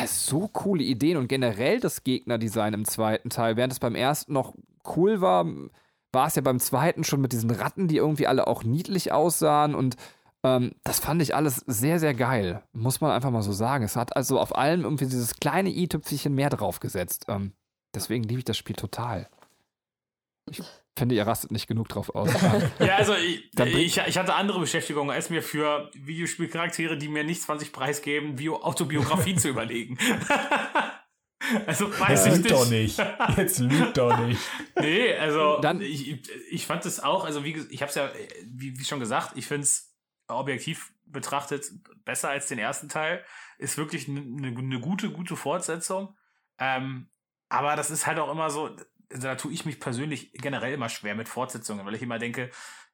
[0.06, 4.54] So coole Ideen und generell das Gegnerdesign im zweiten Teil, während es beim ersten noch
[4.96, 5.46] cool war,
[6.12, 9.74] war es ja beim zweiten schon mit diesen Ratten, die irgendwie alle auch niedlich aussahen
[9.74, 9.96] und
[10.44, 12.62] ähm, das fand ich alles sehr, sehr geil.
[12.72, 13.84] Muss man einfach mal so sagen.
[13.84, 17.26] Es hat also auf allem irgendwie dieses kleine i-Tüpfelchen mehr draufgesetzt.
[17.28, 17.52] Ähm,
[17.94, 19.28] deswegen liebe ich das Spiel total.
[20.50, 20.62] Ich
[20.96, 22.30] finde, ihr rastet nicht genug drauf aus.
[22.78, 27.42] ja, also ich, ich, ich, hatte andere Beschäftigungen, als mir für Videospielcharaktere, die mir nicht
[27.42, 29.98] 20 Preis geben, Bio Autobiografien zu überlegen.
[31.66, 32.50] Also weiß Jetzt ich nicht.
[32.50, 32.98] doch nicht.
[33.36, 34.40] Jetzt lügt doch nicht.
[34.80, 38.10] Nee, also Dann, ich, ich fand es auch, also wie ich habe es ja,
[38.44, 39.94] wie, wie schon gesagt, ich finde es
[40.28, 41.70] objektiv betrachtet
[42.04, 43.24] besser als den ersten Teil.
[43.58, 46.16] Ist wirklich eine ne gute, gute Fortsetzung.
[46.58, 47.08] Ähm,
[47.48, 48.76] aber das ist halt auch immer so,
[49.08, 52.50] da tue ich mich persönlich generell immer schwer mit Fortsetzungen, weil ich immer denke,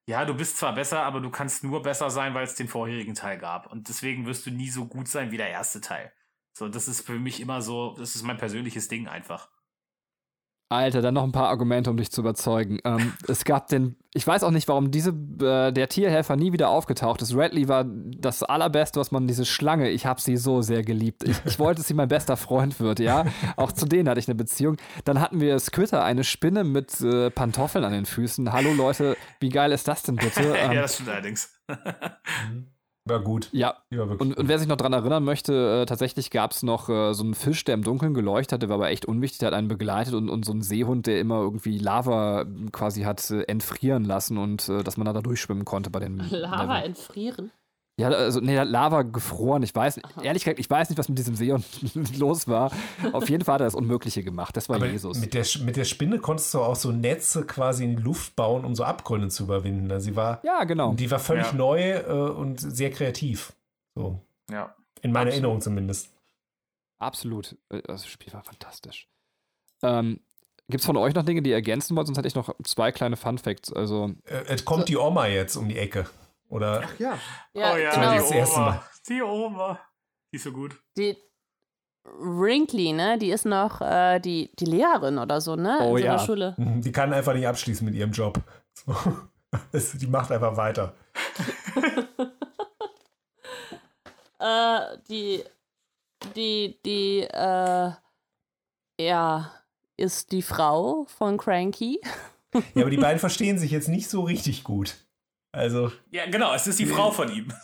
[0.07, 3.15] ja, du bist zwar besser, aber du kannst nur besser sein, weil es den vorherigen
[3.15, 3.71] Teil gab.
[3.73, 6.13] Und deswegen wirst du nie so gut sein wie der erste Teil.
[6.57, 9.49] So, das ist für mich immer so, das ist mein persönliches Ding einfach.
[10.71, 12.79] Alter, dann noch ein paar Argumente, um dich zu überzeugen.
[12.85, 16.69] Ähm, es gab den, ich weiß auch nicht, warum diese, äh, der Tierhelfer nie wieder
[16.69, 17.37] aufgetaucht ist.
[17.37, 21.25] Redley war das allerbeste, was man, diese Schlange, ich habe sie so sehr geliebt.
[21.25, 23.25] Ich, ich, wollte, dass sie mein bester Freund wird, ja.
[23.57, 24.77] Auch zu denen hatte ich eine Beziehung.
[25.05, 28.53] Dann hatten wir Squitter, eine Spinne mit äh, Pantoffeln an den Füßen.
[28.53, 30.43] Hallo Leute, wie geil ist das denn bitte?
[30.55, 31.51] Ähm, ja, das stimmt allerdings.
[33.07, 33.51] War gut.
[33.53, 33.77] Ja.
[33.91, 37.23] Und, und, wer sich noch daran erinnern möchte, äh, tatsächlich gab es noch äh, so
[37.23, 39.69] einen Fisch, der im Dunkeln geleuchtet hat, der war aber echt unwichtig, der hat einen
[39.69, 44.39] begleitet und, und so einen Seehund, der immer irgendwie Lava quasi hat äh, entfrieren lassen
[44.39, 46.17] und äh, dass man da durchschwimmen konnte bei den.
[46.31, 46.89] Lava Level.
[46.89, 47.51] entfrieren?
[47.97, 49.63] Ja, also nee, Lava gefroren.
[49.63, 50.23] Ich weiß, Aha.
[50.23, 51.55] ehrlich gesagt, ich weiß nicht, was mit diesem See
[52.19, 52.73] los war.
[53.13, 54.57] Auf jeden Fall hat er das Unmögliche gemacht.
[54.57, 55.19] Das war Aber Jesus.
[55.19, 58.65] Mit der, mit der Spinne konntest du auch so Netze quasi in die Luft bauen,
[58.65, 59.93] um so Abgründe zu überwinden.
[59.93, 60.95] Also sie war, ja, genau.
[60.95, 61.53] Die war völlig ja.
[61.53, 63.53] neu äh, und sehr kreativ.
[63.95, 64.21] So.
[64.51, 64.75] Ja.
[65.03, 65.33] In meiner Absolut.
[65.33, 66.11] Erinnerung zumindest.
[66.99, 67.57] Absolut.
[67.69, 69.09] Äh, das Spiel war fantastisch.
[69.83, 70.19] Ähm,
[70.69, 72.09] Gibt es von euch noch Dinge, die ihr ergänzen wollt?
[72.09, 73.73] Sonst hätte ich noch zwei kleine Fun Facts.
[73.73, 76.07] Also, äh, es kommt die Oma jetzt um die Ecke.
[76.55, 76.83] Oder?
[76.85, 77.19] Ach ja.
[77.53, 78.31] ja oh ja, genau.
[78.31, 78.85] die Oma.
[79.09, 79.81] Die Oma.
[80.31, 80.81] Die ist so gut.
[80.97, 81.17] Die
[82.05, 83.19] Wrinkly, ne?
[83.19, 85.79] Die ist noch äh, die, die Lehrerin oder so, ne?
[85.81, 86.19] Oh In so ja.
[86.21, 86.55] Schule.
[86.59, 88.39] Die kann einfach nicht abschließen mit ihrem Job.
[88.73, 88.95] So.
[89.99, 90.95] die macht einfach weiter.
[94.39, 95.43] äh, die,
[96.37, 97.91] die, die, äh,
[99.01, 99.53] ja,
[99.97, 102.01] ist die Frau von Cranky.
[102.75, 105.04] ja, aber die beiden verstehen sich jetzt nicht so richtig gut.
[105.55, 105.93] Also.
[106.11, 107.53] Ja, genau, es ist die Frau von ihm.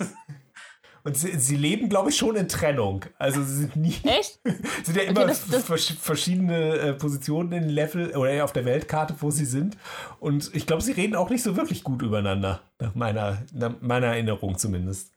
[1.03, 3.07] Und sie, sie leben, glaube ich, schon in Trennung.
[3.19, 3.97] Also sie sind nie.
[4.05, 4.39] Echt?
[4.85, 9.15] sind ja immer okay, das, das verschiedene äh, Positionen in Level oder auf der Weltkarte,
[9.21, 9.79] wo sie sind.
[10.19, 12.61] Und ich glaube, sie reden auch nicht so wirklich gut übereinander.
[12.79, 15.11] Nach meiner, nach meiner Erinnerung zumindest.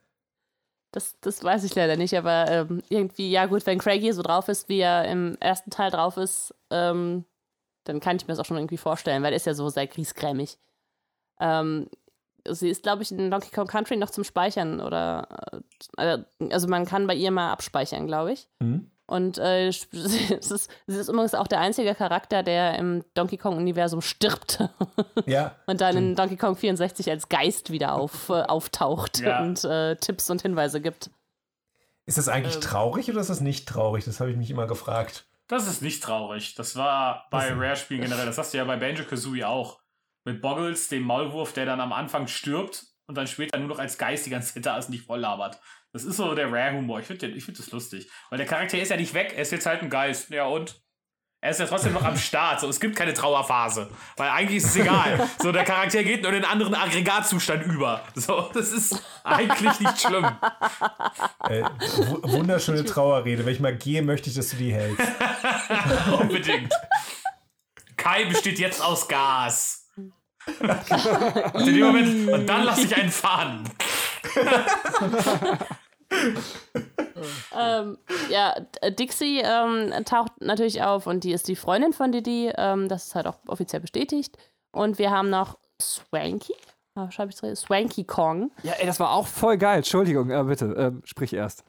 [0.91, 4.47] Das, das weiß ich leider nicht, aber ähm, irgendwie, ja gut, wenn Craigie so drauf
[4.47, 7.25] ist, wie er im ersten Teil drauf ist, ähm,
[7.83, 9.87] dann kann ich mir das auch schon irgendwie vorstellen, weil er ist ja so sehr
[9.87, 10.57] griesgrämig.
[11.39, 11.87] Ähm,
[12.47, 15.27] sie ist, glaube ich, in Donkey Kong Country noch zum Speichern oder
[15.97, 16.19] äh,
[16.51, 18.47] also man kann bei ihr mal abspeichern, glaube ich.
[18.59, 18.89] Mhm.
[19.05, 24.01] Und äh, sie, ist, sie ist übrigens auch der einzige Charakter, der im Donkey Kong-Universum
[24.01, 24.63] stirbt.
[25.25, 25.55] Ja.
[25.67, 29.41] und dann in Donkey Kong 64 als Geist wieder auf, äh, auftaucht ja.
[29.41, 31.11] und äh, Tipps und Hinweise gibt.
[32.05, 34.03] Ist das eigentlich ähm, traurig oder ist das nicht traurig?
[34.03, 35.25] Das habe ich mich immer gefragt.
[35.47, 36.55] Das ist nicht traurig.
[36.55, 38.25] Das war bei Rare-Spielen generell.
[38.25, 39.79] Das hast du ja bei Banjo Kazooie auch
[40.25, 43.97] mit Boggles, dem Maulwurf, der dann am Anfang stirbt und dann später nur noch als
[43.97, 45.59] Geist die ganze Zeit da ist und nicht voll labert.
[45.91, 47.01] Das ist so der Rare-Humor.
[47.01, 48.09] Ich finde ich find das lustig.
[48.29, 50.29] Weil der Charakter ist ja nicht weg, er ist jetzt halt ein Geist.
[50.29, 50.81] Ja und?
[51.39, 52.61] Er ist ja trotzdem noch am Start.
[52.61, 53.89] So, es gibt keine Trauerphase.
[54.15, 55.29] Weil eigentlich ist es egal.
[55.39, 58.01] So, der Charakter geht nur in den anderen Aggregatzustand über.
[58.15, 60.25] So, das ist eigentlich nicht schlimm.
[61.49, 61.63] Äh,
[62.21, 63.45] wunderschöne Trauerrede.
[63.45, 65.05] Wenn ich mal gehe, möchte ich, dass du die hältst.
[66.17, 66.73] Unbedingt.
[67.97, 69.82] Kai besteht jetzt aus Gas
[71.53, 73.63] und in dem Moment, und dann lasse ich einen fahren.
[77.57, 77.97] ähm,
[78.29, 78.55] ja,
[78.89, 82.51] Dixie ähm, taucht natürlich auf und die ist die Freundin von Didi.
[82.55, 84.37] Ähm, das ist halt auch offiziell bestätigt.
[84.71, 86.53] Und wir haben noch Swanky.
[86.95, 87.55] Ah, schreibe ich drin?
[87.55, 88.51] Swanky Kong.
[88.63, 89.77] Ja, ey, das war auch voll geil.
[89.77, 91.63] Entschuldigung, äh, bitte, äh, sprich erst.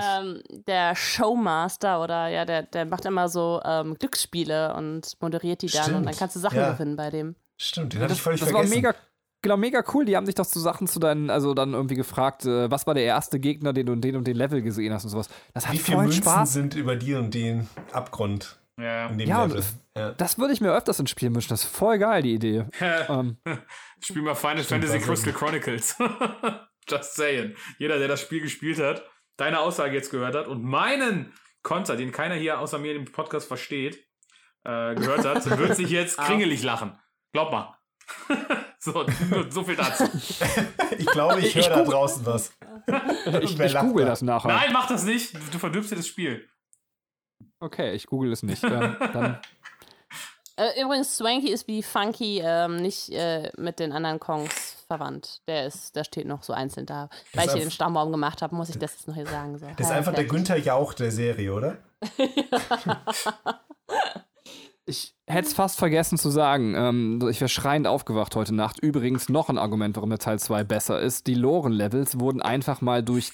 [0.00, 5.66] Ähm, der Showmaster oder ja, der, der macht immer so ähm, Glücksspiele und moderiert die
[5.66, 5.96] dann Stimmt.
[5.98, 6.72] und dann kannst du Sachen Ja.
[6.72, 7.34] gewinnen bei dem.
[7.58, 8.76] Stimmt, den hatte Das, ich völlig das war vergessen.
[8.76, 8.94] mega,
[9.42, 10.04] genau, mega cool.
[10.04, 12.94] Die haben dich doch zu Sachen zu deinen, also dann irgendwie gefragt, äh, was war
[12.94, 15.28] der erste Gegner, den du in den und den Level gesehen hast und sowas.
[15.54, 16.52] Das hat Wie viele Münzen Spaß.
[16.52, 19.08] sind über dir und den Abgrund Ja.
[19.08, 19.64] in dem Ja, und Level?
[19.96, 20.12] Ja.
[20.12, 21.48] Das würde ich mir öfters ins Spiel mischen.
[21.50, 22.64] Das ist voll geil, die Idee.
[23.08, 23.36] ähm,
[24.00, 25.96] Spiel mal Final Stimmt, Fantasy Crystal Chronicles.
[26.88, 27.54] Just saying.
[27.78, 29.02] Jeder, der das Spiel gespielt hat,
[29.36, 31.32] deine Aussage jetzt gehört hat und meinen
[31.62, 33.96] Konter, den keiner hier außer mir im Podcast versteht,
[34.64, 36.96] äh, gehört hat, wird sich jetzt kringelig lachen.
[37.32, 37.74] Glaub mal.
[38.78, 39.04] so,
[39.50, 40.04] so viel dazu.
[40.98, 42.52] Ich glaube, ich Ich höre da google- draußen was.
[43.42, 44.10] ich ich google da?
[44.10, 44.48] das nachher.
[44.48, 45.34] Nein, mach das nicht.
[45.52, 46.48] Du verdirbst dir das Spiel.
[47.60, 48.64] Okay, ich google es nicht.
[48.64, 49.38] ähm, dann,
[50.56, 55.42] Äh, übrigens, Swanky ist wie Funky ähm, nicht äh, mit den anderen Kongs verwandt.
[55.46, 57.10] Der ist, der steht noch so einzeln da.
[57.34, 59.56] Weil ich hier den Stammbaum gemacht habe, muss ich das jetzt noch hier sagen.
[59.58, 59.66] So.
[59.66, 60.24] Das ist Ja, einfach der.
[60.24, 61.78] Günther Jauch der Serie, oder?
[64.88, 66.74] Ich hätte es fast vergessen zu sagen.
[66.74, 68.80] Ähm, ich wäre schreiend aufgewacht heute Nacht.
[68.80, 71.26] Übrigens noch ein Argument, warum der Teil 2 besser ist.
[71.26, 73.32] Die Loren-Levels wurden einfach mal durch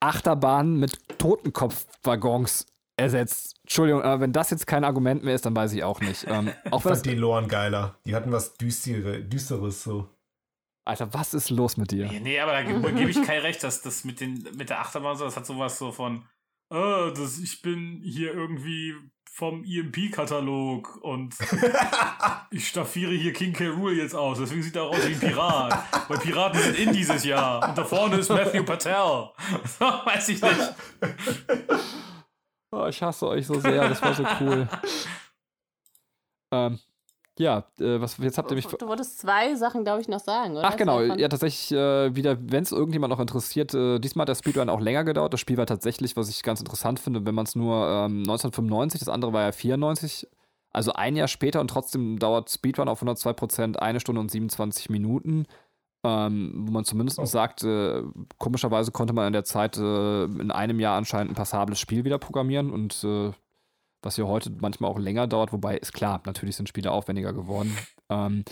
[0.00, 2.66] Achterbahnen mit Totenkopfwaggons
[2.96, 3.56] ersetzt.
[3.64, 6.26] Entschuldigung, aber wenn das jetzt kein Argument mehr ist, dann weiß ich auch nicht.
[6.28, 7.98] Ähm, auch Ich wenn das, fand die Loren geiler.
[8.06, 10.08] Die hatten was Düstere, Düsteres so.
[10.84, 12.10] Alter, was ist los mit dir?
[12.10, 15.16] Nee, aber da gebe geb ich kein Recht, dass das mit, den, mit der Achterbahn
[15.16, 16.24] so, das hat sowas so von,
[16.72, 18.94] äh, das, ich bin hier irgendwie
[19.32, 21.34] vom EMP-Katalog und
[22.50, 23.68] ich staffiere hier King K.
[23.68, 25.78] Rool jetzt aus, deswegen sieht er auch aus wie ein Pirat.
[26.08, 27.68] Weil Piraten sind in dieses Jahr.
[27.68, 29.30] Und da vorne ist Matthew Patel.
[30.04, 30.74] Weiß ich nicht.
[32.72, 34.68] Oh, ich hasse euch so sehr, das war so cool.
[36.52, 36.78] ähm,
[37.40, 38.66] ja, äh, was, jetzt habt ihr mich.
[38.66, 40.64] Du wolltest zwei Sachen, glaube ich, noch sagen, oder?
[40.64, 44.34] Ach genau, ja tatsächlich äh, wieder, wenn es irgendjemand noch interessiert, äh, diesmal hat der
[44.34, 45.32] Speedrun auch länger gedauert.
[45.32, 49.00] Das Spiel war tatsächlich, was ich ganz interessant finde, wenn man es nur ähm, 1995,
[49.00, 50.28] das andere war ja 94,
[50.72, 55.46] also ein Jahr später und trotzdem dauert Speedrun auf 102% eine Stunde und 27 Minuten.
[56.02, 57.26] Ähm, wo man zumindest Oh.
[57.26, 58.02] sagt, äh,
[58.38, 62.16] komischerweise konnte man in der Zeit äh, in einem Jahr anscheinend ein passables Spiel wieder
[62.16, 63.32] programmieren und äh,
[64.02, 67.76] was ja heute manchmal auch länger dauert, wobei ist klar, natürlich sind Spiele aufwendiger geworden.
[68.08, 68.44] Ähm,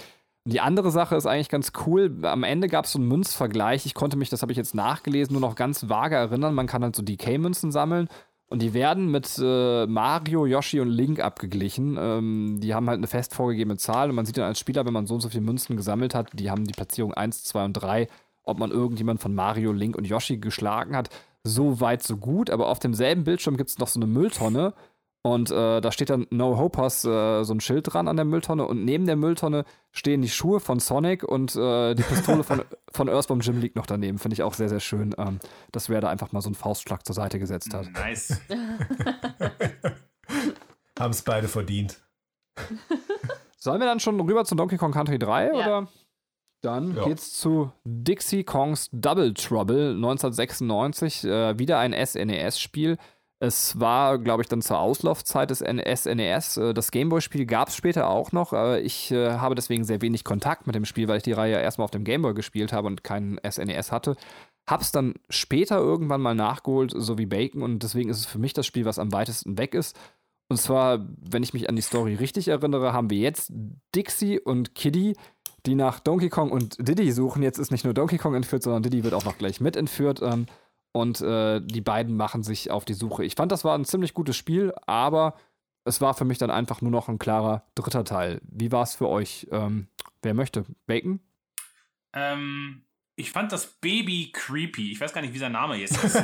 [0.44, 2.20] die andere Sache ist eigentlich ganz cool.
[2.22, 3.84] Am Ende gab es so einen Münzvergleich.
[3.84, 6.54] Ich konnte mich, das habe ich jetzt nachgelesen, nur noch ganz vage erinnern.
[6.54, 8.08] Man kann halt so DK-Münzen sammeln
[8.48, 11.98] und die werden mit äh, Mario, Yoshi und Link abgeglichen.
[12.00, 14.94] Ähm, die haben halt eine fest vorgegebene Zahl und man sieht dann als Spieler, wenn
[14.94, 17.72] man so und so viele Münzen gesammelt hat, die haben die Platzierung 1, 2 und
[17.74, 18.08] 3,
[18.44, 21.10] ob man irgendjemand von Mario, Link und Yoshi geschlagen hat.
[21.44, 24.72] So weit, so gut, aber auf demselben Bildschirm gibt es noch so eine Mülltonne
[25.22, 28.66] und äh, da steht dann No Hopers äh, so ein Schild dran an der Mülltonne
[28.66, 32.62] und neben der Mülltonne stehen die Schuhe von Sonic und äh, die Pistole von,
[32.92, 34.18] von Earthbomb Jim liegt noch daneben.
[34.18, 35.40] Finde ich auch sehr, sehr schön, ähm,
[35.72, 37.90] dass wer da einfach mal so einen Faustschlag zur Seite gesetzt hat.
[37.92, 38.40] Nice.
[40.98, 42.00] Haben es beide verdient.
[43.56, 45.52] Sollen wir dann schon rüber zu Donkey Kong Country 3 Ja.
[45.52, 45.88] oder?
[46.60, 47.04] Dann Ja.
[47.04, 51.24] geht's zu Dixie Kongs Double Trouble 1996.
[51.24, 52.98] Äh, wieder ein SNES-Spiel.
[53.40, 56.56] Es war, glaube ich, dann zur Auslaufzeit des SNES.
[56.56, 58.52] Äh, das Gameboy-Spiel gab es später auch noch.
[58.82, 61.84] Ich äh, habe deswegen sehr wenig Kontakt mit dem Spiel, weil ich die Reihe erstmal
[61.84, 64.16] auf dem Gameboy gespielt habe und keinen SNES hatte.
[64.66, 68.52] Hab's dann später irgendwann mal nachgeholt, so wie Bacon, und deswegen ist es für mich
[68.52, 69.96] das Spiel, was am weitesten weg ist.
[70.48, 73.52] Und zwar, wenn ich mich an die Story richtig erinnere, haben wir jetzt
[73.94, 75.14] Dixie und Kiddy,
[75.66, 77.42] die nach Donkey Kong und Diddy suchen.
[77.42, 80.20] Jetzt ist nicht nur Donkey Kong entführt, sondern Diddy wird auch noch gleich mit entführt.
[80.98, 83.24] Und äh, die beiden machen sich auf die Suche.
[83.24, 85.34] Ich fand, das war ein ziemlich gutes Spiel, aber
[85.84, 88.40] es war für mich dann einfach nur noch ein klarer dritter Teil.
[88.42, 89.46] Wie war es für euch?
[89.52, 89.86] Ähm,
[90.22, 90.64] wer möchte?
[90.86, 91.20] Bacon?
[92.12, 92.82] Ähm,
[93.14, 94.90] ich fand das Baby creepy.
[94.90, 96.16] Ich weiß gar nicht, wie sein Name jetzt ist.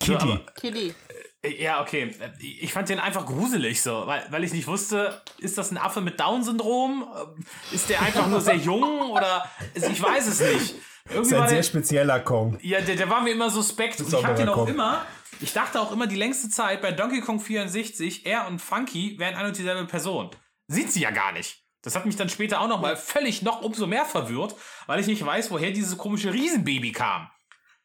[0.00, 0.26] Kitty.
[0.26, 0.94] So, Kitty.
[1.42, 2.14] Äh, Ja, okay.
[2.38, 6.02] Ich fand den einfach gruselig so, weil, weil ich nicht wusste, ist das ein Affe
[6.02, 7.06] mit Down-Syndrom?
[7.38, 10.74] Ähm, Ist der einfach nur sehr jung oder also ich weiß es nicht.
[11.10, 12.58] Das Irgendwie ist ein sehr der, spezieller Kong.
[12.62, 14.68] ja, der, der war mir immer suspekt und ich hab den auch Kong.
[14.68, 15.04] immer,
[15.40, 19.34] ich dachte auch immer die längste Zeit bei Donkey Kong 64, er und Funky wären
[19.34, 20.30] eine und dieselbe Person.
[20.68, 21.64] Sind sie ja gar nicht.
[21.82, 24.54] Das hat mich dann später auch noch mal völlig noch umso mehr verwirrt,
[24.86, 27.28] weil ich nicht weiß, woher dieses komische Riesenbaby kam.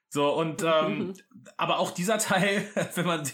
[0.10, 1.14] So, und ähm,
[1.58, 3.30] aber auch dieser Teil, wenn man,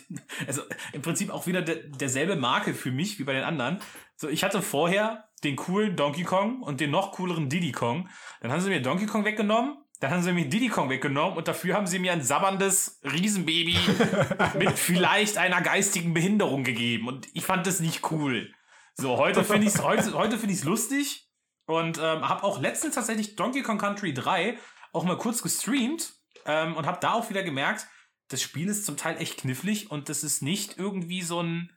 [0.47, 0.61] also
[0.93, 3.79] im Prinzip auch wieder de, derselbe Marke für mich wie bei den anderen.
[4.15, 8.07] So, ich hatte vorher den coolen Donkey Kong und den noch cooleren Diddy Kong.
[8.41, 11.47] Dann haben sie mir Donkey Kong weggenommen, Dann haben sie mir Diddy Kong weggenommen und
[11.47, 13.77] dafür haben sie mir ein sabberndes Riesenbaby
[14.57, 17.07] mit vielleicht einer geistigen Behinderung gegeben.
[17.07, 18.51] Und ich fand das nicht cool.
[18.95, 21.29] So, heute finde ich es heute, heute find lustig
[21.67, 24.57] und ähm, habe auch letztens tatsächlich Donkey Kong Country 3
[24.91, 26.13] auch mal kurz gestreamt
[26.47, 27.85] ähm, und habe da auch wieder gemerkt,
[28.27, 31.71] das Spiel ist zum Teil echt knifflig und das ist nicht irgendwie so ein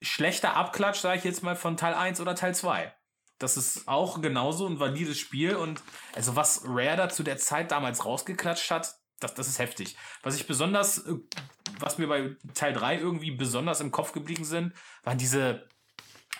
[0.00, 2.94] schlechter Abklatsch, sage ich jetzt mal, von Teil 1 oder Teil 2.
[3.38, 5.82] Das ist auch genauso ein valides Spiel und
[6.14, 9.96] also was Rare da zu der Zeit damals rausgeklatscht hat, das, das ist heftig.
[10.22, 11.14] Was ich besonders, äh,
[11.78, 15.68] was mir bei Teil 3 irgendwie besonders im Kopf geblieben sind, waren diese,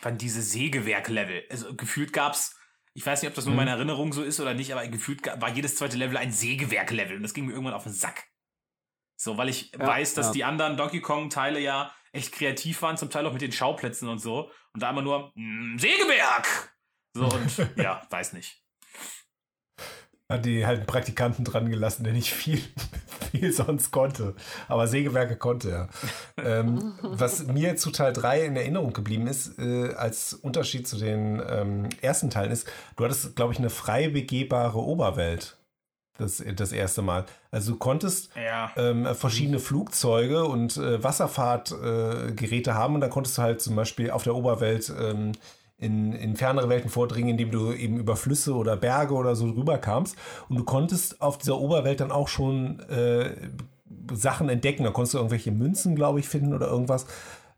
[0.02, 1.44] waren diese Sägewerk-Level.
[1.50, 2.56] Also gefühlt gab's,
[2.92, 3.58] ich weiß nicht, ob das nur mhm.
[3.58, 7.22] meine Erinnerung so ist oder nicht, aber gefühlt war jedes zweite Level ein Sägewerk-Level und
[7.22, 8.24] das ging mir irgendwann auf den Sack.
[9.16, 10.32] So, weil ich ja, weiß, dass ja.
[10.32, 14.18] die anderen Donkey Kong-Teile ja echt kreativ waren, zum Teil auch mit den Schauplätzen und
[14.18, 14.50] so.
[14.72, 16.73] Und da immer nur, mm, Sägewerk!
[17.14, 18.60] So und ja, weiß nicht.
[20.28, 22.60] Hat die halt einen Praktikanten dran gelassen, der nicht viel,
[23.30, 24.34] viel sonst konnte.
[24.68, 25.88] Aber Sägewerke konnte er.
[26.42, 31.42] ähm, was mir zu Teil 3 in Erinnerung geblieben ist, äh, als Unterschied zu den
[31.46, 32.66] ähm, ersten Teilen ist,
[32.96, 35.58] du hattest, glaube ich, eine frei begehbare Oberwelt.
[36.16, 37.24] Das, das erste Mal.
[37.50, 38.70] Also du konntest ja.
[38.76, 44.12] ähm, verschiedene Flugzeuge und äh, Wasserfahrtgeräte äh, haben und dann konntest du halt zum Beispiel
[44.12, 45.32] auf der Oberwelt ähm,
[45.84, 49.78] in, in fernere Welten vordringen, indem du eben über Flüsse oder Berge oder so drüber
[49.78, 50.16] kamst.
[50.48, 53.34] Und du konntest auf dieser Oberwelt dann auch schon äh,
[54.12, 54.84] Sachen entdecken.
[54.84, 57.06] Da konntest du irgendwelche Münzen, glaube ich, finden oder irgendwas,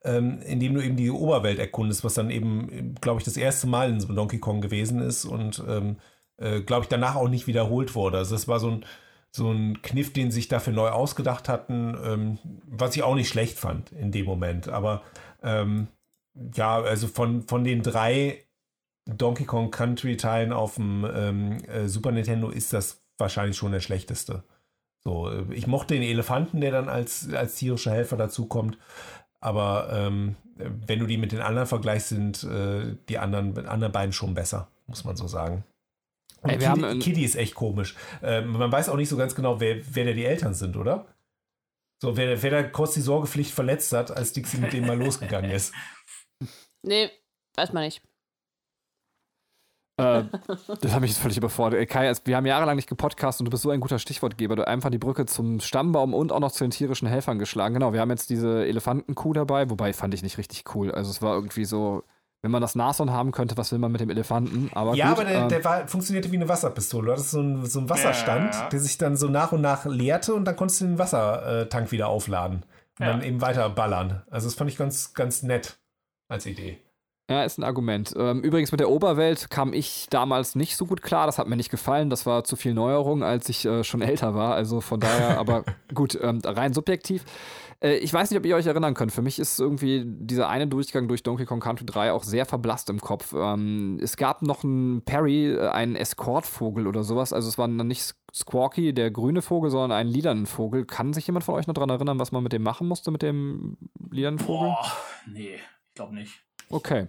[0.05, 3.91] ähm, indem du eben die Oberwelt erkundest, was dann eben, glaube ich, das erste Mal
[3.91, 5.97] in Donkey Kong gewesen ist und, ähm,
[6.39, 8.19] äh, glaube ich, danach auch nicht wiederholt wurde.
[8.19, 8.85] Also das war so ein,
[9.31, 13.59] so ein Kniff, den sich dafür neu ausgedacht hatten, ähm, was ich auch nicht schlecht
[13.59, 14.69] fand in dem Moment.
[14.69, 15.03] Aber
[15.43, 15.89] ähm,
[16.55, 18.45] ja, also von, von den drei
[19.07, 23.81] Donkey Kong Country Teilen auf dem ähm, äh, Super Nintendo ist das wahrscheinlich schon der
[23.81, 24.43] schlechteste.
[25.05, 28.79] So, äh, ich mochte den Elefanten, der dann als, als tierischer Helfer dazukommt.
[29.41, 34.13] Aber ähm, wenn du die mit den anderen vergleichst, sind äh, die anderen, anderen beiden
[34.13, 35.65] schon besser, muss man so sagen.
[36.43, 37.95] Und Ey, Kitty, Kitty, ist echt komisch.
[38.23, 41.07] Ähm, man weiß auch nicht so ganz genau, wer, wer da die Eltern sind, oder?
[42.03, 45.51] So, wer, wer da kurz die Sorgepflicht verletzt hat, als Dixie mit dem mal losgegangen
[45.51, 45.73] ist.
[46.87, 47.11] Nee,
[47.57, 48.01] weiß man nicht.
[49.99, 50.23] äh,
[50.81, 51.89] das hat mich jetzt völlig überfordert.
[51.89, 54.57] Kai, wir haben jahrelang nicht gepodcastet und du bist so ein guter Stichwortgeber.
[54.57, 57.75] Du hast einfach die Brücke zum Stammbaum und auch noch zu den tierischen Helfern geschlagen.
[57.75, 60.93] Genau, wir haben jetzt diese Elefantenkuh dabei, wobei fand ich nicht richtig cool.
[60.93, 62.05] Also es war irgendwie so,
[62.43, 64.71] wenn man das Nashorn haben könnte, was will man mit dem Elefanten?
[64.75, 67.07] Aber ja, gut, aber der, ähm, der war, funktionierte wie eine Wasserpistole.
[67.07, 68.69] Du hattest so einen, so einen Wasserstand, ja.
[68.69, 72.07] der sich dann so nach und nach leerte und dann konntest du den Wassertank wieder
[72.07, 72.65] aufladen
[73.01, 73.13] und ja.
[73.13, 74.23] dann eben weiter ballern.
[74.31, 75.79] Also das fand ich ganz, ganz nett
[76.29, 76.81] als Idee.
[77.29, 78.15] Ja, ist ein Argument.
[78.17, 81.27] Ähm, übrigens mit der Oberwelt kam ich damals nicht so gut klar.
[81.27, 82.09] Das hat mir nicht gefallen.
[82.09, 84.55] Das war zu viel Neuerung, als ich äh, schon älter war.
[84.55, 87.25] Also von daher, aber gut, ähm, rein subjektiv.
[87.81, 89.11] Äh, ich weiß nicht, ob ihr euch erinnern könnt.
[89.11, 92.91] Für mich ist irgendwie dieser eine Durchgang durch Donkey Kong Country 3 auch sehr verblasst
[92.91, 93.35] im Kopf.
[93.37, 97.33] Ähm, es gab noch einen Perry, äh, einen Escortvogel oder sowas.
[97.33, 100.85] Also es war dann nicht Squawky, der grüne Vogel, sondern ein lilanen Vogel.
[100.85, 103.23] Kann sich jemand von euch noch daran erinnern, was man mit dem machen musste, mit
[103.23, 103.79] dem
[104.11, 104.69] lilanen Vogel?
[104.69, 104.93] Boah,
[105.27, 105.59] nee,
[105.97, 106.45] glaube nicht.
[106.71, 107.09] Okay.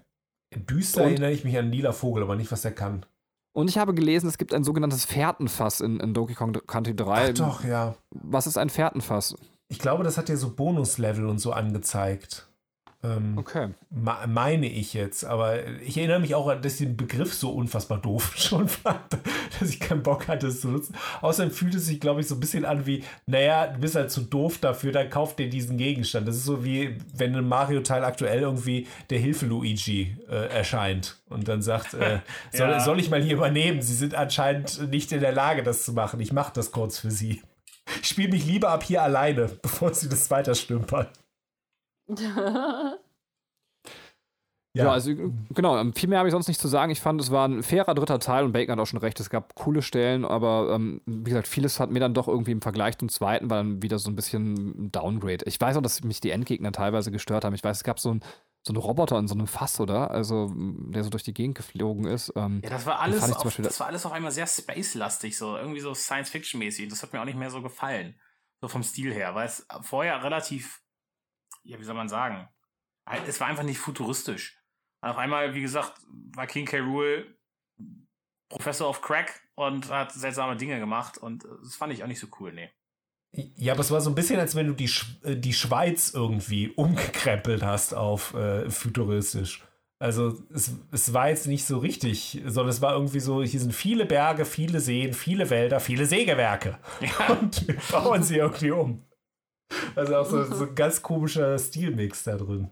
[0.55, 3.05] Düster und, erinnere ich mich an Lila Vogel, aber nicht, was der kann.
[3.53, 7.29] Und ich habe gelesen, es gibt ein sogenanntes Fährtenfass in, in Donkey Kong Country 3.
[7.29, 7.95] Ach doch, ja.
[8.11, 9.35] Was ist ein Fährtenfass?
[9.69, 12.46] Ich glaube, das hat ja so Bonuslevel und so angezeigt.
[13.03, 13.69] Ähm, okay.
[13.91, 18.33] Meine ich jetzt, aber ich erinnere mich auch, dass ich den Begriff so unfassbar doof
[18.37, 18.99] schon fand,
[19.59, 20.95] dass ich keinen Bock hatte, es zu nutzen.
[21.21, 24.09] Außerdem fühlt es sich, glaube ich, so ein bisschen an wie, naja, du bist halt
[24.11, 26.27] zu doof dafür, dann kauf dir diesen Gegenstand.
[26.27, 31.61] Das ist so wie, wenn ein Mario-Teil aktuell irgendwie der Hilfe-Luigi äh, erscheint und dann
[31.61, 32.19] sagt, äh,
[32.51, 32.79] soll, ja.
[32.79, 33.81] soll ich mal hier übernehmen?
[33.81, 36.19] Sie sind anscheinend nicht in der Lage, das zu machen.
[36.19, 37.41] Ich mache das kurz für Sie.
[38.01, 41.07] Ich spiele mich lieber ab hier alleine, bevor sie das weiter stümpern.
[42.19, 42.97] ja.
[44.73, 45.11] ja, also
[45.49, 46.91] genau, ähm, viel mehr habe ich sonst nicht zu sagen.
[46.91, 49.29] Ich fand, es war ein fairer dritter Teil und Bacon hat auch schon recht, es
[49.29, 52.97] gab coole Stellen, aber ähm, wie gesagt, vieles hat mir dann doch irgendwie im Vergleich
[52.97, 55.45] zum zweiten war dann wieder so ein bisschen ein Downgrade.
[55.45, 57.55] Ich weiß auch, dass mich die Endgegner teilweise gestört haben.
[57.55, 58.21] Ich weiß, es gab so ein
[58.67, 60.11] so ein Roboter in so einem Fass, oder?
[60.11, 62.33] Also, der so durch die Gegend geflogen ist.
[62.35, 65.79] Ähm, ja, das war alles, auf, das war alles auf einmal sehr space-lastig, so irgendwie
[65.79, 66.89] so Science-Fiction-mäßig.
[66.89, 68.19] Das hat mir auch nicht mehr so gefallen.
[68.59, 70.81] So vom Stil her, weil es vorher relativ
[71.67, 72.47] ja, wie soll man sagen?
[73.27, 74.57] Es war einfach nicht futuristisch.
[75.01, 75.93] Auf einmal, wie gesagt,
[76.35, 76.79] war King K.
[76.79, 77.37] Rool
[78.49, 82.27] Professor of Crack und hat seltsame Dinge gemacht und das fand ich auch nicht so
[82.39, 82.69] cool, nee.
[83.55, 86.13] Ja, aber es war so ein bisschen, als wenn du die, Sch äh, die Schweiz
[86.13, 89.63] irgendwie umgekrempelt hast auf äh, futuristisch.
[89.99, 93.73] Also es, es war jetzt nicht so richtig, sondern es war irgendwie so, hier sind
[93.73, 96.77] viele Berge, viele Seen, viele Wälder, viele Sägewerke.
[97.01, 97.33] Ja.
[97.41, 99.06] Und wir bauen sie irgendwie um.
[99.95, 102.69] Also auch so, so ein ganz komischer Stilmix da drin.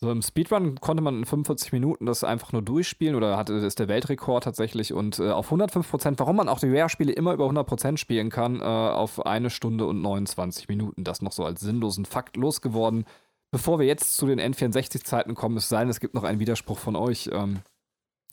[0.00, 3.78] So im Speedrun konnte man in 45 Minuten das einfach nur durchspielen oder hatte ist
[3.78, 7.44] der Weltrekord tatsächlich und äh, auf 105 Prozent, warum man auch die Rare-Spiele immer über
[7.44, 11.04] 100 Prozent spielen kann, äh, auf eine Stunde und 29 Minuten.
[11.04, 13.06] Das noch so als sinnlosen Fakt losgeworden.
[13.50, 16.78] Bevor wir jetzt zu den N64-Zeiten kommen, es sei denn, es gibt noch einen Widerspruch
[16.78, 17.30] von euch.
[17.32, 17.60] Ähm,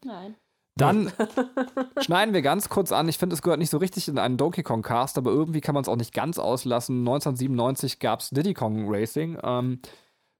[0.03, 0.35] Nein.
[0.75, 1.11] Dann
[2.01, 3.09] schneiden wir ganz kurz an.
[3.09, 5.75] Ich finde, es gehört nicht so richtig in einen Donkey Kong Cast, aber irgendwie kann
[5.75, 6.99] man es auch nicht ganz auslassen.
[6.99, 9.37] 1997 gab es Diddy Kong Racing.
[9.43, 9.79] Ähm,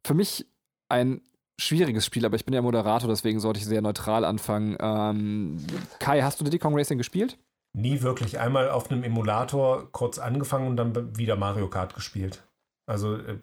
[0.06, 0.48] für mich
[0.90, 1.22] ein
[1.60, 4.78] schwieriges Spiel, aber ich bin ja Moderator, deswegen sollte ich sehr neutral anfangen.
[4.80, 5.66] Ähm,
[6.00, 7.38] Kai, hast du Diddy Kong Racing gespielt?
[7.74, 8.40] Nie wirklich.
[8.40, 12.44] Einmal auf einem Emulator kurz angefangen und dann wieder Mario Kart gespielt.
[12.86, 13.38] Also äh,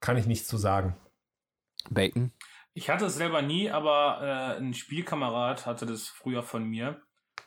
[0.00, 0.96] kann ich nichts zu sagen.
[1.88, 2.32] Bacon?
[2.72, 7.02] Ich hatte es selber nie, aber äh, ein Spielkamerad hatte das früher von mir.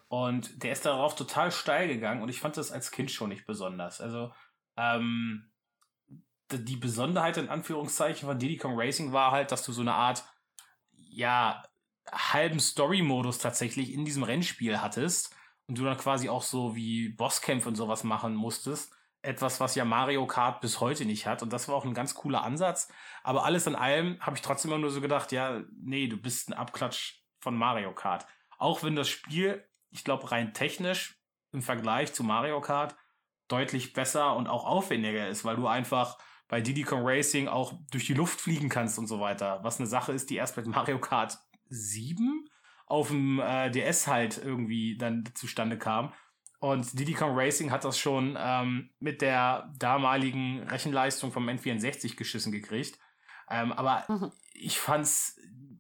[0.09, 3.47] Und der ist darauf total steil gegangen und ich fand das als Kind schon nicht
[3.47, 3.99] besonders.
[3.99, 4.31] Also,
[4.77, 5.49] ähm,
[6.51, 10.23] die Besonderheit in Anführungszeichen von Diddy Kong Racing war halt, dass du so eine Art,
[10.91, 11.63] ja,
[12.11, 15.35] halben Story-Modus tatsächlich in diesem Rennspiel hattest
[15.67, 18.93] und du dann quasi auch so wie Bosskämpfe und sowas machen musstest.
[19.23, 21.41] Etwas, was ja Mario Kart bis heute nicht hat.
[21.41, 22.91] Und das war auch ein ganz cooler Ansatz.
[23.23, 26.49] Aber alles in allem habe ich trotzdem immer nur so gedacht, ja, nee, du bist
[26.49, 28.27] ein Abklatsch von Mario Kart.
[28.57, 31.19] Auch wenn das Spiel, ich glaube, rein technisch
[31.51, 32.95] im Vergleich zu Mario Kart
[33.47, 36.17] deutlich besser und auch aufwendiger ist, weil du einfach
[36.47, 39.59] bei Diddy Kong Racing auch durch die Luft fliegen kannst und so weiter.
[39.63, 41.37] Was eine Sache ist, die erst mit Mario Kart
[41.69, 42.45] 7
[42.85, 46.13] auf dem äh, DS halt irgendwie dann zustande kam.
[46.63, 52.53] Und Diddy Kong Racing hat das schon ähm, mit der damaligen Rechenleistung vom N64 geschissen
[52.53, 52.97] gekriegt.
[53.49, 54.31] Ähm, aber mhm.
[54.53, 55.37] ich fand's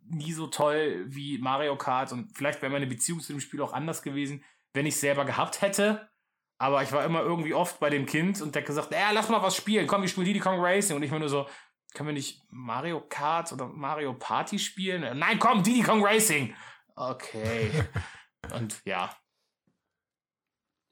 [0.09, 3.71] nie so toll wie Mario Kart und vielleicht wäre meine Beziehung zu dem Spiel auch
[3.71, 4.43] anders gewesen,
[4.73, 6.09] wenn ich selber gehabt hätte.
[6.57, 9.29] Aber ich war immer irgendwie oft bei dem Kind und der hat gesagt, ja, lass
[9.29, 9.87] mal was spielen.
[9.87, 10.97] Komm, wir spielen Diddy Kong Racing.
[10.97, 11.47] Und ich war nur so,
[11.93, 15.17] können wir nicht Mario Kart oder Mario Party spielen?
[15.17, 16.53] Nein, komm, Diddy Kong Racing.
[16.93, 17.71] Okay.
[18.53, 19.15] und ja.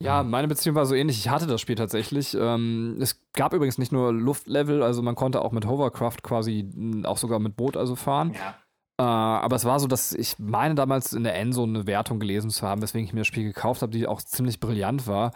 [0.02, 1.18] Ja, meine Beziehung war so ähnlich.
[1.18, 2.36] Ich hatte das Spiel tatsächlich.
[2.40, 6.70] Ähm, es gab übrigens nicht nur Luftlevel, also man konnte auch mit Hovercraft quasi
[7.04, 8.34] auch sogar mit Boot also fahren.
[8.34, 8.56] Ja.
[8.98, 12.50] Äh, aber es war so, dass ich meine damals in der Endzone eine Wertung gelesen
[12.50, 15.32] zu haben, weswegen ich mir das Spiel gekauft habe, die auch ziemlich brillant war.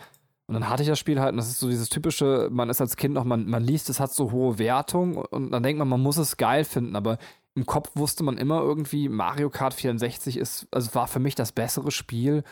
[0.47, 2.79] Und dann hatte ich das Spiel halt, und das ist so dieses typische, man ist
[2.79, 5.87] als Kind noch, man, man liest, es hat so hohe Wertung und dann denkt man,
[5.87, 7.17] man muss es geil finden, aber
[7.55, 11.51] im Kopf wusste man immer irgendwie, Mario Kart 64 ist, also war für mich das
[11.51, 12.43] bessere Spiel.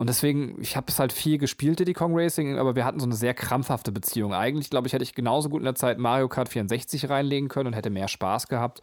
[0.00, 3.04] Und deswegen, ich habe es halt viel gespielt, Diddy Kong Racing, aber wir hatten so
[3.04, 4.32] eine sehr krampfhafte Beziehung.
[4.32, 7.66] Eigentlich, glaube ich, hätte ich genauso gut in der Zeit Mario Kart 64 reinlegen können
[7.66, 8.80] und hätte mehr Spaß gehabt.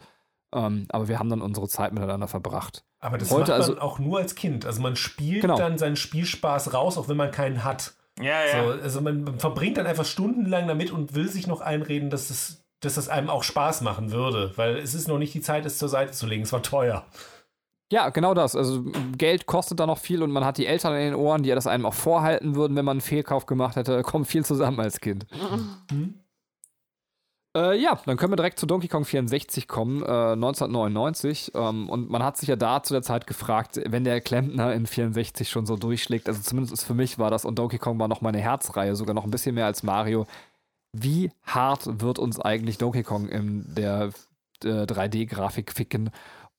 [0.54, 2.84] Ähm, aber wir haben dann unsere Zeit miteinander verbracht.
[3.00, 4.64] Aber das Heute macht man also, auch nur als Kind.
[4.64, 5.56] Also man spielt genau.
[5.56, 7.94] dann seinen Spielspaß raus, auch wenn man keinen hat.
[8.20, 8.62] Ja, ja.
[8.62, 12.62] So, also man verbringt dann einfach stundenlang damit und will sich noch einreden, dass es,
[12.78, 14.52] dass das einem auch Spaß machen würde.
[14.54, 16.44] Weil es ist noch nicht die Zeit, es zur Seite zu legen.
[16.44, 17.06] Es war teuer.
[17.90, 18.54] Ja, genau das.
[18.54, 18.84] Also
[19.16, 21.54] Geld kostet da noch viel und man hat die Eltern in den Ohren, die ja
[21.54, 24.02] das einem auch vorhalten würden, wenn man einen Fehlkauf gemacht hätte.
[24.02, 25.26] Kommt viel zusammen als Kind.
[25.90, 26.14] Mhm.
[27.56, 31.52] Äh, ja, dann können wir direkt zu Donkey Kong 64 kommen, äh, 1999.
[31.54, 34.86] Ähm, und man hat sich ja da zu der Zeit gefragt, wenn der Klempner in
[34.86, 38.20] 64 schon so durchschlägt, also zumindest für mich war das, und Donkey Kong war noch
[38.20, 40.26] meine Herzreihe, sogar noch ein bisschen mehr als Mario.
[40.92, 44.10] Wie hart wird uns eigentlich Donkey Kong in der
[44.64, 46.10] äh, 3D-Grafik ficken?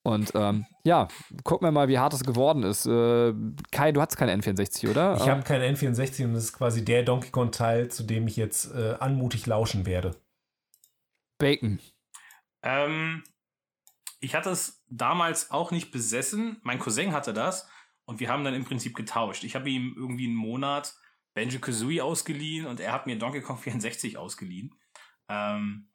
[0.04, 1.08] Und ähm, ja,
[1.44, 2.86] gucken wir mal, wie hart es geworden ist.
[2.86, 3.34] Äh,
[3.72, 5.18] Kai, du hast keinen N64, oder?
[5.18, 8.74] Ich habe keinen N64 und das ist quasi der Donkey Kong-Teil, zu dem ich jetzt
[8.74, 10.16] äh, anmutig lauschen werde.
[11.38, 11.80] Bacon.
[12.64, 13.24] Ähm,
[14.20, 16.60] ich hatte es damals auch nicht besessen.
[16.64, 17.70] Mein Cousin hatte das
[18.06, 19.44] und wir haben dann im Prinzip getauscht.
[19.44, 20.96] Ich habe ihm irgendwie einen Monat
[21.34, 24.76] Banjo Kazooie ausgeliehen und er hat mir Donkey Kong 64 ausgeliehen.
[25.30, 25.90] Ähm,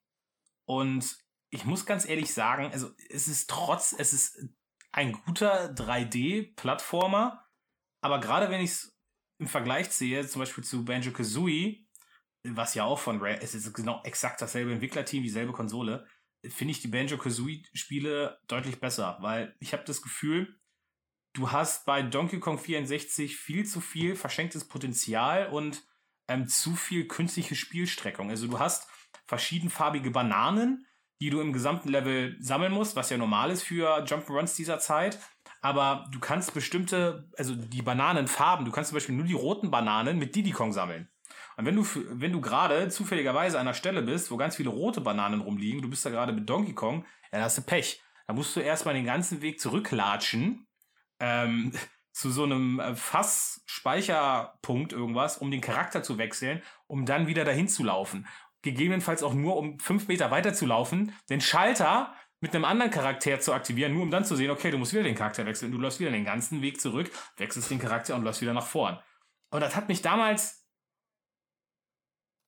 [0.67, 1.19] und
[1.55, 4.45] ich muss ganz ehrlich sagen, also es ist trotz, es ist
[4.91, 7.47] ein guter 3D-Plattformer,
[8.01, 8.99] aber gerade wenn ich es
[9.39, 11.87] im Vergleich sehe, zum Beispiel zu Banjo Kazooie,
[12.43, 16.07] was ja auch von Rare, es ist genau exakt dasselbe Entwicklerteam, dieselbe Konsole,
[16.43, 20.59] finde ich die Banjo-Kazooie-Spiele deutlich besser, weil ich habe das Gefühl,
[21.35, 25.87] du hast bei Donkey Kong 64 viel zu viel verschenktes Potenzial und
[26.27, 28.31] ähm, zu viel künstliche Spielstreckung.
[28.31, 28.89] Also du hast
[29.27, 30.87] verschiedenfarbige Bananen,
[31.21, 35.19] die du im gesamten Level sammeln musst, was ja normal ist für Jump'n'Runs dieser Zeit.
[35.61, 40.19] Aber du kannst bestimmte, also die Bananenfarben, du kannst zum Beispiel nur die roten Bananen
[40.19, 41.09] mit Diddy Kong sammeln.
[41.57, 45.01] Und wenn du, wenn du gerade zufälligerweise an einer Stelle bist, wo ganz viele rote
[45.01, 48.03] Bananen rumliegen, du bist da gerade mit Donkey Kong, dann hast du Pech.
[48.27, 50.67] Da musst du erstmal den ganzen Weg zurücklatschen
[51.21, 51.73] ähm,
[52.13, 57.69] zu so einem äh, Fass-Speicherpunkt irgendwas, um den Charakter zu wechseln, um dann wieder dahin
[57.69, 58.27] zu laufen.
[58.65, 63.39] Gegebenenfalls auch nur, um fünf Meter weiter zu laufen, den Schalter mit einem anderen Charakter
[63.39, 65.71] zu aktivieren, nur um dann zu sehen, okay, du musst wieder den Charakter wechseln.
[65.71, 68.99] Du läufst wieder den ganzen Weg zurück, wechselst den Charakter und läufst wieder nach vorn.
[69.51, 70.67] Und das hat mich damals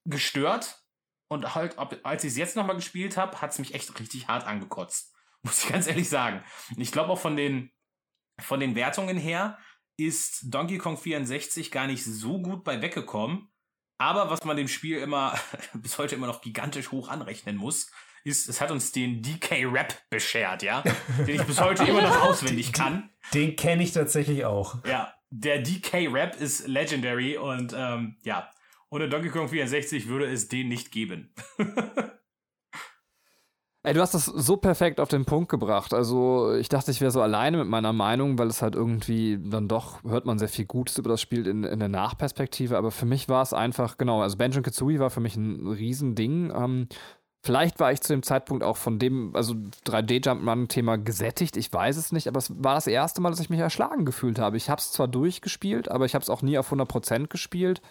[0.07, 0.83] gestört.
[1.29, 4.47] Und halt, als ich es jetzt nochmal gespielt habe, hat es mich echt richtig hart
[4.47, 5.15] angekotzt.
[5.43, 6.43] Muss ich ganz ehrlich sagen.
[6.75, 7.73] Und ich glaube auch von den,
[8.41, 9.59] von den Wertungen her
[9.99, 13.53] ist Donkey Kong 64 gar nicht so gut bei weggekommen.
[13.99, 15.39] Aber was man dem Spiel immer,
[15.75, 17.91] bis heute immer noch gigantisch hoch anrechnen muss,
[18.25, 20.83] ist, es hat uns den DK-Rap beschert, ja?
[21.27, 23.11] Den ich bis heute immer noch auswendig kann.
[23.33, 24.85] Den kenne ich tatsächlich auch.
[24.85, 28.51] Ja, der DK-Rap ist legendary und ähm, ja,
[28.91, 31.33] ohne Donkey Kong 64 würde es den nicht geben.
[33.87, 35.95] Ey, du hast das so perfekt auf den Punkt gebracht.
[35.95, 39.69] Also, ich dachte, ich wäre so alleine mit meiner Meinung, weil es halt irgendwie dann
[39.69, 42.77] doch hört man sehr viel Gutes über das Spiel in, in der Nachperspektive.
[42.79, 46.51] Aber für mich war es einfach, genau, also Benjamin Kazooie war für mich ein Riesending.
[46.51, 46.89] Ähm,
[47.45, 49.55] Vielleicht war ich zu dem Zeitpunkt auch von dem, also
[49.87, 53.61] 3D-Jumpman-Thema gesättigt, ich weiß es nicht, aber es war das erste Mal, dass ich mich
[53.61, 54.57] erschlagen gefühlt habe.
[54.57, 57.83] Ich habe es zwar durchgespielt, aber ich habe es auch nie auf 100% gespielt,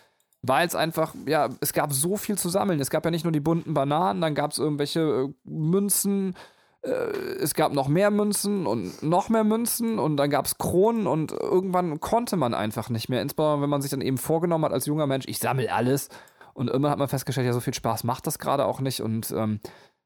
[0.48, 2.80] weil es einfach, ja, es gab so viel zu sammeln.
[2.80, 6.36] Es gab ja nicht nur die bunten Bananen, dann gab es irgendwelche äh, Münzen,
[6.82, 11.08] äh, es gab noch mehr Münzen und noch mehr Münzen und dann gab es Kronen
[11.08, 14.74] und irgendwann konnte man einfach nicht mehr, insbesondere wenn man sich dann eben vorgenommen hat
[14.74, 16.10] als junger Mensch, ich sammle alles
[16.56, 19.02] und irgendwann hat man festgestellt, ja, so viel Spaß macht das gerade auch nicht.
[19.02, 19.60] Und ähm,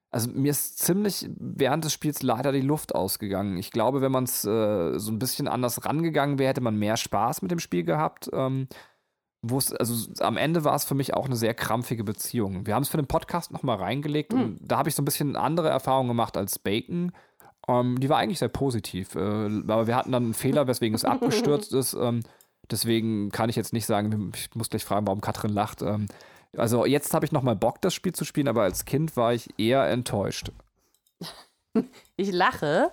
[0.09, 3.57] also mir ist ziemlich während des Spiels leider die Luft ausgegangen.
[3.57, 6.97] Ich glaube, wenn man es äh, so ein bisschen anders rangegangen wäre, hätte man mehr
[6.97, 8.31] Spaß mit dem Spiel gehabt.
[8.33, 8.67] Ähm,
[9.41, 12.65] wo es, also am Ende war es für mich auch eine sehr krampfige Beziehung.
[12.65, 14.41] Wir haben es für den Podcast nochmal reingelegt mhm.
[14.41, 17.11] und da habe ich so ein bisschen andere Erfahrungen gemacht als Bacon.
[17.67, 19.15] Ähm, die war eigentlich sehr positiv.
[19.15, 21.93] Äh, aber wir hatten dann einen Fehler, weswegen es abgestürzt ist.
[21.93, 22.21] Ähm,
[22.69, 25.81] deswegen kann ich jetzt nicht sagen, ich muss gleich fragen, warum Katrin lacht.
[25.81, 26.07] Ähm,
[26.57, 29.49] also jetzt habe ich nochmal Bock, das Spiel zu spielen, aber als Kind war ich
[29.59, 30.51] eher enttäuscht.
[32.17, 32.91] ich lache,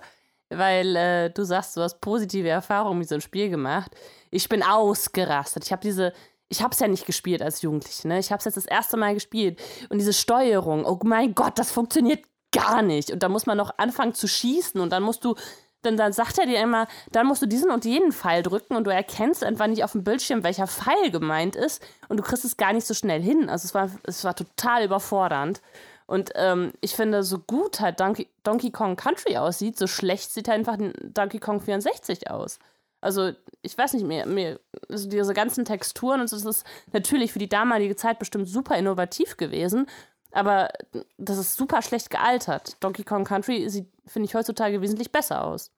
[0.49, 3.91] weil äh, du sagst, du hast positive Erfahrungen mit so einem Spiel gemacht.
[4.29, 5.65] Ich bin ausgerastet.
[5.65, 6.13] Ich habe diese,
[6.49, 8.19] ich habe es ja nicht gespielt als Jugendliche, ne?
[8.19, 9.59] Ich habe es jetzt das erste Mal gespielt
[9.89, 13.11] und diese Steuerung, oh mein Gott, das funktioniert gar nicht.
[13.11, 15.35] Und da muss man noch anfangen zu schießen und dann musst du
[15.83, 18.85] denn dann sagt er dir immer, dann musst du diesen und jenen Pfeil drücken und
[18.85, 22.57] du erkennst einfach nicht auf dem Bildschirm, welcher Pfeil gemeint ist und du kriegst es
[22.57, 23.47] gar nicht so schnell hin.
[23.49, 25.61] Also es war, es war total überfordernd.
[26.07, 30.47] Und ähm, ich finde, so gut halt Donkey, Donkey Kong Country aussieht, so schlecht sieht
[30.47, 32.59] halt einfach Donkey Kong 64 aus.
[33.01, 34.59] Also, ich weiß nicht, mir, mir
[34.89, 38.77] also diese ganzen Texturen und so, das ist natürlich für die damalige Zeit bestimmt super
[38.77, 39.87] innovativ gewesen,
[40.31, 40.69] aber
[41.17, 42.77] das ist super schlecht gealtert.
[42.79, 45.71] Donkey Kong Country sieht, finde ich, heutzutage wesentlich besser aus.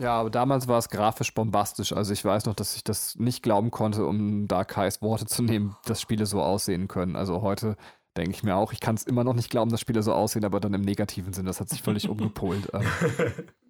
[0.00, 1.92] Ja, aber damals war es grafisch bombastisch.
[1.92, 5.42] Also ich weiß noch, dass ich das nicht glauben konnte, um Dark Highs Worte zu
[5.42, 7.16] nehmen, dass Spiele so aussehen können.
[7.16, 7.76] Also heute
[8.16, 10.44] denke ich mir auch, ich kann es immer noch nicht glauben, dass Spiele so aussehen,
[10.44, 11.44] aber dann im negativen Sinn.
[11.44, 12.70] Das hat sich völlig umgepolt.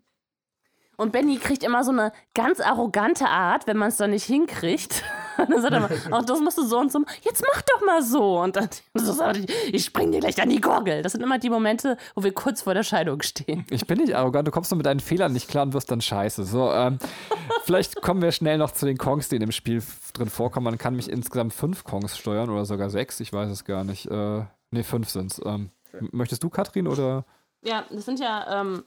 [1.00, 5.02] Und Benny kriegt immer so eine ganz arrogante Art, wenn man es dann nicht hinkriegt.
[5.38, 7.00] Und dann sagt er immer, ach, das musst du so und so.
[7.22, 8.40] Jetzt mach doch mal so.
[8.40, 11.00] Und dann so sagt er, ich spring dir gleich an die Gurgel.
[11.00, 13.64] Das sind immer die Momente, wo wir kurz vor der Scheidung stehen.
[13.70, 16.02] Ich bin nicht arrogant, du kommst nur mit deinen Fehlern nicht klar und wirst dann
[16.02, 16.44] scheiße.
[16.44, 16.98] So, ähm,
[17.64, 19.82] vielleicht kommen wir schnell noch zu den Kongs, die in dem Spiel
[20.12, 20.64] drin vorkommen.
[20.64, 24.04] Man kann mich insgesamt fünf Kongs steuern oder sogar sechs, ich weiß es gar nicht.
[24.10, 25.40] Äh, ne, fünf sind's.
[25.46, 25.70] Ähm,
[26.12, 27.24] möchtest du, Katrin, oder?
[27.62, 28.84] Ja, das sind ja ähm,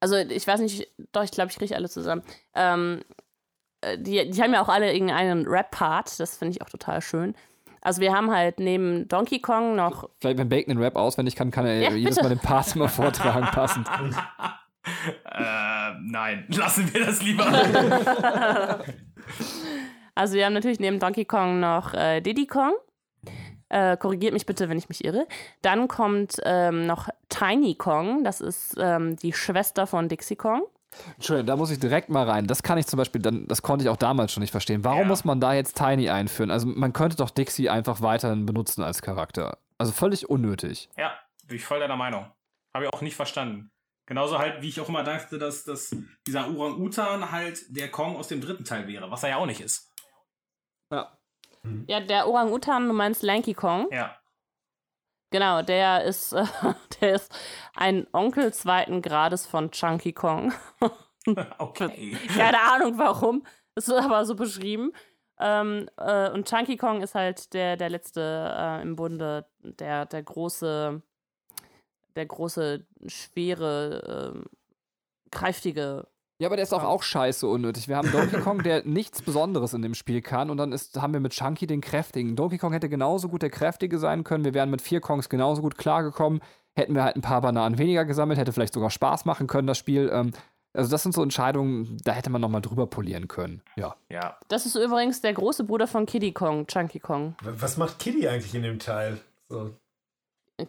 [0.00, 2.22] also ich weiß nicht, doch, ich glaube, ich kriege alle zusammen.
[2.54, 3.02] Ähm,
[3.80, 7.34] äh, die, die haben ja auch alle irgendeinen Rap-Part, das finde ich auch total schön.
[7.80, 10.10] Also wir haben halt neben Donkey Kong noch.
[10.20, 12.28] Vielleicht, wenn Bacon den Rap auswendig kann, kann er ja, jedes bitte.
[12.28, 13.88] Mal den Part mal vortragen, passend.
[15.24, 17.46] äh, nein, lassen wir das lieber.
[20.14, 22.74] also wir haben natürlich neben Donkey Kong noch äh, Diddy Kong.
[23.70, 25.26] Äh, korrigiert mich bitte, wenn ich mich irre.
[25.62, 30.62] Dann kommt ähm, noch Tiny Kong, das ist ähm, die Schwester von Dixie Kong.
[31.16, 32.46] Entschuldigung, da muss ich direkt mal rein.
[32.46, 34.84] Das kann ich zum Beispiel, dann, das konnte ich auch damals schon nicht verstehen.
[34.84, 35.06] Warum ja.
[35.06, 36.50] muss man da jetzt Tiny einführen?
[36.50, 39.58] Also man könnte doch Dixie einfach weiterhin benutzen als Charakter.
[39.76, 40.88] Also völlig unnötig.
[40.96, 41.12] Ja,
[41.46, 42.26] bin ich voll deiner Meinung.
[42.74, 43.70] Habe ich auch nicht verstanden.
[44.06, 45.94] Genauso halt, wie ich auch immer dachte, dass, dass
[46.26, 49.60] dieser Orang-Utan halt der Kong aus dem dritten Teil wäre, was er ja auch nicht
[49.60, 49.92] ist.
[50.90, 51.17] Ja.
[51.62, 51.84] Mhm.
[51.88, 53.88] Ja, der Orang-Utan, du meinst Lanky Kong?
[53.90, 54.16] Ja.
[55.30, 56.44] Genau, der ist, äh,
[57.00, 57.34] der ist
[57.74, 60.52] ein Onkel zweiten Grades von Chunky Kong.
[61.58, 62.16] okay.
[62.34, 63.44] Keine Ahnung warum.
[63.74, 64.92] Es ist aber so beschrieben.
[65.38, 68.20] Ähm, äh, und Chunky Kong ist halt der, der letzte
[68.56, 71.00] äh, im Bunde, der, der große,
[72.16, 74.42] der große, schwere,
[75.30, 76.08] kräftige.
[76.40, 77.88] Ja, aber der ist doch auch scheiße unnötig.
[77.88, 81.12] Wir haben Donkey Kong, der nichts Besonderes in dem Spiel kann, und dann ist, haben
[81.12, 82.36] wir mit Chunky den Kräftigen.
[82.36, 84.44] Donkey Kong hätte genauso gut der Kräftige sein können.
[84.44, 86.40] Wir wären mit vier Kongs genauso gut klargekommen.
[86.76, 89.78] Hätten wir halt ein paar Bananen weniger gesammelt, hätte vielleicht sogar Spaß machen können, das
[89.78, 90.10] Spiel.
[90.12, 90.30] Ähm,
[90.74, 93.62] also, das sind so Entscheidungen, da hätte man nochmal drüber polieren können.
[93.74, 93.96] Ja.
[94.08, 94.38] Ja.
[94.46, 97.34] Das ist übrigens der große Bruder von Kiddy Kong, Chunky Kong.
[97.42, 99.18] Was macht Kitty eigentlich in dem Teil?
[99.48, 99.74] So.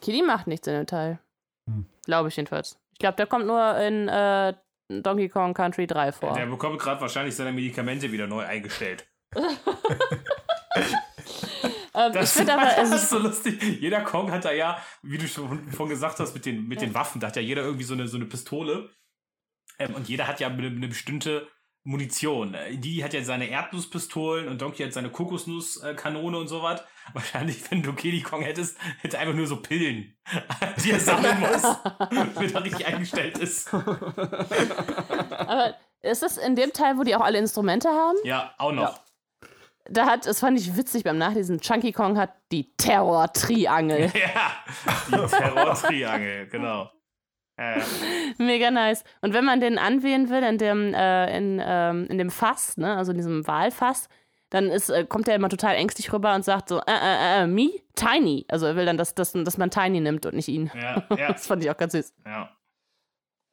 [0.01, 1.19] Kiddy macht nichts in dem Teil.
[1.67, 1.85] Hm.
[2.05, 2.79] Glaube ich jedenfalls.
[2.93, 4.53] Ich glaube, der kommt nur in äh,
[4.89, 6.33] Donkey Kong Country 3 vor.
[6.33, 9.07] Der bekommt gerade wahrscheinlich seine Medikamente wieder neu eingestellt.
[9.35, 9.43] ähm,
[12.19, 13.61] ich finde aber, das ist so lustig.
[13.79, 16.95] Jeder Kong hat da ja, wie du schon vorhin gesagt hast, mit den, mit den
[16.95, 18.89] Waffen, da hat ja jeder irgendwie so eine, so eine Pistole.
[19.77, 21.47] Ähm, und jeder hat ja eine, eine bestimmte
[21.89, 22.53] Munition.
[22.53, 26.83] Äh, Die hat ja seine Erdnusspistolen und Donkey hat seine Kokosnusskanone und sowas.
[27.13, 30.15] Wahrscheinlich, wenn du Kiddy Kong hättest, hätte er einfach nur so Pillen,
[30.83, 31.61] die er sammeln muss,
[32.11, 33.73] damit er richtig eingestellt ist.
[33.73, 38.17] aber ist das in dem Teil, wo die auch alle Instrumente haben?
[38.23, 38.99] Ja, auch noch.
[39.89, 44.11] Da hat, das fand ich witzig beim Nachlesen, Chunky Kong hat die Terror-Triangel.
[44.13, 44.51] Ja,
[45.07, 46.91] die Terror-Triangel, genau.
[47.59, 47.81] Äh,
[48.37, 49.03] Mega nice.
[49.21, 52.95] Und wenn man den anwählen will in dem, äh, in, ähm, in dem Fass, ne,
[52.95, 54.07] also in diesem Wahlfass,
[54.49, 57.47] dann ist, äh, kommt er immer total ängstlich rüber und sagt so, äh, äh, äh,
[57.47, 57.69] me?
[57.95, 58.45] Tiny.
[58.47, 60.71] Also er will dann, dass, dass, dass man Tiny nimmt und nicht ihn.
[60.73, 62.13] ja, ja, Das fand ich auch ganz süß.
[62.25, 62.49] ja.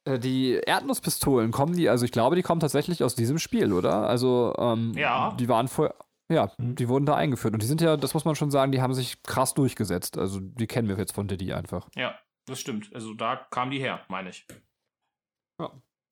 [0.05, 4.07] Äh, Die Erdnusspistolen kommen die, also ich glaube, die kommen tatsächlich aus diesem Spiel, oder?
[4.07, 5.35] Also, ähm, Ja.
[5.39, 5.95] die waren vorher,
[6.31, 6.75] ja, Mhm.
[6.75, 7.53] die wurden da eingeführt.
[7.53, 10.17] Und die sind ja, das muss man schon sagen, die haben sich krass durchgesetzt.
[10.17, 11.89] Also, die kennen wir jetzt von Diddy einfach.
[11.95, 12.15] Ja,
[12.47, 12.89] das stimmt.
[12.95, 14.45] Also da kam die her, meine ich.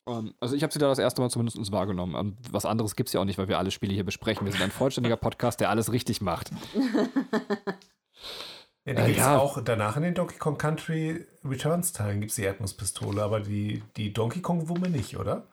[0.08, 2.14] Ähm, also, ich habe sie da das erste Mal zumindest wahrgenommen.
[2.14, 4.46] Und was anderes gibt es ja auch nicht, weil wir alle Spiele hier besprechen.
[4.46, 6.52] Wir sind ein vollständiger Podcast, der alles richtig macht.
[8.86, 9.40] Ja, da Äh, gibt's ja.
[9.40, 13.82] auch danach in den Donkey Kong Country Returns Teilen gibt es die Erdnusspistole, aber die,
[13.98, 15.48] die Donkey Kong Wumme nicht, oder?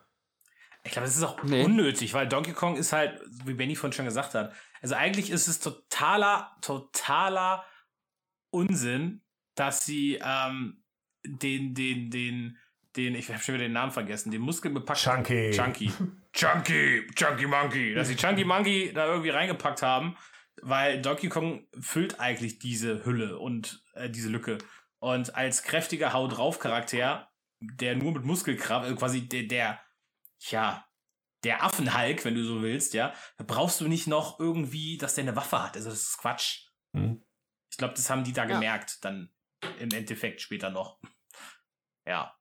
[0.83, 1.63] Ich glaube, das ist auch Nee.
[1.63, 4.53] unnötig, weil Donkey Kong ist halt, wie Benny vorhin schon gesagt hat,
[4.83, 7.63] also eigentlich ist es totaler, totaler
[8.51, 9.22] Unsinn,
[9.55, 10.83] dass sie ähm,
[11.25, 12.57] den, den, den,
[12.95, 15.51] den, ich habe schon wieder den Namen vergessen, den muskelbepackten Chunky.
[15.51, 15.91] Chunky.
[16.33, 17.93] Chunky, Chunky Monkey.
[17.93, 20.17] Dass sie Chunky Monkey da irgendwie reingepackt haben,
[20.61, 24.57] weil Donkey Kong füllt eigentlich diese Hülle und äh, diese Lücke.
[24.99, 29.79] Und als kräftiger Hau drauf Charakter, der nur mit Muskelkraft, äh, quasi der, der,
[30.49, 30.85] ja,
[31.43, 35.23] der Affenhulk, wenn du so willst, ja, da brauchst du nicht noch irgendwie, dass der
[35.23, 35.75] eine Waffe hat.
[35.75, 36.67] Also das ist Quatsch.
[36.95, 37.21] Hm.
[37.69, 38.53] Ich glaube, das haben die da Ja.
[38.53, 39.29] gemerkt, dann
[39.79, 40.99] im Endeffekt später noch.
[42.07, 42.33] Ja.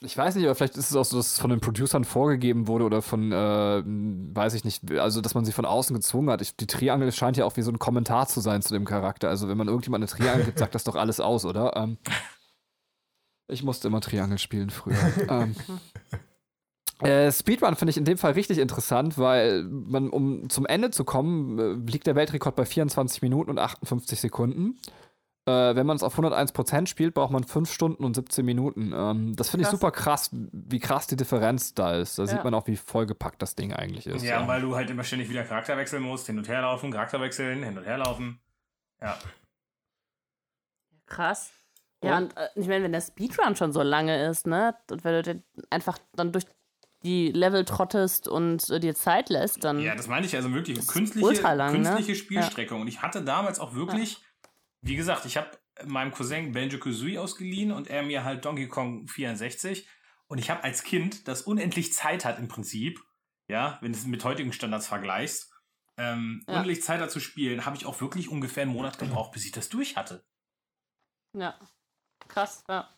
[0.00, 2.66] Ich weiß nicht, aber vielleicht ist es auch so, dass es von den Producern vorgegeben
[2.66, 6.42] wurde oder von, äh, weiß ich nicht, also dass man sie von außen gezwungen hat.
[6.42, 9.28] Ich, die Triangel scheint ja auch wie so ein Kommentar zu sein zu dem Charakter.
[9.28, 11.76] Also wenn man irgendjemand eine Triangel gibt, sagt das doch alles aus, oder?
[11.76, 11.98] Ähm,
[13.48, 14.96] ich musste immer Triangel spielen früher.
[15.28, 15.54] ähm,
[17.00, 21.04] äh, Speedrun finde ich in dem Fall richtig interessant, weil man, um zum Ende zu
[21.04, 24.78] kommen, äh, liegt der Weltrekord bei 24 Minuten und 58 Sekunden.
[25.46, 28.92] Äh, wenn man es auf 101% spielt, braucht man 5 Stunden und 17 Minuten.
[28.94, 32.18] Ähm, das finde ich super krass, wie krass die Differenz da ist.
[32.18, 32.28] Da Ja.
[32.28, 34.22] sieht man auch, wie vollgepackt das Ding eigentlich ist.
[34.22, 37.20] Ja, weil du halt immer ständig wieder Charakter wechseln musst, hin und her laufen, Charakter
[37.20, 38.40] wechseln, hin und her laufen.
[39.02, 39.18] Ja.
[41.06, 41.50] Krass.
[42.02, 45.12] Ja, und äh, ich meine, wenn der Speedrun schon so lange ist, ne, und wenn
[45.14, 46.44] du den einfach dann durch
[47.02, 49.80] die Level trottest und äh, dir Zeit lässt, dann.
[49.80, 51.82] Ja, das meine ich also wirklich künstliche, ultra lang, ne?
[51.82, 52.80] künstliche Spielstreckung.
[52.80, 54.22] Und ich hatte damals auch wirklich,
[54.86, 55.50] wie gesagt, ich habe
[55.84, 59.88] meinem Cousin Benjo Kazooie ausgeliehen und er mir halt Donkey Kong 64.
[60.26, 63.02] Und ich habe als Kind, das unendlich Zeit hat im Prinzip,
[63.48, 65.52] ja, wenn du es mit heutigen Standards vergleichst,
[65.96, 66.54] ähm, Ja.
[66.54, 69.52] unendlich Zeit hat zu spielen, habe ich auch wirklich ungefähr einen Monat gebraucht, bis ich
[69.52, 70.24] das durch hatte.
[71.32, 71.58] ja.
[72.28, 72.88] Krass, ja.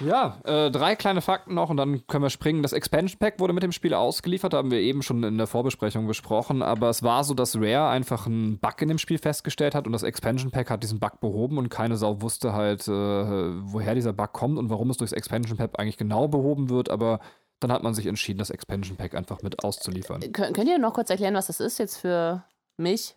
[0.00, 2.62] Ja, äh, drei kleine Fakten noch und dann können wir springen.
[2.62, 6.06] Das Expansion Pack wurde mit dem Spiel ausgeliefert, haben wir eben schon in der Vorbesprechung
[6.06, 9.86] besprochen, aber es war so, dass Rare einfach einen Bug in dem Spiel festgestellt hat
[9.86, 13.94] und das Expansion Pack hat diesen Bug behoben und keine Sau wusste halt, äh, woher
[13.94, 17.18] dieser Bug kommt und warum es durchs Expansion Pack eigentlich genau behoben wird, aber
[17.58, 20.20] dann hat man sich entschieden, das Expansion Pack einfach mit auszuliefern.
[20.32, 22.44] Kön könnt ihr noch kurz erklären, was das ist jetzt für
[22.76, 23.16] mich?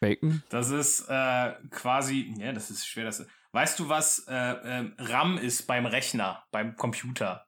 [0.00, 0.42] Bacon?
[0.50, 3.06] Das ist äh, quasi, ja, das ist schwer.
[3.06, 3.26] Das,
[3.58, 7.44] weißt du, was äh, ähm, RAM ist beim Rechner, beim Computer?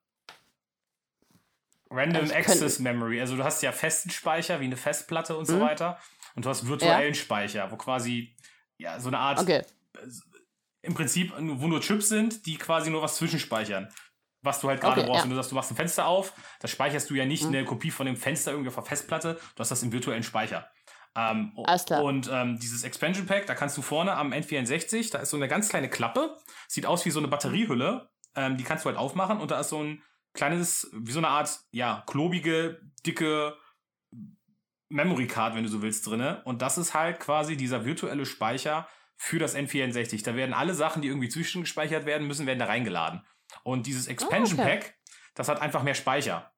[1.89, 3.21] Random Ich Access könnte- Memory.
[3.21, 5.61] Also du hast ja festen Speicher wie eine Festplatte und so Mhm.
[5.61, 5.99] weiter.
[6.35, 8.37] Und du hast virtuellen Speicher, wo quasi
[8.79, 9.63] ja so eine Art Okay.
[10.83, 13.89] im Prinzip, wo nur Chips sind, die quasi nur was zwischenspeichern.
[14.43, 15.19] Was du halt gerade Okay, brauchst.
[15.19, 15.23] ja.
[15.25, 17.49] Wenn du sagst, du machst ein Fenster auf, da speicherst du ja nicht Mhm.
[17.55, 20.69] eine Kopie von dem Fenster irgendwie auf der Festplatte, du hast das im virtuellen Speicher.
[21.17, 22.03] Ähm, Alles klar.
[22.03, 25.49] Und ähm, dieses Expansion Pack, da kannst du vorne am N64, da ist so eine
[25.49, 26.37] ganz kleine Klappe,
[26.69, 28.09] sieht aus wie so eine Batteriehülle.
[28.37, 30.03] ähm, die kannst du halt aufmachen und da ist so ein
[30.35, 33.57] kleines, wie so eine Art, ja, klobige, dicke
[34.89, 36.43] Memory Card, wenn du so willst, drinne.
[36.45, 40.25] Und das ist halt quasi dieser virtuelle Speicher für das N64.
[40.25, 43.25] Da werden alle Sachen, die irgendwie zwischengespeichert werden müssen, werden da reingeladen.
[43.63, 44.79] Und dieses Expansion oh, okay.
[44.79, 44.95] Pack,
[45.35, 46.53] das hat einfach mehr Speicher.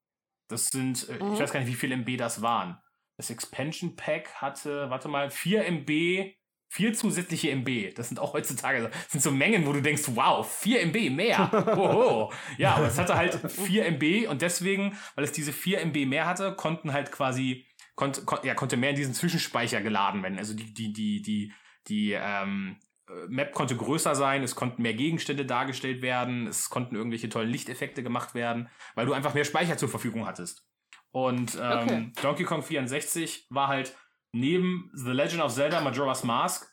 [0.48, 1.34] Das sind, äh, mhm.
[1.34, 2.78] ich weiß gar nicht, wie viel MB das waren.
[3.16, 6.34] Das Expansion Pack hatte, warte mal, 4 MB,
[6.70, 7.94] 4 zusätzliche MB.
[7.94, 11.50] Das sind auch heutzutage, sind so Mengen, wo du denkst, wow, 4 MB mehr.
[11.76, 12.32] Oho.
[12.56, 16.26] ja, aber es hatte halt 4 MB und deswegen, weil es diese 4 MB mehr
[16.26, 20.38] hatte, konnten halt quasi konnte, kon, ja, konnte mehr in diesen Zwischenspeicher geladen werden.
[20.38, 21.52] Also die, die, die, die,
[21.88, 22.78] die ähm,
[23.08, 27.50] äh, Map konnte größer sein, es konnten mehr Gegenstände dargestellt werden, es konnten irgendwelche tollen
[27.50, 30.66] Lichteffekte gemacht werden, weil du einfach mehr Speicher zur Verfügung hattest.
[31.12, 32.12] Und ähm, okay.
[32.22, 33.94] Donkey Kong 64 war halt
[34.32, 36.66] neben The Legend of Zelda Majora's Mask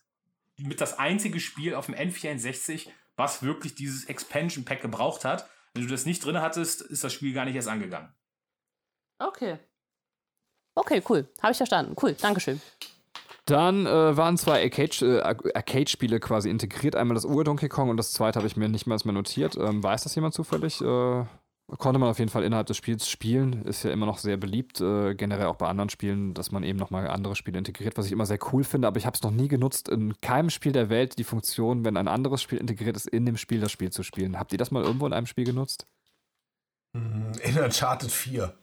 [0.58, 5.50] mit das einzige Spiel auf dem N64, was wirklich dieses Expansion Pack gebraucht hat.
[5.74, 8.14] Wenn du das nicht drin hattest, ist das Spiel gar nicht erst angegangen.
[9.20, 9.60] Okay.
[10.76, 11.28] Okay, cool.
[11.42, 11.96] Habe ich verstanden.
[12.02, 12.62] Cool, Dankeschön.
[13.46, 16.96] Dann äh, waren zwei Arcade-Spiele äh, Arcade quasi integriert.
[16.96, 19.58] Einmal das Ur-Donkey Kong und das zweite habe ich mir nicht mal erstmal notiert.
[19.58, 20.80] Ähm, weiß das jemand zufällig?
[20.82, 21.26] Äh,
[21.78, 23.64] konnte man auf jeden Fall innerhalb des Spiels spielen.
[23.64, 26.80] Ist ja immer noch sehr beliebt, äh, generell auch bei anderen Spielen, dass man eben
[26.80, 28.88] nochmal andere Spiele integriert, was ich immer sehr cool finde.
[28.88, 31.98] Aber ich habe es noch nie genutzt, in keinem Spiel der Welt die Funktion, wenn
[31.98, 34.40] ein anderes Spiel integriert ist, in dem Spiel das Spiel zu spielen.
[34.40, 35.86] Habt ihr das mal irgendwo in einem Spiel genutzt?
[36.94, 38.54] In Uncharted 4.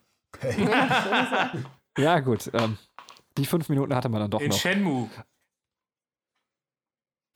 [0.41, 0.69] Hey.
[1.99, 2.51] Ja, gut.
[2.53, 2.77] Ähm,
[3.39, 4.57] die fünf Minuten hatte man dann doch In noch.
[4.57, 5.09] In Shenmue.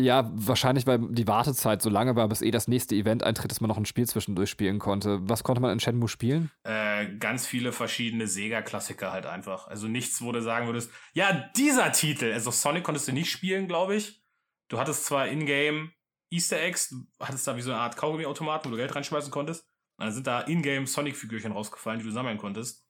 [0.00, 3.60] Ja, wahrscheinlich, weil die Wartezeit so lange war, bis eh das nächste Event eintritt, dass
[3.60, 5.18] man noch ein Spiel zwischendurch spielen konnte.
[5.28, 6.50] Was konnte man in Shenmue spielen?
[6.64, 9.68] Äh, ganz viele verschiedene Sega-Klassiker halt einfach.
[9.68, 12.32] Also nichts, wo du sagen würdest, ja, dieser Titel.
[12.32, 14.24] Also Sonic konntest du nicht spielen, glaube ich.
[14.68, 15.92] Du hattest zwar in-game
[16.30, 19.66] Easter Eggs, hattest da wie so eine Art Kaugummi-Automat, wo du Geld reinschmeißen konntest.
[19.98, 22.86] Und dann sind da in-game Sonic-Figürchen rausgefallen, die du sammeln konntest.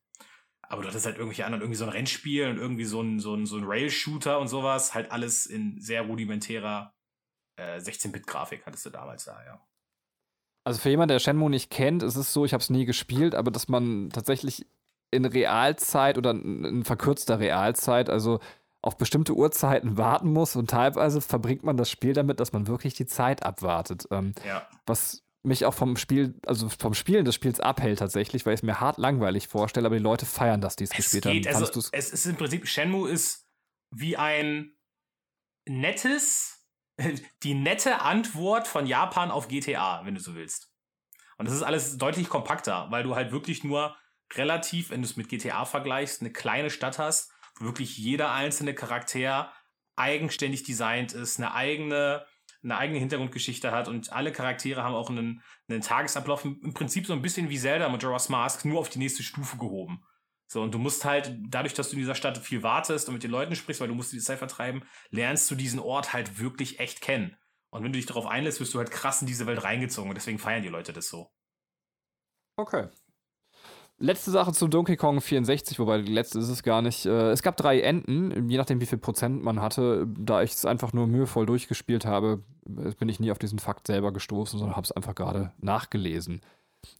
[0.62, 3.34] Aber du hattest halt irgendwelche anderen, irgendwie so ein Rennspiel und irgendwie so ein, so
[3.34, 4.94] ein, so ein Rail-Shooter und sowas.
[4.94, 6.94] Halt alles in sehr rudimentärer
[7.60, 9.60] äh, 16-Bit-Grafik hattest du damals da, ja.
[10.64, 13.34] Also für jemanden, der Shenmue nicht kennt, ist es so, ich habe es nie gespielt,
[13.34, 14.66] aber dass man tatsächlich
[15.10, 18.40] in Realzeit oder in verkürzter Realzeit, also
[18.82, 22.94] auf bestimmte Uhrzeiten warten muss und teilweise verbringt man das Spiel damit, dass man wirklich
[22.94, 24.06] die Zeit abwartet.
[24.10, 24.66] Ähm, ja.
[24.86, 28.62] Was mich auch vom Spiel, also vom Spielen des Spiels abhält tatsächlich, weil ich es
[28.62, 31.56] mir hart langweilig vorstelle, aber die Leute feiern, dass die es gespielt geht, haben.
[31.56, 33.46] Also, es ist im Prinzip, Shenmue ist
[33.90, 34.72] wie ein
[35.66, 36.59] nettes,
[37.42, 40.72] die nette Antwort von Japan auf GTA, wenn du so willst.
[41.38, 43.96] Und das ist alles deutlich kompakter, weil du halt wirklich nur
[44.34, 48.74] relativ, wenn du es mit GTA vergleichst, eine kleine Stadt hast, wo wirklich jeder einzelne
[48.74, 49.52] Charakter
[49.96, 52.26] eigenständig designt ist, eine eigene
[52.62, 57.14] eine eigene Hintergrundgeschichte hat und alle Charaktere haben auch einen, einen Tagesablauf, im Prinzip so
[57.14, 60.04] ein bisschen wie Zelda Majora's Mask, nur auf die nächste Stufe gehoben.
[60.52, 63.22] So, und du musst halt, dadurch, dass du in dieser Stadt viel wartest und mit
[63.22, 66.80] den Leuten sprichst, weil du musst die Zeit vertreiben, lernst du diesen Ort halt wirklich
[66.80, 67.36] echt kennen.
[67.70, 70.16] Und wenn du dich darauf einlässt, wirst du halt krass in diese Welt reingezogen und
[70.16, 71.30] deswegen feiern die Leute das so.
[72.56, 72.88] Okay.
[73.98, 77.06] Letzte Sache zu Donkey Kong 64, wobei die letzte ist es gar nicht.
[77.06, 80.04] Äh, es gab drei Enden, je nachdem wie viel Prozent man hatte.
[80.08, 83.86] Da ich es einfach nur mühevoll durchgespielt habe, äh, bin ich nie auf diesen Fakt
[83.86, 86.40] selber gestoßen, sondern habe es einfach gerade nachgelesen.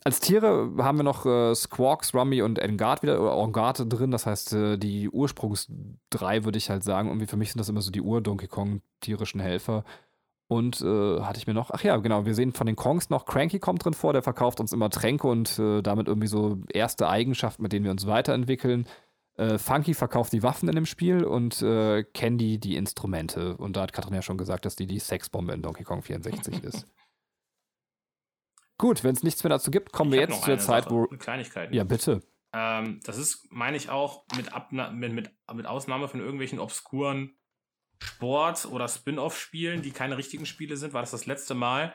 [0.05, 4.11] Als Tiere haben wir noch äh, Squawks, Rummy und Engard wieder, oder Engard drin.
[4.11, 5.69] Das heißt, äh, die Ursprungs
[6.11, 7.09] drei würde ich halt sagen.
[7.09, 9.85] Irgendwie für mich sind das immer so die Ur-Donkey Kong-tierischen Helfer.
[10.48, 13.24] Und äh, hatte ich mir noch, ach ja, genau, wir sehen von den Kongs noch,
[13.24, 17.09] Cranky kommt drin vor, der verkauft uns immer Tränke und äh, damit irgendwie so erste
[17.09, 18.85] Eigenschaften, mit denen wir uns weiterentwickeln.
[19.36, 23.57] Äh, Funky verkauft die Waffen in dem Spiel und äh, Candy die Instrumente.
[23.59, 26.65] Und da hat Katrin ja schon gesagt, dass die die Sexbombe in Donkey Kong 64
[26.65, 26.86] ist.
[28.81, 30.94] Gut, wenn es nichts mehr dazu gibt, kommen ich wir jetzt zu der Zeit, Sache,
[30.94, 31.07] wo.
[31.19, 31.74] Kleinigkeiten.
[31.74, 32.23] Ja, bitte.
[32.55, 37.39] Ähm, das ist, meine ich auch, mit, Abna mit, mit, mit Ausnahme von irgendwelchen obskuren
[38.02, 41.94] Sport- oder Spin-off-Spielen, die keine richtigen Spiele sind, war das das letzte Mal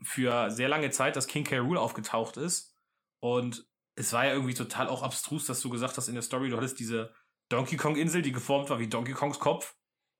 [0.00, 1.58] für sehr lange Zeit, dass King K.
[1.58, 2.76] Rool aufgetaucht ist.
[3.18, 3.66] Und
[3.96, 6.56] es war ja irgendwie total auch abstrus, dass du gesagt hast in der Story, du
[6.56, 7.12] hattest diese
[7.48, 9.74] Donkey Kong-Insel, die geformt war wie Donkey Kongs Kopf.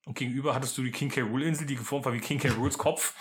[0.04, 1.20] Und gegenüber hattest du die King K.
[1.20, 2.48] Rool Insel, die geformt war wie King K.
[2.48, 3.14] Rools Kopf.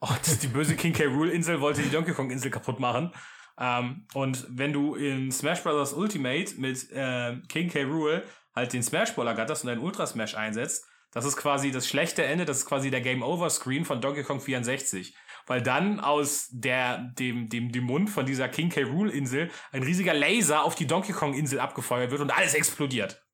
[0.00, 1.06] Und die böse King K.
[1.06, 3.12] Rool Insel wollte die Donkey Kong Insel kaputt machen.
[3.58, 5.92] Ähm, und wenn du in Smash Bros.
[5.92, 7.84] Ultimate mit äh, King K.
[7.84, 8.24] Rool
[8.54, 12.24] halt den Smash Ball ergatterst und einen Ultra Smash einsetzt, das ist quasi das schlechte
[12.24, 15.16] Ende, das ist quasi der Game Over Screen von Donkey Kong 64.
[15.46, 18.82] Weil dann aus der, dem, dem, dem Mund von dieser King K.
[18.82, 23.24] Rool Insel ein riesiger Laser auf die Donkey Kong Insel abgefeuert wird und alles explodiert.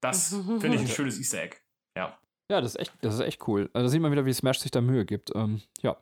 [0.00, 0.28] Das
[0.60, 1.56] finde ich ein schönes Easter Egg.
[2.48, 2.56] Ja.
[2.56, 3.70] Ja, das ist echt, das ist echt cool.
[3.72, 5.32] Also da sieht man wieder, wie Smash sich da Mühe gibt.
[5.34, 5.96] Ähm, ja.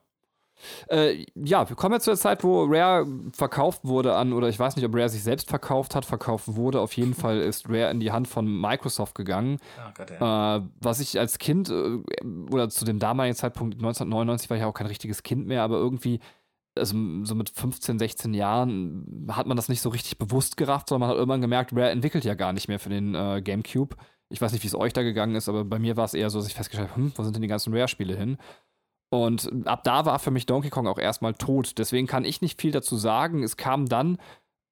[0.88, 4.58] Äh, ja, wir kommen jetzt zu der Zeit, wo Rare verkauft wurde an, oder ich
[4.58, 6.80] weiß nicht, ob Rare sich selbst verkauft hat, verkauft wurde.
[6.80, 9.58] Auf jeden Fall ist Rare in die Hand von Microsoft gegangen.
[9.78, 10.56] Oh Gott, ja.
[10.56, 11.98] äh, was ich als Kind, äh,
[12.50, 16.20] oder zu dem damaligen Zeitpunkt, 1999 war ich auch kein richtiges Kind mehr, aber irgendwie,
[16.76, 21.08] also so mit 15, 16 Jahren, hat man das nicht so richtig bewusst gerafft, sondern
[21.08, 23.96] man hat irgendwann gemerkt, Rare entwickelt ja gar nicht mehr für den äh, GameCube.
[24.32, 26.30] Ich weiß nicht, wie es euch da gegangen ist, aber bei mir war es eher
[26.30, 28.38] so, dass ich festgestellt habe, hm, wo sind denn die ganzen Rare-Spiele hin?
[29.12, 31.78] Und ab da war für mich Donkey Kong auch erstmal tot.
[31.78, 33.42] Deswegen kann ich nicht viel dazu sagen.
[33.42, 34.18] Es kam dann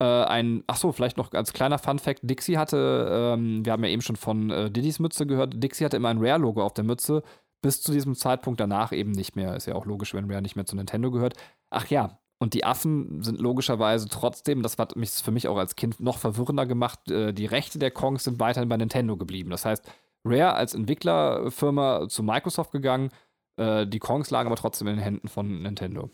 [0.01, 3.91] äh, ein, ach so, vielleicht noch als kleiner Fun-Fact: Dixie hatte, ähm, wir haben ja
[3.91, 7.23] eben schon von äh, Diddy's Mütze gehört, Dixie hatte immer ein Rare-Logo auf der Mütze.
[7.61, 9.57] Bis zu diesem Zeitpunkt danach eben nicht mehr.
[9.57, 11.35] Ist ja auch logisch, wenn Rare nicht mehr zu Nintendo gehört.
[11.71, 15.77] Ach ja, und die Affen sind logischerweise trotzdem, das hat mich für mich auch als
[15.77, 19.51] Kind noch verwirrender gemacht, äh, die Rechte der Kongs sind weiterhin bei Nintendo geblieben.
[19.51, 19.85] Das heißt,
[20.25, 23.11] Rare als Entwicklerfirma zu Microsoft gegangen
[23.59, 26.11] äh, die Kongs lagen aber trotzdem in den Händen von Nintendo.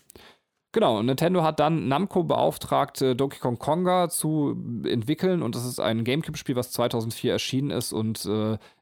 [0.73, 5.65] Genau, und Nintendo hat dann Namco beauftragt, äh, Donkey Kong Konga zu entwickeln und das
[5.65, 8.29] ist ein Gamecube-Spiel, was 2004 erschienen ist und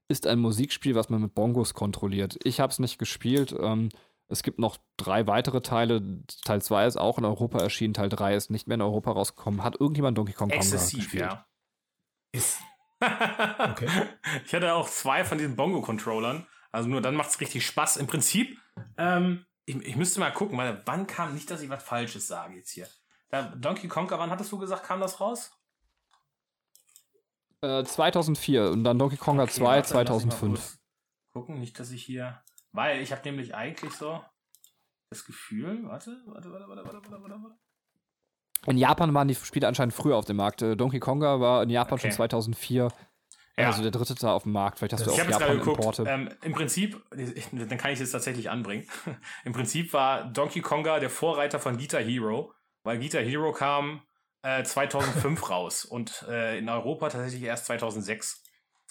[0.08, 2.38] ist ein Musikspiel, was man mit Bongos kontrolliert.
[2.44, 3.54] Ich habe es nicht gespielt.
[3.58, 3.88] Ähm,
[4.32, 6.24] es gibt noch drei weitere Teile.
[6.44, 9.62] Teil 2 ist auch in Europa erschienen, Teil 3 ist nicht mehr in Europa rausgekommen.
[9.62, 11.12] Hat irgendjemand Donkey Kong Konga gespielt?
[11.12, 11.46] Ja.
[12.32, 12.58] Ist.
[13.00, 13.88] okay.
[14.44, 16.46] Ich hatte auch zwei von diesen Bongo-Controllern.
[16.70, 17.98] Also nur dann macht es richtig Spaß.
[17.98, 18.58] Im Prinzip,
[18.96, 22.56] ähm, ich, ich, müsste mal gucken, weil wann kam, nicht, dass ich was Falsches sage
[22.56, 22.88] jetzt hier.
[23.28, 25.52] Da, Donkey Konga, wann hattest du gesagt, kam das raus?
[27.60, 30.78] Äh, 2004 und dann Donkey Konga okay, 2 warte, 2005.
[31.32, 32.42] Gucken, nicht, dass ich hier,
[32.72, 34.22] weil ich habe nämlich eigentlich so
[35.10, 37.56] das Gefühl, warte, warte, warte, warte, warte, warte, warte.
[38.66, 40.62] In Japan waren die Spiele anscheinend früher auf dem Markt.
[40.62, 42.02] Äh, Donkey Konga war in Japan okay.
[42.02, 42.92] schon 2004
[43.56, 43.66] ja.
[43.66, 44.78] Also der dritte da auf dem Markt.
[44.78, 46.04] Vielleicht hast das du auch Japan Importe.
[46.08, 47.02] Ähm, Im Prinzip,
[47.52, 48.86] dann kann ich es tatsächlich anbringen.
[49.44, 54.02] Im Prinzip war Donkey Konga der Vorreiter von Guitar Hero, weil Guitar Hero kam
[54.42, 58.42] äh, 2005 raus und äh, in Europa tatsächlich erst 2006.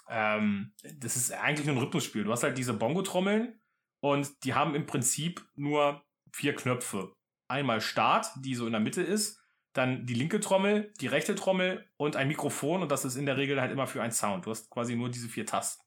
[0.09, 2.23] Ähm, das ist eigentlich nur ein Rhythmusspiel.
[2.23, 3.59] Du hast halt diese Bongo-Trommeln
[4.01, 6.03] und die haben im Prinzip nur
[6.33, 7.13] vier Knöpfe.
[7.47, 9.41] Einmal Start, die so in der Mitte ist
[9.73, 13.37] dann die linke Trommel, die rechte Trommel und ein Mikrofon und das ist in der
[13.37, 14.45] Regel halt immer für einen Sound.
[14.45, 15.83] Du hast quasi nur diese vier Tasten.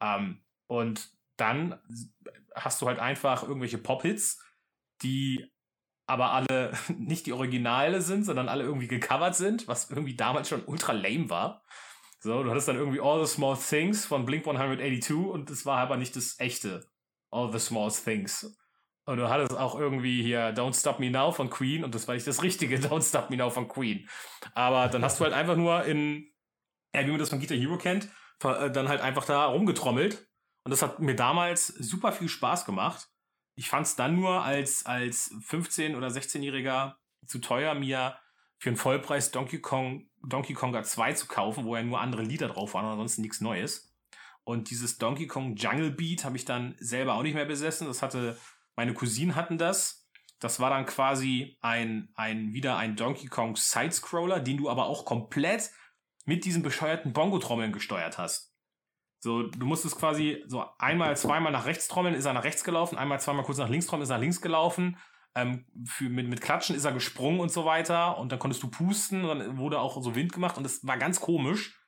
[0.00, 1.78] Ähm, und dann
[2.54, 4.42] hast du halt einfach irgendwelche Pop-Hits,
[5.02, 5.46] die
[6.06, 10.64] aber alle nicht die Originale sind, sondern alle irgendwie gecovert sind, was irgendwie damals schon
[10.64, 11.64] ultra lame war.
[12.20, 15.78] So, du hattest dann irgendwie All the Small Things von Blink 182 und das war
[15.78, 16.90] aber nicht das echte
[17.30, 18.56] All the Small Things.
[19.04, 22.14] Und du hattest auch irgendwie hier Don't Stop Me Now von Queen und das war
[22.14, 24.06] nicht das richtige Don't Stop Me Now von Queen.
[24.54, 26.30] Aber dann hast du halt einfach nur in,
[26.94, 28.08] ja, wie man das von Guitar Hero kennt,
[28.44, 30.28] äh, dann halt einfach da rumgetrommelt.
[30.64, 33.08] Und das hat mir damals super viel Spaß gemacht.
[33.54, 36.96] Ich fand es dann nur als, als 15- oder 16-Jähriger
[37.26, 38.18] zu teuer, mir
[38.58, 42.48] für einen Vollpreis Donkey Kong, Donkey Konga 2 zu kaufen, wo ja nur andere Lieder
[42.48, 43.87] drauf waren und ansonsten nichts Neues.
[44.48, 47.86] Und dieses Donkey Kong Jungle Beat habe ich dann selber auch nicht mehr besessen.
[47.86, 48.38] Das hatte
[48.76, 50.08] meine Cousinen hatten das.
[50.38, 55.04] Das war dann quasi ein, ein, wieder ein Donkey Kong Sidescroller, den du aber auch
[55.04, 55.70] komplett
[56.24, 58.56] mit diesen bescheuerten Bongo-Trommeln gesteuert hast.
[59.18, 62.96] So, du musstest quasi so einmal, zweimal nach rechts trommeln, ist er nach rechts gelaufen,
[62.96, 64.96] einmal, zweimal kurz nach links trommeln, ist er nach links gelaufen.
[65.34, 68.16] Ähm, für, mit, mit Klatschen ist er gesprungen und so weiter.
[68.16, 71.20] Und dann konntest du pusten dann wurde auch so Wind gemacht und das war ganz
[71.20, 71.78] komisch.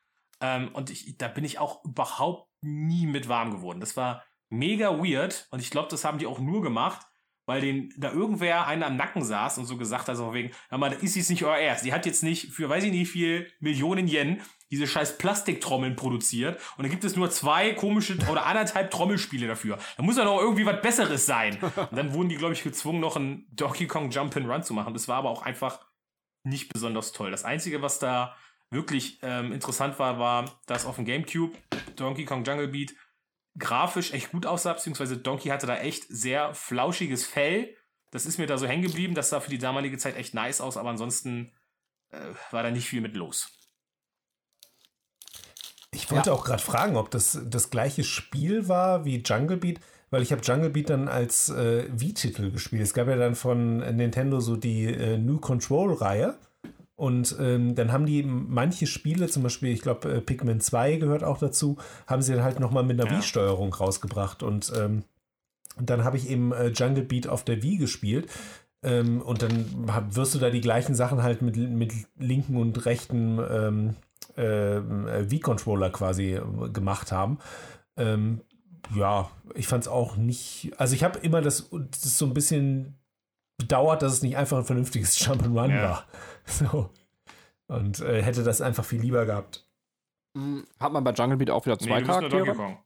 [0.43, 3.81] Ähm, und ich, da bin ich auch überhaupt nie mit warm geworden.
[3.81, 7.07] Das war mega weird und ich glaube, das haben die auch nur gemacht,
[7.47, 10.79] weil den da irgendwer einer am Nacken saß und so gesagt hat, so wegen, ja
[10.79, 11.85] mal, ist jetzt nicht euer Ernst.
[11.85, 16.61] Die hat jetzt nicht für, weiß ich nicht, viel Millionen Yen diese scheiß Plastiktrommeln produziert
[16.77, 19.79] und dann gibt es nur zwei komische oder anderthalb Trommelspiele dafür.
[19.97, 21.59] Da muss ja noch irgendwie was Besseres sein.
[21.61, 24.73] Und dann wurden die, glaube ich, gezwungen, noch einen Donkey Kong Jump and Run zu
[24.73, 24.93] machen.
[24.93, 25.81] Das war aber auch einfach
[26.45, 27.33] nicht besonders toll.
[27.33, 28.37] Das Einzige, was da
[28.71, 31.57] wirklich ähm, interessant war, war, dass auf dem Gamecube
[31.97, 32.95] Donkey Kong Jungle Beat
[33.59, 37.77] grafisch echt gut aussah, beziehungsweise Donkey hatte da echt sehr flauschiges Fell.
[38.11, 39.15] Das ist mir da so hängen geblieben.
[39.15, 41.53] Das sah für die damalige Zeit echt nice aus, aber ansonsten
[42.11, 42.19] äh,
[42.51, 43.51] war da nicht viel mit los.
[45.93, 46.37] Ich wollte ja.
[46.37, 49.81] auch gerade fragen, ob das das gleiche Spiel war wie Jungle Beat,
[50.11, 52.83] weil ich habe Jungle Beat dann als äh, Wii-Titel gespielt.
[52.83, 56.39] Es gab ja dann von Nintendo so die äh, New Control-Reihe.
[57.01, 61.25] Und ähm, dann haben die manche Spiele, zum Beispiel, ich glaube, äh, Pikmin 2 gehört
[61.25, 63.17] auch dazu, haben sie dann halt nochmal mit einer ja.
[63.17, 64.43] Wii-Steuerung rausgebracht.
[64.43, 65.05] Und ähm,
[65.81, 68.29] dann habe ich eben äh, Jungle Beat auf der Wii gespielt.
[68.83, 72.85] Ähm, und dann hab, wirst du da die gleichen Sachen halt mit, mit linken und
[72.85, 73.95] rechten ähm,
[74.37, 77.39] äh, Wii-Controller quasi äh, gemacht haben.
[77.97, 78.43] Ähm,
[78.95, 80.73] ja, ich fand es auch nicht.
[80.77, 83.00] Also ich habe immer das, das so ein bisschen
[83.61, 85.83] bedauert, dass es nicht einfach ein vernünftiges Jump'n'Run ja.
[85.83, 86.05] war.
[86.47, 86.91] So.
[87.69, 89.65] Und äh, hätte das einfach viel lieber gehabt.
[90.37, 92.79] Hm, hat man bei Jungle Beat auch wieder zwei nee, Charaktere?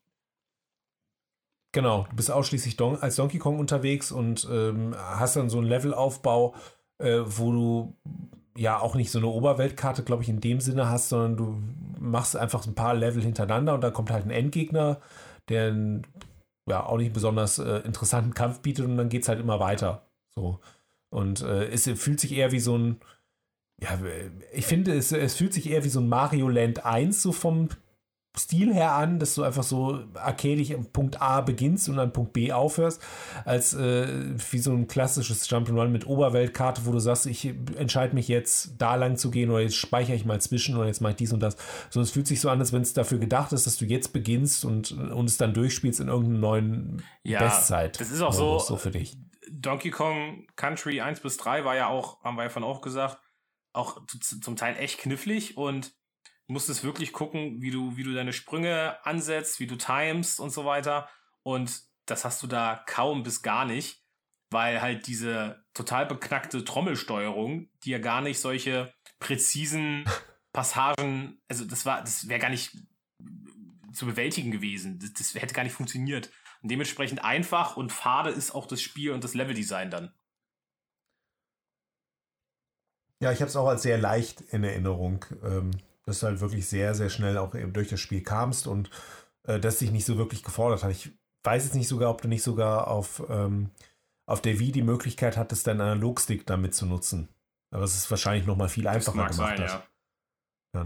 [1.73, 5.67] Genau, du bist ausschließlich Don als Donkey Kong unterwegs und ähm, hast dann so einen
[5.67, 6.55] Levelaufbau,
[6.99, 7.97] äh, wo du
[8.57, 11.63] ja auch nicht so eine Oberweltkarte, glaube ich, in dem Sinne hast, sondern du
[11.99, 15.01] machst einfach ein paar Level hintereinander und dann kommt halt ein Endgegner,
[15.49, 16.07] der einen,
[16.69, 20.07] ja auch nicht besonders äh, interessanten Kampf bietet und dann geht es halt immer weiter.
[20.36, 20.61] So.
[21.11, 23.01] Und äh, es fühlt sich eher wie so ein,
[23.81, 23.98] ja,
[24.52, 27.69] ich finde, es, es fühlt sich eher wie so ein Mario Land 1 so vom
[28.36, 32.32] Stil her an, dass du einfach so arcadisch am Punkt A beginnst und an Punkt
[32.32, 33.01] B aufhörst,
[33.44, 34.09] als äh,
[34.51, 38.97] wie so ein klassisches Jump'n'Run mit Oberweltkarte, wo du sagst, ich entscheide mich jetzt da
[38.97, 41.40] lang zu gehen oder jetzt speichere ich mal zwischen oder jetzt mache ich dies und
[41.40, 41.56] das.
[41.90, 44.12] So, es fühlt sich so an, als wenn es dafür gedacht ist, dass du jetzt
[44.12, 48.01] beginnst und, und es dann durchspielst in irgendeinem neuen ja, Bestzeit.
[48.01, 49.16] Das ist auch so, so für dich.
[49.51, 53.19] Donkey Kong Country 1 bis 3 war ja auch, haben wir ja von auch gesagt,
[53.73, 55.94] auch zum Teil echt knifflig und
[56.47, 60.65] musstest wirklich gucken, wie du, wie du deine Sprünge ansetzt, wie du timest und so
[60.65, 61.09] weiter.
[61.43, 64.03] Und das hast du da kaum bis gar nicht,
[64.51, 70.05] weil halt diese total beknackte Trommelsteuerung, die ja gar nicht solche präzisen
[70.53, 72.77] Passagen, also das war, das wäre gar nicht
[73.93, 74.99] zu bewältigen gewesen.
[75.01, 76.31] Das, das hätte gar nicht funktioniert.
[76.62, 80.15] Und dementsprechend einfach und fade ist auch das Spiel und das Leveldesign dann.
[83.21, 85.25] Ja, ich habe es auch als sehr leicht in Erinnerung.
[85.43, 85.71] Ähm,
[86.07, 88.91] dass du halt wirklich sehr, sehr schnell auch eben durch das Spiel kamst und
[89.45, 90.91] äh, das dich nicht so wirklich gefordert hat.
[90.91, 91.13] Ich
[91.45, 93.71] weiß jetzt nicht sogar, ob du nicht sogar auf, ähm,
[94.27, 97.29] auf der Wii die Möglichkeit hattest, deinen Analogstick damit zu nutzen.
[97.71, 99.35] Aber es ist wahrscheinlich noch mal viel einfacher gemacht.
[99.35, 99.83] Sein, ja.
[100.75, 100.83] Ja.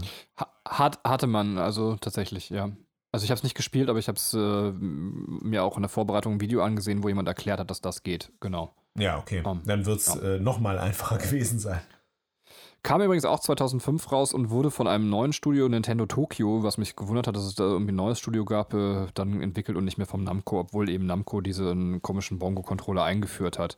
[0.65, 2.71] Hat, hatte man, also tatsächlich, ja.
[3.11, 5.89] Also ich habe es nicht gespielt, aber ich habe es äh, mir auch in der
[5.89, 8.31] Vorbereitung ein Video angesehen, wo jemand erklärt hat, dass das geht.
[8.39, 8.75] Genau.
[8.97, 9.41] Ja, okay.
[9.43, 10.21] Um, Dann wird es ja.
[10.21, 11.81] äh, noch mal einfacher gewesen sein.
[12.81, 16.95] Kam übrigens auch 2005 raus und wurde von einem neuen Studio, Nintendo Tokyo, was mich
[16.95, 19.97] gewundert hat, dass es da irgendwie ein neues Studio gab, äh, dann entwickelt und nicht
[19.97, 23.75] mehr vom Namco, obwohl eben Namco diesen komischen Bongo-Controller eingeführt hat.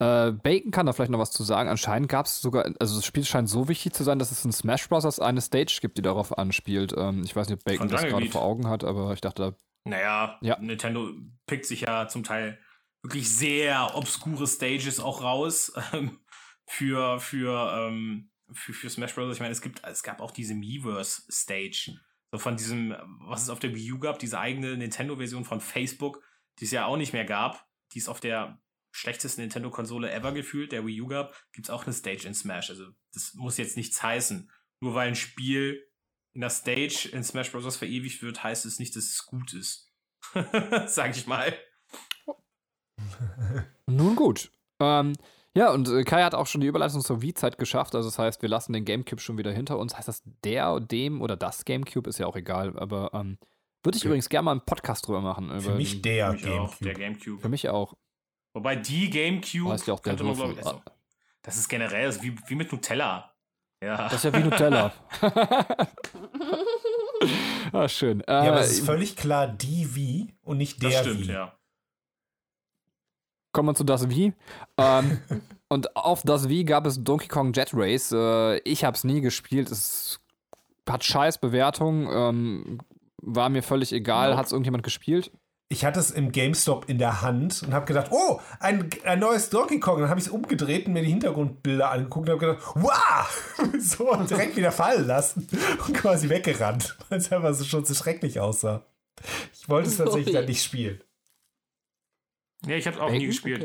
[0.00, 1.68] Äh, Bacon kann da vielleicht noch was zu sagen.
[1.68, 4.52] Anscheinend gab es sogar, also das Spiel scheint so wichtig zu sein, dass es in
[4.52, 5.20] Smash Bros.
[5.20, 6.94] eine Stage gibt, die darauf anspielt.
[6.96, 9.54] Ähm, ich weiß nicht, ob Bacon das gerade vor Augen hat, aber ich dachte.
[9.84, 10.58] Naja, ja.
[10.58, 11.10] Nintendo
[11.46, 12.58] pickt sich ja zum Teil
[13.02, 15.72] wirklich sehr obskure Stages auch raus
[16.66, 19.34] für, für ähm, für, für Smash Bros.
[19.34, 21.98] Ich meine, es gibt, es gab auch diese Miiverse Stage.
[22.32, 26.22] So von diesem, was es auf der Wii U gab, diese eigene Nintendo-Version von Facebook,
[26.58, 28.60] die es ja auch nicht mehr gab, die es auf der
[28.92, 32.70] schlechtesten Nintendo-Konsole ever gefühlt, der Wii U gab, gibt es auch eine Stage in Smash.
[32.70, 34.50] Also das muss jetzt nichts heißen.
[34.80, 35.86] Nur weil ein Spiel
[36.32, 37.76] in der Stage in Smash Bros.
[37.76, 39.90] verewigt wird, heißt es nicht, dass es gut ist.
[40.86, 41.56] Sag ich mal.
[43.86, 44.52] Nun gut.
[44.78, 45.14] Ähm,
[45.56, 47.94] ja, und äh, Kai hat auch schon die Überleitung zur Wii-Zeit geschafft.
[47.94, 49.96] Also das heißt, wir lassen den Gamecube schon wieder hinter uns.
[49.96, 52.08] Heißt das der, dem oder das Gamecube?
[52.08, 52.78] Ist ja auch egal.
[52.78, 53.38] Aber ähm,
[53.82, 54.08] würde ich okay.
[54.08, 55.60] übrigens gerne mal einen Podcast drüber machen.
[55.60, 56.84] Für mich der, für mich Gamecube.
[56.84, 57.42] der Gamecube.
[57.42, 57.94] Für mich auch.
[58.54, 60.82] Wobei die Gamecube heißt ja auch der man, glaub, also,
[61.42, 63.34] Das ist generell also wie, wie mit Nutella.
[63.82, 64.08] Ja.
[64.08, 64.92] Das ist ja wie Nutella.
[67.72, 68.22] ah, schön.
[68.28, 71.32] ja, aber es ist äh, völlig klar die wie und nicht der das stimmt, wie.
[71.32, 71.59] ja
[73.52, 74.32] kommen wir zu das Wie.
[74.76, 75.18] Ähm,
[75.68, 78.12] und auf das Wie gab es Donkey Kong Jet Race.
[78.12, 79.70] Äh, ich habe es nie gespielt.
[79.70, 80.20] Es
[80.88, 82.08] hat scheiß Bewertungen.
[82.10, 82.78] Ähm,
[83.22, 84.36] war mir völlig egal.
[84.36, 85.30] Hat es irgendjemand gespielt?
[85.72, 89.50] Ich hatte es im GameStop in der Hand und habe gedacht, oh, ein, ein neues
[89.50, 90.00] Donkey Kong.
[90.00, 93.72] dann habe ich es umgedreht und mir die Hintergrundbilder angeguckt und habe gedacht, wow!
[93.80, 95.46] so und direkt wieder fallen lassen
[95.86, 98.84] und quasi weggerannt, weil es einfach so schon so schrecklich aussah.
[99.52, 101.00] Ich wollte es tatsächlich dann nicht spielen.
[102.66, 103.64] Ja, ich habe auch nie gespielt.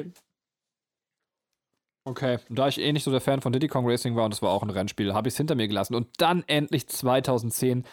[2.06, 2.36] Okay.
[2.36, 4.42] okay, da ich eh nicht so der Fan von Diddy Kong Racing war und das
[4.42, 5.96] war auch ein Rennspiel, habe ich es hinter mir gelassen.
[5.96, 7.86] Und dann endlich 2010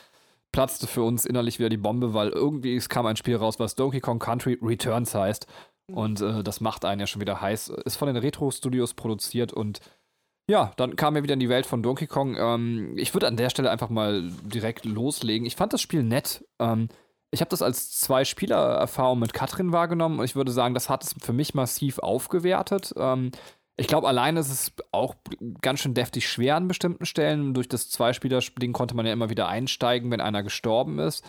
[0.53, 3.75] platzte für uns innerlich wieder die Bombe, weil irgendwie es kam ein Spiel raus, was
[3.75, 5.47] Donkey Kong Country Returns heißt.
[5.89, 5.97] Mhm.
[5.97, 7.69] Und äh, das macht einen ja schon wieder heiß.
[7.85, 9.81] Ist von den Retro Studios produziert und
[10.51, 12.37] ja, dann kam er wieder in die Welt von Donkey Kong.
[12.37, 15.47] Ähm, ich würde an der Stelle einfach mal direkt loslegen.
[15.47, 16.45] Ich fand das Spiel nett.
[16.59, 16.89] Ähm,
[17.33, 21.03] ich habe das als zwei Spieler-Erfahrung mit Katrin wahrgenommen und ich würde sagen, das hat
[21.03, 22.93] es für mich massiv aufgewertet.
[22.97, 23.31] Ähm,
[23.77, 25.17] ich glaube, alleine ist es auch
[25.63, 27.55] ganz schön deftig schwer an bestimmten Stellen.
[27.55, 31.25] Durch das Zwei-Spieler-Ding konnte man ja immer wieder einsteigen, wenn einer gestorben ist.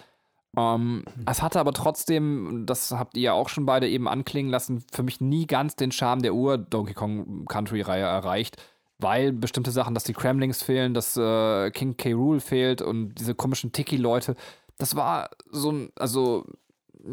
[0.58, 4.84] Ähm, es hatte aber trotzdem, das habt ihr ja auch schon beide eben anklingen lassen,
[4.92, 8.58] für mich nie ganz den Charme der Ur-Donkey Kong Country-Reihe erreicht
[9.00, 12.14] weil bestimmte Sachen, dass die Kremlings fehlen, dass äh, King K.
[12.14, 14.36] Rool fehlt und diese komischen Tiki-Leute,
[14.78, 16.46] das war so ein, also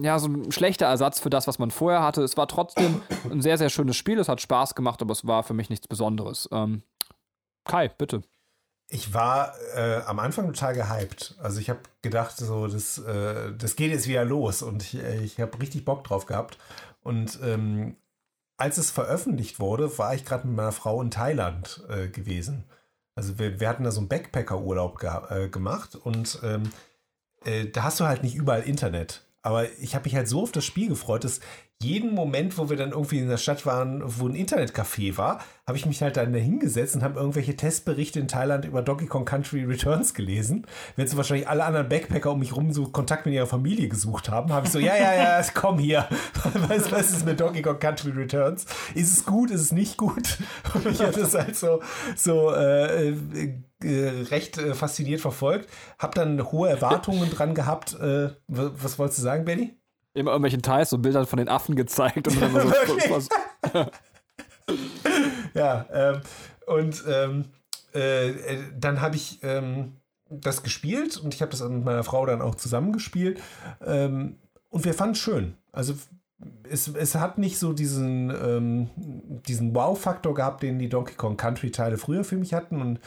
[0.03, 2.23] ja, so ein schlechter Ersatz für das, was man vorher hatte.
[2.23, 4.19] Es war trotzdem ein sehr, sehr schönes Spiel.
[4.19, 6.49] Es hat Spaß gemacht, aber es war für mich nichts Besonderes.
[6.53, 6.83] Ähm,
[7.65, 8.23] Kai, bitte.
[8.89, 11.37] Ich war äh, am Anfang total gehypt.
[11.41, 15.23] Also ich habe gedacht, so das, äh, das geht jetzt wieder los und ich, äh,
[15.23, 16.59] ich habe richtig Bock drauf gehabt.
[17.03, 17.97] Und ähm,
[18.57, 22.65] als es veröffentlicht wurde, war ich gerade mit meiner Frau in Thailand äh, gewesen.
[23.15, 26.73] Also wir, wir, hatten da so einen Backpacker-Urlaub ge äh, gemacht und ähm,
[27.45, 29.23] äh, da hast du halt nicht überall Internet.
[29.43, 31.41] Aber ich habe mich halt so auf das Spiel gefreut, dass
[31.83, 35.79] jeden Moment, wo wir dann irgendwie in der Stadt waren, wo ein Internetcafé war, habe
[35.79, 39.25] ich mich halt dann da hingesetzt und habe irgendwelche Testberichte in Thailand über Donkey Kong
[39.25, 40.67] Country Returns gelesen.
[40.97, 44.29] Wenn so wahrscheinlich alle anderen Backpacker um mich rum so Kontakt mit ihrer Familie gesucht
[44.29, 46.07] haben, habe ich so, ja, ja, ja, komm hier.
[46.69, 48.67] Was, was ist mit Donkey Kong Country Returns?
[48.95, 50.39] Ist es gut, ist es nicht gut?
[50.75, 51.81] Und ich habe das halt so,
[52.15, 53.15] so äh,
[53.83, 55.71] äh, recht äh, fasziniert verfolgt.
[55.99, 57.99] Habe dann hohe Erwartungen dran gehabt.
[57.99, 59.80] Äh, was wolltest du sagen, Benny?
[60.15, 62.59] Immer irgendwelchen Teils und Bildern von den Affen gezeigt und dann so.
[63.11, 63.29] was,
[65.55, 66.21] ja, ähm,
[66.67, 67.45] und ähm,
[67.93, 68.33] äh,
[68.79, 69.97] dann habe ich ähm,
[70.29, 73.41] das gespielt und ich habe das mit meiner Frau dann auch zusammengespielt
[73.85, 74.37] ähm,
[74.69, 75.55] und wir fanden es schön.
[75.73, 75.95] Also
[76.69, 78.91] es, es hat nicht so diesen, ähm,
[79.47, 83.01] diesen Wow-Faktor gehabt, den die Donkey Kong Country-Teile früher für mich hatten und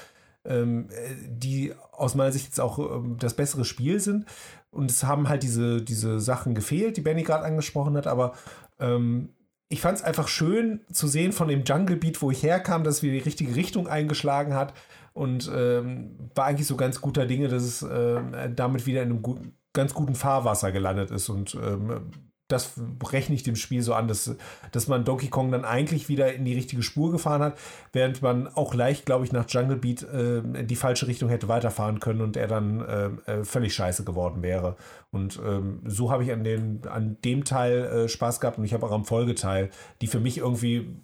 [0.45, 0.89] ähm,
[1.27, 4.25] die aus meiner Sicht jetzt auch ähm, das bessere Spiel sind.
[4.73, 8.33] Und es haben halt diese, diese Sachen gefehlt, die Benny gerade angesprochen hat, aber
[8.79, 9.29] ähm,
[9.69, 13.01] ich fand es einfach schön zu sehen von dem Jungle Beat, wo ich herkam, dass
[13.01, 14.73] wieder die richtige Richtung eingeschlagen hat
[15.13, 19.21] und ähm, war eigentlich so ganz guter Dinge, dass es äh, damit wieder in einem
[19.21, 19.37] gu
[19.73, 22.11] ganz guten Fahrwasser gelandet ist und ähm,
[22.47, 22.73] das
[23.11, 24.35] rechne ich dem Spiel so an, dass,
[24.71, 27.57] dass man Donkey Kong dann eigentlich wieder in die richtige Spur gefahren hat,
[27.93, 31.47] während man auch leicht, glaube ich, nach Jungle Beat äh, in die falsche Richtung hätte
[31.47, 34.75] weiterfahren können und er dann äh, äh völlig scheiße geworden wäre.
[35.11, 38.73] Und ähm, so habe ich an, den, an dem Teil äh, Spaß gehabt und ich
[38.73, 39.69] habe auch am Folgeteil,
[40.01, 40.95] die für mich irgendwie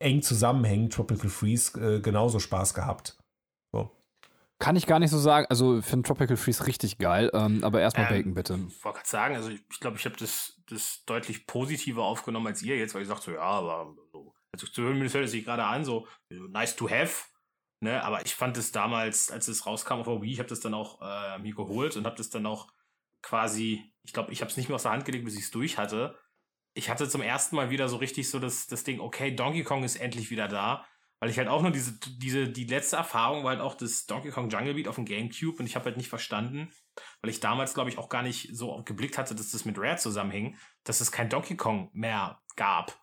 [0.00, 3.16] eng zusammenhängen, Tropical Freeze, äh, genauso Spaß gehabt.
[4.58, 5.46] Kann ich gar nicht so sagen.
[5.50, 7.30] Also, ich finde Tropical Freeze richtig geil.
[7.32, 8.54] Ähm, aber erstmal ähm, Bacon, bitte.
[8.68, 12.02] Ich wollte gerade sagen, also ich glaube, ich, glaub, ich habe das, das deutlich positiver
[12.02, 15.14] aufgenommen als ihr jetzt, weil ich sagte so, ja, aber so, also zu hören, hört
[15.14, 17.26] es sich gerade an, so nice to have.
[17.80, 20.58] Ne, aber ich fand es damals, als es rauskam auf der Wii, ich habe das
[20.58, 22.66] dann auch äh, mir geholt und habe das dann auch
[23.22, 25.50] quasi, ich glaube, ich habe es nicht mehr aus der Hand gelegt, bis ich es
[25.52, 26.18] durch hatte.
[26.74, 29.84] Ich hatte zum ersten Mal wieder so richtig so das, das Ding, okay, Donkey Kong
[29.84, 30.84] ist endlich wieder da
[31.20, 34.30] weil ich halt auch nur diese, diese, die letzte Erfahrung war halt auch das Donkey
[34.30, 36.70] Kong Jungle Beat auf dem Gamecube und ich habe halt nicht verstanden,
[37.22, 39.96] weil ich damals, glaube ich, auch gar nicht so geblickt hatte, dass das mit Rare
[39.96, 42.96] zusammenhing, dass es kein Donkey Kong mehr gab.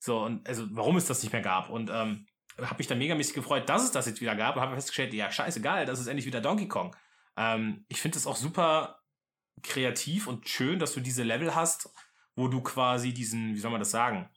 [0.00, 1.68] So, und also warum es das nicht mehr gab.
[1.68, 2.26] Und ähm,
[2.58, 5.30] habe mich dann megamäßig gefreut, dass es das jetzt wieder gab und habe festgestellt, ja,
[5.30, 6.96] scheißegal, das ist endlich wieder Donkey Kong.
[7.36, 9.00] Ähm, ich finde es auch super
[9.62, 11.90] kreativ und schön, dass du diese Level hast,
[12.34, 14.28] wo du quasi diesen, wie soll man das sagen,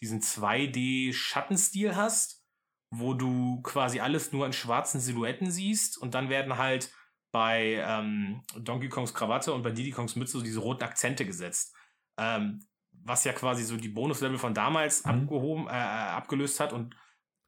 [0.00, 2.45] diesen 2D-Schattenstil hast
[2.90, 6.92] wo du quasi alles nur in schwarzen Silhouetten siehst und dann werden halt
[7.32, 11.74] bei ähm, Donkey Kongs Krawatte und bei Diddy Kongs Mütze so diese roten Akzente gesetzt.
[12.16, 15.10] Ähm, was ja quasi so die Bonuslevel von damals mhm.
[15.10, 16.96] abgehoben, äh, äh, abgelöst hat und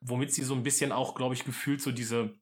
[0.01, 2.35] womit sie so ein bisschen auch, glaube ich, gefühlt so diese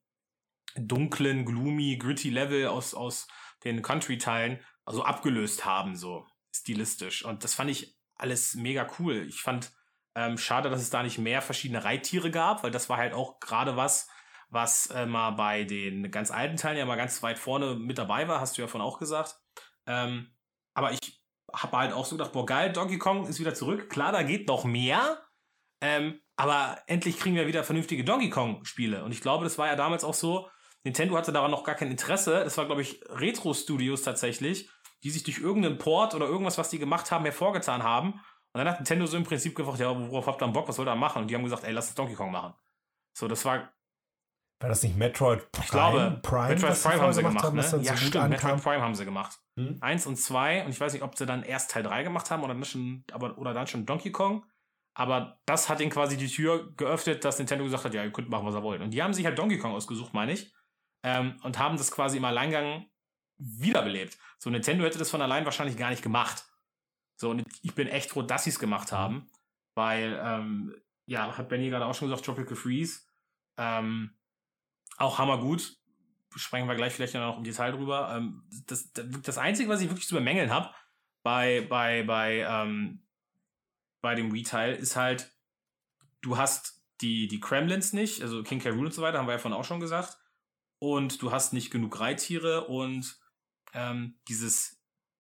[0.76, 3.28] dunklen, gloomy, gritty Level aus, aus
[3.64, 7.24] den Country-Teilen also abgelöst haben, so stilistisch.
[7.24, 9.26] Und das fand ich alles mega cool.
[9.28, 9.72] Ich fand
[10.16, 13.38] ähm, schade, dass es da nicht mehr verschiedene Reittiere gab, weil das war halt auch
[13.38, 14.08] gerade was,
[14.48, 18.26] was äh, mal bei den ganz alten Teilen ja mal ganz weit vorne mit dabei
[18.26, 19.38] war, hast du ja von auch gesagt.
[19.86, 20.34] Ähm,
[20.72, 21.22] aber ich
[21.52, 23.90] habe halt auch so gedacht, boah geil, Donkey Kong ist wieder zurück.
[23.90, 25.22] Klar, da geht noch mehr.
[25.82, 29.04] Ähm, aber endlich kriegen wir wieder vernünftige Donkey Kong Spiele.
[29.04, 30.48] Und ich glaube, das war ja damals auch so.
[30.84, 32.40] Nintendo hatte daran noch gar kein Interesse.
[32.42, 34.70] Es war, glaube ich, Retro Studios tatsächlich,
[35.02, 38.20] die sich durch irgendeinen Port oder irgendwas, was die gemacht haben, hervorgetan haben
[38.56, 40.88] und dann hat Nintendo so im Prinzip gefragt, ja, worauf habt ihr Bock, was wollt
[40.88, 41.20] ihr machen?
[41.20, 42.54] Und die haben gesagt, ey, lass uns Donkey Kong machen.
[43.12, 43.70] So, das war.
[44.60, 45.64] War das nicht Metroid Prime?
[45.64, 47.80] Ich glaube, Prime, Metroid Prime haben sie gemacht, haben, ne?
[47.82, 49.38] Ja, so stimmt, Metroid Prime haben sie gemacht.
[49.58, 49.76] Hm?
[49.82, 52.44] Eins und zwei, und ich weiß nicht, ob sie dann erst Teil 3 gemacht haben
[52.44, 54.46] oder dann schon, aber, oder dann schon Donkey Kong.
[54.94, 58.30] Aber das hat ihnen quasi die Tür geöffnet, dass Nintendo gesagt hat, ja, ihr könnt
[58.30, 58.80] machen, was ihr wollt.
[58.80, 60.50] Und die haben sich halt Donkey Kong ausgesucht, meine ich.
[61.02, 62.86] Ähm, und haben das quasi im Alleingang
[63.36, 64.16] wiederbelebt.
[64.38, 66.46] So, Nintendo hätte das von allein wahrscheinlich gar nicht gemacht.
[67.16, 69.28] So, und ich bin echt froh, dass sie es gemacht haben,
[69.74, 70.74] weil, ähm,
[71.06, 73.00] ja, hat Benny gerade auch schon gesagt, Tropical Freeze,
[73.56, 74.10] ähm,
[74.98, 75.76] auch hammergut.
[76.34, 78.14] Sprechen wir gleich vielleicht noch im Detail drüber.
[78.14, 80.70] Ähm, das, das Einzige, was ich wirklich zu bemängeln habe
[81.22, 83.06] bei, bei, bei, ähm,
[84.02, 85.34] bei dem Wii-Teil, ist halt,
[86.20, 88.70] du hast die, die Kremlins nicht, also King K.
[88.70, 90.18] Rool und so weiter, haben wir ja vorhin auch schon gesagt.
[90.78, 93.18] Und du hast nicht genug Reittiere und
[93.72, 94.75] ähm, dieses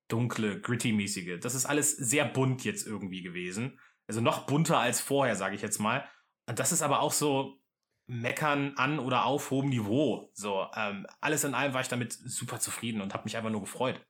[0.08, 1.40] dunkle, gritty-mäßige.
[1.40, 3.78] Das ist alles sehr bunt jetzt irgendwie gewesen.
[4.06, 6.08] Also noch bunter als vorher, sage ich jetzt mal.
[6.48, 7.58] Und das ist aber auch so
[8.06, 10.30] meckern an oder auf hohem Niveau.
[10.32, 13.60] So, ähm, alles in allem war ich damit super zufrieden und habe mich einfach nur
[13.60, 14.00] gefreut.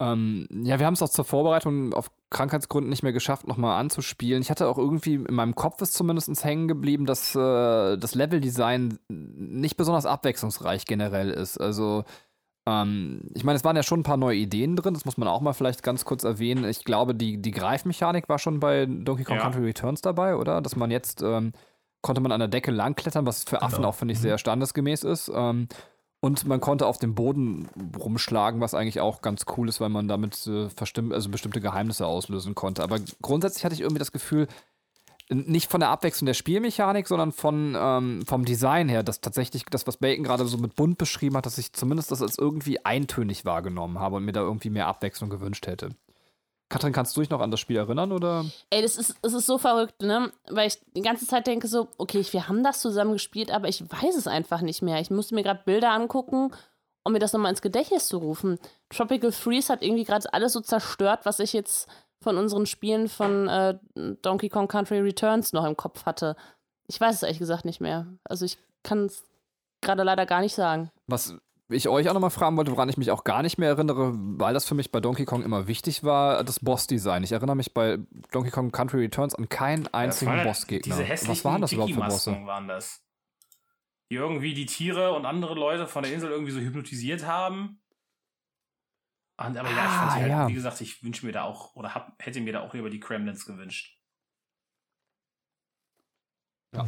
[0.00, 4.42] Ähm, ja, wir haben es auch zur Vorbereitung auf Krankheitsgründen nicht mehr geschafft, nochmal anzuspielen.
[4.42, 8.98] Ich hatte auch irgendwie in meinem Kopf ist zumindest hängen geblieben, dass äh, das Leveldesign
[9.08, 11.58] nicht besonders abwechslungsreich generell ist.
[11.58, 12.04] Also
[12.66, 15.28] ähm, ich meine, es waren ja schon ein paar neue Ideen drin, das muss man
[15.28, 16.64] auch mal vielleicht ganz kurz erwähnen.
[16.64, 19.42] Ich glaube, die, die Greifmechanik war schon bei Donkey Kong ja.
[19.42, 20.60] Country Returns dabei, oder?
[20.60, 21.52] Dass man jetzt ähm,
[22.04, 23.88] konnte man an der Decke langklettern, was für Affen genau.
[23.88, 24.38] auch, finde ich, sehr mhm.
[24.38, 25.32] standesgemäß ist.
[25.34, 25.68] Ähm,
[26.20, 27.68] und man konnte auf dem Boden
[27.98, 30.68] rumschlagen, was eigentlich auch ganz cool ist, weil man damit äh,
[31.12, 32.82] also bestimmte Geheimnisse auslösen konnte.
[32.82, 34.48] Aber grundsätzlich hatte ich irgendwie das Gefühl,
[35.30, 39.86] nicht von der Abwechslung der Spielmechanik, sondern von, ähm, vom Design her, dass tatsächlich das,
[39.86, 43.44] was Bacon gerade so mit bunt beschrieben hat, dass ich zumindest das als irgendwie eintönig
[43.44, 45.90] wahrgenommen habe und mir da irgendwie mehr Abwechslung gewünscht hätte.
[46.68, 48.44] Katrin, kannst du dich noch an das Spiel erinnern oder?
[48.70, 50.32] Ey, das ist, das ist so verrückt, ne?
[50.48, 53.82] Weil ich die ganze Zeit denke so, okay, wir haben das zusammen gespielt, aber ich
[53.82, 55.00] weiß es einfach nicht mehr.
[55.00, 56.50] Ich musste mir gerade Bilder angucken,
[57.04, 58.58] um mir das nochmal ins Gedächtnis zu rufen.
[58.88, 61.86] Tropical Freeze hat irgendwie gerade alles so zerstört, was ich jetzt
[62.24, 63.78] von unseren Spielen von äh,
[64.22, 66.34] Donkey Kong Country Returns noch im Kopf hatte.
[66.88, 68.06] Ich weiß es ehrlich gesagt nicht mehr.
[68.24, 69.22] Also ich kann es
[69.80, 70.90] gerade leider gar nicht sagen.
[71.06, 71.36] Was
[71.68, 74.54] ich euch auch nochmal fragen wollte, woran ich mich auch gar nicht mehr erinnere, weil
[74.54, 77.22] das für mich bei Donkey Kong immer wichtig war, das Boss-Design.
[77.22, 77.98] Ich erinnere mich bei
[78.32, 80.98] Donkey Kong Country Returns an keinen einzigen Bossgegner.
[80.98, 82.32] Was waren das überhaupt für Bosse?
[82.44, 83.02] Waren das?
[84.10, 87.80] Die irgendwie die Tiere und andere Leute von der Insel irgendwie so hypnotisiert haben.
[89.36, 90.48] Und, aber ja, ich fand ah, halt, ja.
[90.48, 93.00] wie gesagt, ich wünsche mir da auch, oder hab, hätte mir da auch lieber die
[93.00, 93.98] Kremlins gewünscht.
[96.72, 96.86] Ja.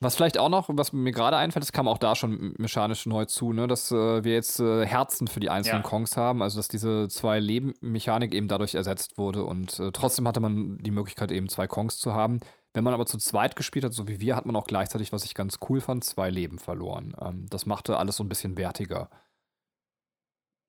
[0.00, 3.24] Was vielleicht auch noch, was mir gerade einfällt, das kam auch da schon mechanisch neu
[3.24, 5.88] zu, ne, dass äh, wir jetzt äh, Herzen für die einzelnen ja.
[5.88, 10.40] Kongs haben, also dass diese zwei Leben-Mechanik eben dadurch ersetzt wurde und äh, trotzdem hatte
[10.40, 12.40] man die Möglichkeit eben zwei Kongs zu haben.
[12.74, 15.24] Wenn man aber zu zweit gespielt hat, so wie wir, hat man auch gleichzeitig, was
[15.24, 17.14] ich ganz cool fand, zwei Leben verloren.
[17.20, 19.08] Ähm, das machte alles so ein bisschen wertiger.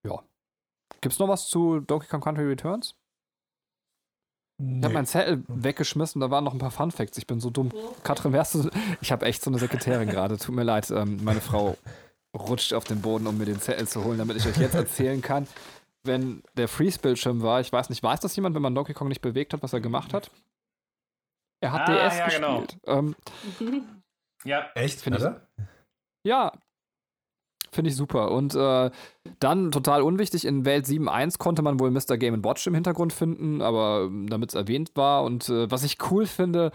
[0.05, 0.23] Ja,
[1.05, 2.95] Gibt's noch was zu Donkey Kong Country Returns?
[4.59, 4.79] Nee.
[4.79, 7.19] Ich habe meinen Zettel weggeschmissen, da waren noch ein paar Fun Facts.
[7.19, 7.71] Ich bin so dumm.
[8.01, 8.71] Katrin, wärst du.
[9.01, 10.39] Ich habe echt so eine Sekretärin gerade.
[10.39, 10.89] Tut mir leid.
[10.89, 11.77] Ähm, meine Frau
[12.35, 15.21] rutscht auf den Boden, um mir den Zettel zu holen, damit ich euch jetzt erzählen
[15.21, 15.47] kann,
[16.05, 17.61] wenn der Freeze-Bildschirm war.
[17.61, 19.81] Ich weiß nicht, weiß das jemand, wenn man Donkey Kong nicht bewegt hat, was er
[19.81, 20.31] gemacht hat?
[21.61, 22.61] Er hat ah, DS ja, genau.
[22.61, 22.81] gespielt.
[22.83, 22.97] Genau.
[22.97, 23.85] Ähm,
[24.43, 25.01] ja, echt?
[25.01, 25.67] Finde ich.
[26.27, 26.51] Ja,
[27.75, 28.31] Finde ich super.
[28.31, 28.89] Und äh,
[29.39, 32.15] dann total unwichtig, in Welt 7.1 konnte man wohl Mr.
[32.15, 35.25] Game Watch im Hintergrund finden, aber ähm, damit es erwähnt war.
[35.25, 36.71] Und äh, was ich cool finde,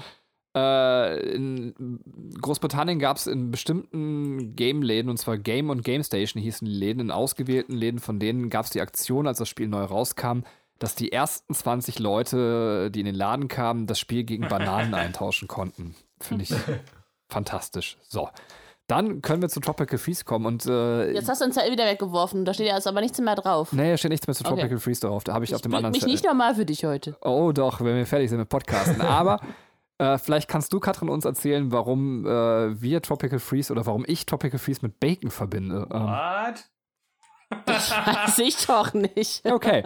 [0.55, 2.01] äh, in
[2.39, 7.01] Großbritannien gab es in bestimmten Game-Läden, und zwar Game und Game Station hießen die Läden,
[7.01, 10.41] in ausgewählten Läden von denen gab es die Aktion, als das Spiel neu rauskam,
[10.79, 15.49] dass die ersten 20 Leute, die in den Laden kamen, das Spiel gegen Bananen eintauschen
[15.49, 15.95] konnten.
[16.21, 16.53] Finde ich
[17.31, 17.97] fantastisch.
[18.07, 18.29] So.
[18.91, 21.87] Dann können wir zu Tropical Freeze kommen und äh, Jetzt hast du uns ja wieder
[21.87, 23.73] weggeworfen, da steht ja jetzt aber nichts mehr drauf.
[23.73, 24.79] Nee, da steht nichts mehr zu Tropical okay.
[24.79, 25.23] Freeze drauf.
[25.23, 27.17] Da habe ich, ich auf dem anderen mich nicht normal für dich heute.
[27.23, 29.01] Oh doch, wenn wir fertig sind mit Podcasten.
[29.01, 29.41] aber
[29.99, 34.27] äh, vielleicht kannst du, Katrin, uns erzählen, warum äh, wir Tropical Freeze oder warum ich
[34.27, 35.87] Tropical Freeze mit Bacon verbinde.
[35.93, 36.65] Ähm, What?
[37.67, 39.45] Das weiß ich doch nicht.
[39.45, 39.83] Okay.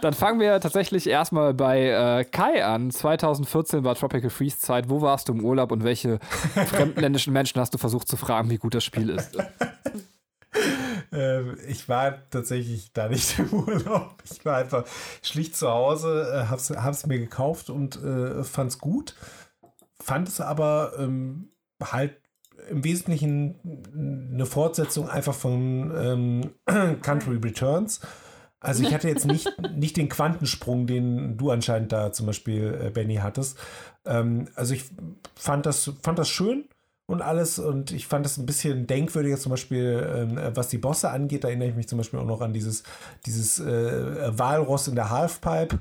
[0.00, 2.90] Dann fangen wir tatsächlich erstmal bei äh, Kai an.
[2.90, 4.88] 2014 war Tropical Freeze Zeit.
[4.88, 6.18] Wo warst du im Urlaub und welche
[6.66, 9.36] fremdländischen Menschen hast du versucht zu fragen, wie gut das Spiel ist?
[11.12, 14.16] Ähm, ich war tatsächlich da nicht im Urlaub.
[14.24, 14.84] Ich war einfach
[15.22, 19.14] schlicht zu Hause, äh, hab's, hab's mir gekauft und äh, fand's gut.
[20.00, 21.50] Fand es aber ähm,
[21.82, 22.20] halt
[22.70, 23.54] im Wesentlichen
[24.34, 26.50] eine Fortsetzung einfach von ähm,
[27.02, 28.00] Country Returns.
[28.60, 32.90] Also ich hatte jetzt nicht, nicht den Quantensprung, den du anscheinend da zum Beispiel, äh,
[32.90, 33.58] Benny, hattest.
[34.04, 34.84] Ähm, also ich
[35.34, 36.64] fand das, fand das schön
[37.06, 41.10] und alles und ich fand das ein bisschen denkwürdiger zum Beispiel, ähm, was die Bosse
[41.10, 41.44] angeht.
[41.44, 42.82] Da erinnere ich mich zum Beispiel auch noch an dieses,
[43.26, 45.78] dieses äh, Walross in der Halfpipe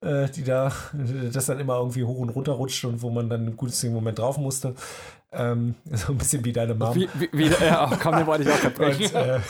[0.00, 0.72] äh, die da,
[1.32, 4.18] das dann immer irgendwie hoch und runter rutscht und wo man dann im günstigen Moment
[4.18, 4.74] drauf musste.
[5.32, 6.94] Ähm, so ein bisschen wie deine Mom.
[6.94, 9.14] Wie, wie, wie, ja, komm, den wollte ich auch verbrechen.
[9.14, 9.40] äh,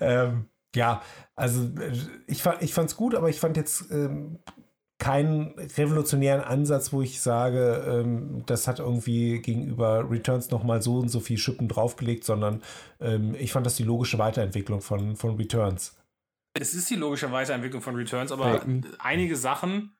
[0.00, 1.02] ähm, ja,
[1.34, 1.92] also äh,
[2.26, 4.38] ich, fand, ich fand es gut, aber ich fand jetzt ähm,
[4.98, 11.08] keinen revolutionären Ansatz, wo ich sage, ähm, das hat irgendwie gegenüber Returns nochmal so und
[11.08, 12.62] so viel Schippen draufgelegt, sondern
[13.00, 15.96] ähm, ich fand das die logische Weiterentwicklung von, von Returns.
[16.54, 18.84] Es ist die logische Weiterentwicklung von Returns, aber mhm.
[18.98, 19.96] einige Sachen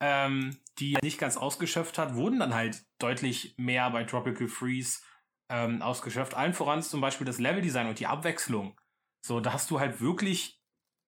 [0.00, 5.00] ähm, die er nicht ganz ausgeschöpft hat, wurden dann halt deutlich mehr bei Tropical Freeze
[5.48, 6.34] ähm, ausgeschöpft.
[6.34, 8.80] Allen voran zum Beispiel das Leveldesign und die Abwechslung.
[9.24, 10.60] So, da hast du halt wirklich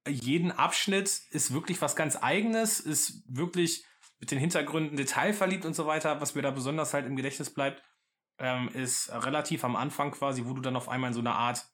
[0.09, 3.85] jeden Abschnitt ist wirklich was ganz eigenes, ist wirklich
[4.19, 6.21] mit den Hintergründen detailverliebt und so weiter.
[6.21, 7.83] Was mir da besonders halt im Gedächtnis bleibt,
[8.39, 11.67] ähm, ist relativ am Anfang quasi, wo du dann auf einmal in so eine Art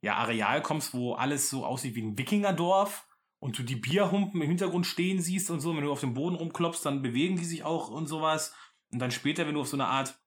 [0.00, 3.03] ja, Areal kommst, wo alles so aussieht wie ein Wikingerdorf
[3.44, 5.76] und du die Bierhumpen im Hintergrund stehen siehst und so.
[5.76, 8.54] Wenn du auf dem Boden rumklopfst, dann bewegen die sich auch und sowas.
[8.90, 10.18] Und dann später, wenn du auf so einer Art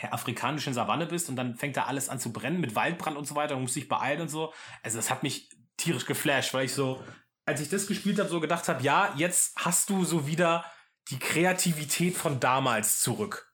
[0.00, 3.26] ja, afrikanischen Savanne bist und dann fängt da alles an zu brennen mit Waldbrand und
[3.26, 4.54] so weiter und musst dich beeilen und so.
[4.84, 7.02] Also das hat mich tierisch geflasht, weil ich so,
[7.44, 10.64] als ich das gespielt habe, so gedacht habe, ja, jetzt hast du so wieder
[11.08, 13.52] die Kreativität von damals zurück.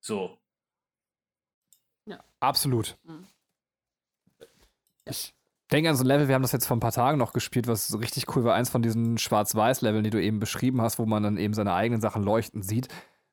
[0.00, 0.36] So.
[2.06, 2.24] Ja.
[2.40, 2.98] Absolut.
[3.04, 3.28] Mhm.
[5.04, 5.37] Ich
[5.68, 7.66] denke an so ein Level, wir haben das jetzt vor ein paar Tagen noch gespielt,
[7.66, 8.54] was richtig cool war.
[8.54, 12.00] Eins von diesen Schwarz-Weiß-Leveln, die du eben beschrieben hast, wo man dann eben seine eigenen
[12.00, 12.88] Sachen leuchten sieht,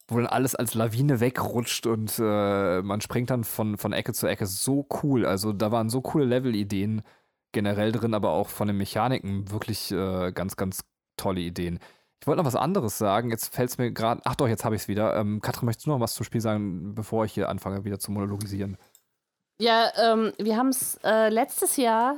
[0.07, 4.28] wo dann alles als Lawine wegrutscht und äh, man springt dann von, von Ecke zu
[4.28, 4.45] Ecke.
[4.45, 5.26] So cool.
[5.26, 7.02] Also da waren so coole Level-Ideen
[7.53, 10.82] generell drin, aber auch von den Mechaniken wirklich äh, ganz, ganz
[11.18, 11.80] tolle Ideen.
[12.22, 13.30] Ich wollte noch was anderes sagen.
[13.30, 14.22] Jetzt fällt es mir gerade.
[14.26, 15.16] Ach doch, jetzt habe ich es wieder.
[15.16, 18.12] Ähm, Katrin, möchtest du noch was zum Spiel sagen, bevor ich hier anfange, wieder zu
[18.12, 18.78] monologisieren?
[19.57, 22.18] Ja, ähm, wir haben es äh, letztes Jahr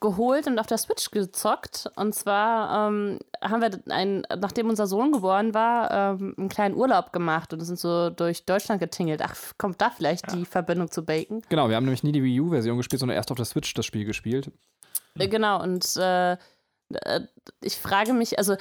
[0.00, 1.90] geholt und auf der Switch gezockt.
[1.96, 7.12] Und zwar ähm, haben wir, ein, nachdem unser Sohn geboren war, ähm, einen kleinen Urlaub
[7.12, 9.20] gemacht und sind so durch Deutschland getingelt.
[9.22, 10.36] Ach, kommt da vielleicht ja.
[10.36, 11.42] die Verbindung zu Bacon?
[11.50, 13.84] Genau, wir haben nämlich nie die Wii U-Version gespielt, sondern erst auf der Switch das
[13.84, 14.50] Spiel gespielt.
[15.18, 16.38] Äh, genau, und äh,
[17.60, 18.56] ich frage mich, also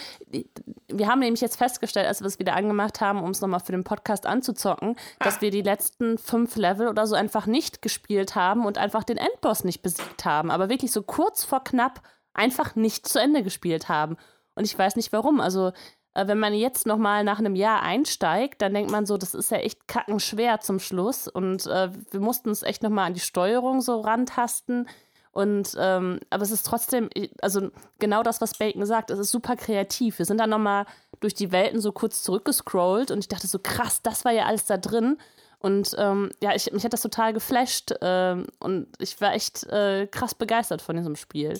[0.87, 3.71] wir haben nämlich jetzt festgestellt, als wir es wieder angemacht haben, um es nochmal für
[3.71, 5.23] den Podcast anzuzocken, ah.
[5.23, 9.17] dass wir die letzten fünf Level oder so einfach nicht gespielt haben und einfach den
[9.17, 12.01] Endboss nicht besiegt haben, aber wirklich so kurz vor knapp
[12.33, 14.17] einfach nicht zu Ende gespielt haben.
[14.55, 15.39] Und ich weiß nicht warum.
[15.39, 15.71] Also
[16.17, 19.51] äh, wenn man jetzt nochmal nach einem Jahr einsteigt, dann denkt man so, das ist
[19.51, 21.27] ja echt kackenschwer zum Schluss.
[21.27, 24.87] Und äh, wir mussten uns echt nochmal an die Steuerung so rantasten
[25.31, 27.09] und ähm, aber es ist trotzdem,
[27.41, 30.17] also genau das, was Bacon sagt, es ist super kreativ.
[30.17, 30.85] Wir sind dann nochmal
[31.19, 34.65] durch die Welten so kurz zurückgescrollt und ich dachte so, krass, das war ja alles
[34.65, 35.17] da drin.
[35.59, 40.07] Und ähm, ja, ich, mich hat das total geflasht ähm, und ich war echt äh,
[40.07, 41.59] krass begeistert von diesem Spiel.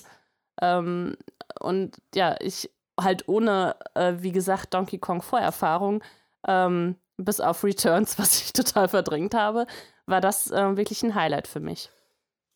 [0.60, 1.16] Ähm,
[1.60, 2.70] und ja, ich
[3.00, 6.02] halt ohne, äh, wie gesagt, Donkey Kong Vorerfahrung,
[6.46, 9.66] ähm, bis auf Returns, was ich total verdrängt habe,
[10.06, 11.90] war das äh, wirklich ein Highlight für mich.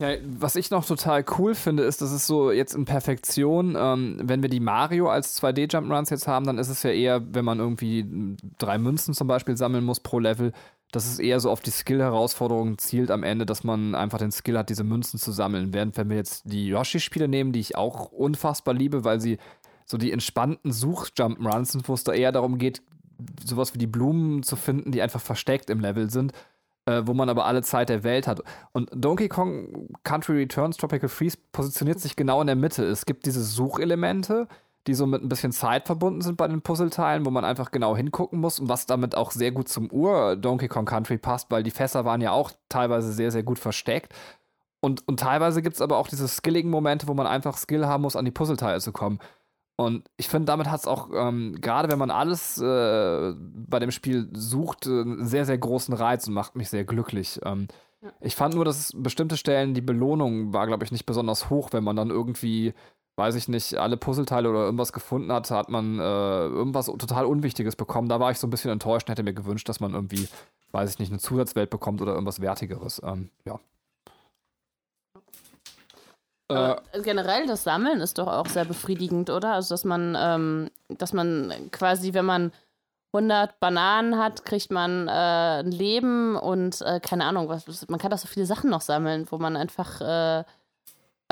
[0.00, 4.18] Ja, was ich noch total cool finde, ist, dass es so jetzt in Perfektion, ähm,
[4.20, 7.60] wenn wir die Mario als 2D-Jump-Runs jetzt haben, dann ist es ja eher, wenn man
[7.60, 10.52] irgendwie drei Münzen zum Beispiel sammeln muss pro Level,
[10.90, 14.58] dass es eher so auf die Skill-Herausforderungen zielt am Ende, dass man einfach den Skill
[14.58, 15.72] hat, diese Münzen zu sammeln.
[15.72, 19.38] Während wenn wir jetzt die Yoshi-Spiele nehmen, die ich auch unfassbar liebe, weil sie
[19.86, 22.82] so die entspannten Such-Jump-Runs sind, wo es da eher darum geht,
[23.44, 26.32] sowas wie die Blumen zu finden, die einfach versteckt im Level sind
[26.86, 28.42] äh, wo man aber alle Zeit der Welt hat.
[28.72, 32.84] Und Donkey Kong Country Returns Tropical Freeze positioniert sich genau in der Mitte.
[32.84, 34.48] Es gibt diese Suchelemente,
[34.86, 37.96] die so mit ein bisschen Zeit verbunden sind bei den Puzzleteilen, wo man einfach genau
[37.96, 41.70] hingucken muss und was damit auch sehr gut zum Ur-Donkey Kong Country passt, weil die
[41.70, 44.12] Fässer waren ja auch teilweise sehr, sehr gut versteckt.
[44.80, 48.02] Und, und teilweise gibt es aber auch diese skilligen Momente, wo man einfach Skill haben
[48.02, 49.20] muss, an die Puzzleteile zu kommen.
[49.76, 53.90] Und ich finde, damit hat es auch, ähm, gerade wenn man alles äh, bei dem
[53.90, 57.40] Spiel sucht, äh, einen sehr, sehr großen Reiz und macht mich sehr glücklich.
[57.44, 57.68] Ähm,
[58.02, 58.12] ja.
[58.20, 61.84] Ich fand nur, dass bestimmte Stellen, die Belohnung war, glaube ich, nicht besonders hoch, wenn
[61.84, 62.74] man dann irgendwie,
[63.16, 67.74] weiß ich nicht, alle Puzzleteile oder irgendwas gefunden hat, hat man äh, irgendwas total Unwichtiges
[67.74, 68.08] bekommen.
[68.08, 70.28] Da war ich so ein bisschen enttäuscht und hätte mir gewünscht, dass man irgendwie,
[70.72, 73.00] weiß ich nicht, eine Zusatzwelt bekommt oder irgendwas Wertigeres.
[73.04, 73.58] Ähm, ja.
[76.52, 79.54] Äh, generell das Sammeln ist doch auch sehr befriedigend, oder?
[79.54, 82.52] Also dass man, ähm, dass man quasi, wenn man
[83.12, 85.10] 100 Bananen hat, kriegt man äh,
[85.60, 89.26] ein Leben und äh, keine Ahnung, was, man kann da so viele Sachen noch sammeln,
[89.30, 90.44] wo man einfach äh,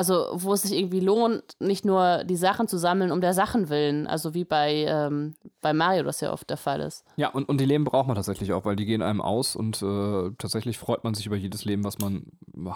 [0.00, 3.68] also wo es sich irgendwie lohnt, nicht nur die Sachen zu sammeln um der Sachen
[3.68, 7.04] willen, also wie bei, ähm, bei Mario das ja oft der Fall ist.
[7.16, 9.82] Ja, und, und die Leben braucht man tatsächlich auch, weil die gehen einem aus und
[9.82, 12.24] äh, tatsächlich freut man sich über jedes Leben, was man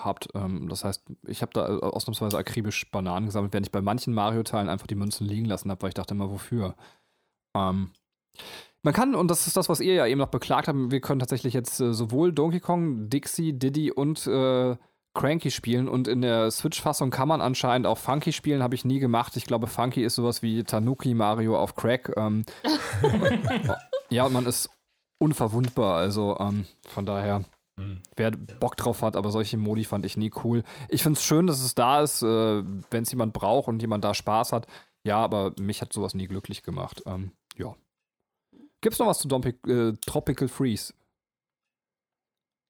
[0.05, 0.29] hat.
[0.35, 4.13] Ähm, das heißt, ich habe da äh, ausnahmsweise akribisch Bananen gesammelt, während ich bei manchen
[4.13, 6.75] Mario-Teilen einfach die Münzen liegen lassen habe, weil ich dachte immer, wofür?
[7.57, 7.93] Ähm,
[8.83, 11.21] man kann, und das ist das, was ihr ja eben noch beklagt habt, wir können
[11.21, 14.77] tatsächlich jetzt äh, sowohl Donkey Kong, Dixie, Diddy und äh,
[15.15, 18.99] Cranky spielen und in der Switch-Fassung kann man anscheinend auch Funky spielen, habe ich nie
[18.99, 19.37] gemacht.
[19.37, 22.13] Ich glaube, Funky ist sowas wie Tanuki Mario auf Crack.
[22.17, 22.45] Ähm,
[24.11, 24.71] ja, und man ist
[25.19, 27.45] unverwundbar, also ähm, von daher,
[27.77, 28.03] mhm.
[28.17, 30.65] wer Bock drauf hat, aber solche Modi fand ich nie cool.
[30.89, 34.05] Ich finde es schön, dass es da ist, äh, wenn es jemand braucht und jemand
[34.05, 34.67] da Spaß hat.
[35.07, 37.03] Ja, aber mich hat sowas nie glücklich gemacht.
[37.07, 37.75] Ähm, ja.
[38.81, 40.93] Gibt's noch was zu Dompi äh, Tropical Freeze?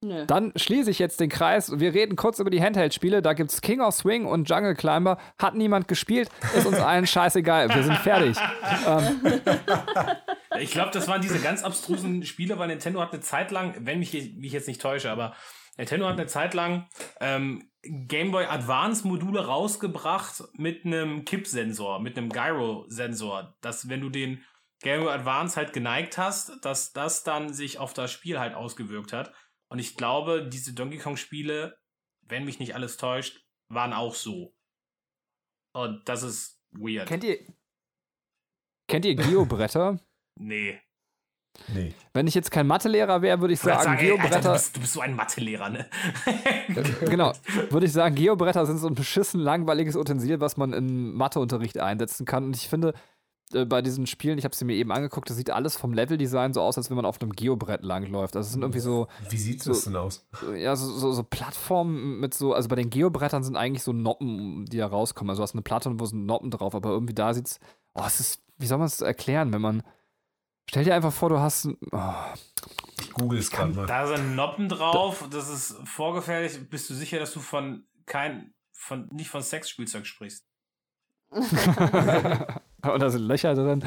[0.05, 0.27] Nö.
[0.27, 1.79] Dann schließe ich jetzt den Kreis.
[1.81, 3.23] Wir reden kurz über die Handheld-Spiele.
[3.23, 5.17] Da gibt es King of Swing und Jungle Climber.
[5.39, 7.75] Hat niemand gespielt, ist uns allen scheißegal.
[7.75, 8.37] Wir sind fertig.
[8.87, 9.41] ähm.
[10.61, 13.99] Ich glaube, das waren diese ganz abstrusen Spiele, weil Nintendo hat eine Zeit lang, wenn
[13.99, 15.35] mich, mich jetzt nicht täusche, aber
[15.79, 16.87] Nintendo hat eine Zeit lang
[17.21, 24.11] ähm, Game Boy Advance Module rausgebracht mit einem Kipp-Sensor, mit einem Gyro-Sensor, dass wenn du
[24.11, 24.45] den
[24.83, 29.15] Game Boy Advance halt geneigt hast, dass das dann sich auf das Spiel halt ausgewirkt
[29.15, 29.33] hat.
[29.75, 31.77] Und ich glaube, diese Donkey Kong-Spiele,
[32.29, 34.55] wenn mich nicht alles täuscht, waren auch so.
[35.73, 37.09] Und das ist weird.
[37.09, 37.41] Kennt ihr,
[38.87, 39.99] kennt ihr Geobretter?
[40.39, 40.81] nee.
[41.75, 41.93] Nee.
[42.13, 44.37] Wenn ich jetzt kein Mathelehrer wäre, würde ich sagen, sagen Geobretter.
[44.37, 45.91] Alter, du, bist, du, bist, so ein Mathelehrer, ne?
[47.01, 47.33] genau.
[47.71, 52.27] Würde ich sagen, Geobretter sind so ein beschissen langweiliges Utensil, was man im Matheunterricht einsetzen
[52.27, 52.45] kann.
[52.45, 52.95] Und ich finde,
[53.53, 56.55] äh, bei diesen Spielen, ich habe sie mir eben angeguckt, das sieht alles vom Leveldesign
[56.55, 58.37] so aus, als wenn man auf einem Geobrett langläuft.
[58.37, 59.09] Also es sind irgendwie so.
[59.29, 60.27] Wie sieht so, das denn aus?
[60.57, 64.65] Ja, so, so, so, Plattformen mit so, also bei den Geobrettern sind eigentlich so Noppen,
[64.67, 65.31] die da rauskommen.
[65.31, 67.61] Also du hast eine Platte, wo sind Noppen drauf, aber irgendwie da sieht's.
[67.95, 69.83] Oh, es ist, wie soll man es erklären, wenn man.
[70.69, 71.69] Stell dir einfach vor, du hast.
[71.93, 72.15] Oh.
[72.99, 73.87] Ich google es gerade mal.
[73.87, 76.71] Da sind Noppen drauf, das ist vorgefährlich.
[76.71, 80.47] Bist du sicher, dass du von kein, von, nicht von Sexspielzeug sprichst?
[82.93, 83.85] Und da sind Löcher drin.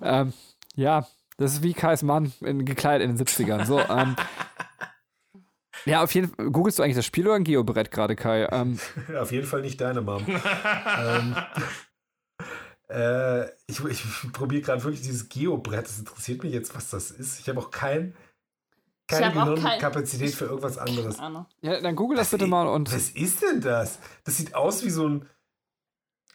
[0.00, 0.32] Ähm,
[0.74, 1.06] ja,
[1.36, 3.64] das ist wie Kais Mann in, gekleidet in den 70ern.
[3.64, 4.16] So, ähm,
[5.84, 6.50] ja, auf jeden Fall.
[6.50, 8.46] Googlest du eigentlich das Spiel oder ein Geobrett gerade, Kai?
[8.50, 8.78] Ähm,
[9.18, 10.24] auf jeden Fall nicht deine Mom.
[10.26, 11.36] ähm,
[12.88, 15.86] äh, ich, ich probiere gerade wirklich dieses Geobrett.
[15.86, 17.40] Das interessiert mich jetzt, was das ist.
[17.40, 18.14] Ich habe auch kein,
[19.06, 20.36] keine Gehirnkapazität kein...
[20.36, 21.18] für irgendwas anderes.
[21.62, 22.92] Ja, dann google das was bitte mal und.
[22.92, 23.98] Was ist denn das?
[24.24, 25.28] Das sieht aus wie so ein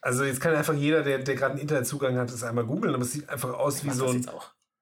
[0.06, 3.04] also jetzt kann einfach jeder, der, der gerade einen Internetzugang hat, das einmal googeln, aber
[3.04, 4.26] es sieht einfach aus wie so ein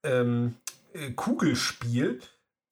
[0.04, 0.56] ähm,
[0.92, 2.20] äh, Kugelspiel,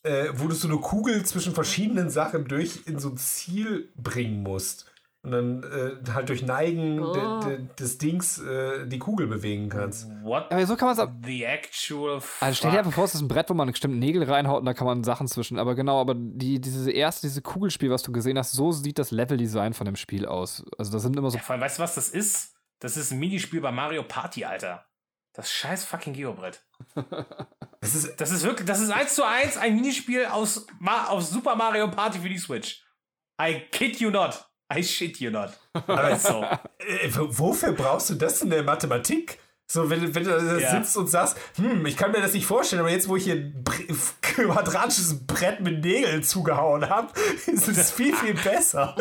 [0.03, 4.43] äh, wo du so eine Kugel zwischen verschiedenen Sachen durch in so ein Ziel bringen
[4.43, 4.90] musst
[5.23, 7.13] und dann äh, halt durch Neigen oh.
[7.13, 10.07] de, de, des Dings äh, die Kugel bewegen kannst.
[10.23, 10.51] What?
[10.51, 12.21] Aber so kann man es The actual.
[12.39, 14.65] Also stell dir einfach vor, es ist ein Brett, wo man bestimmt Nägel reinhaut und
[14.65, 15.59] da kann man Sachen zwischen.
[15.59, 19.11] Aber genau, aber die, diese erste, diese Kugelspiel, was du gesehen hast, so sieht das
[19.11, 20.65] Leveldesign von dem Spiel aus.
[20.79, 21.37] Also das sind immer so.
[21.37, 22.55] Ja, vor allem, weißt du, was das ist?
[22.79, 24.85] Das ist ein Minispiel bei Mario Party, Alter.
[25.33, 26.65] Das scheiß fucking Geobrett.
[27.79, 30.65] das, ist, das ist wirklich, das ist eins zu eins ein Minispiel aus,
[31.07, 32.83] aus Super Mario Party für die Switch.
[33.39, 34.50] I kid you not.
[34.73, 35.51] I shit you not.
[35.73, 36.43] Aber so.
[36.79, 39.39] Äh, wofür brauchst du das in der Mathematik?
[39.71, 40.71] So, wenn, wenn du da ja.
[40.71, 43.35] sitzt und sagst, hm, ich kann mir das nicht vorstellen, aber jetzt, wo ich hier
[43.35, 43.63] ein
[44.21, 47.13] quadratisches Brett mit Nägeln zugehauen habe,
[47.47, 48.95] ist es viel, viel besser.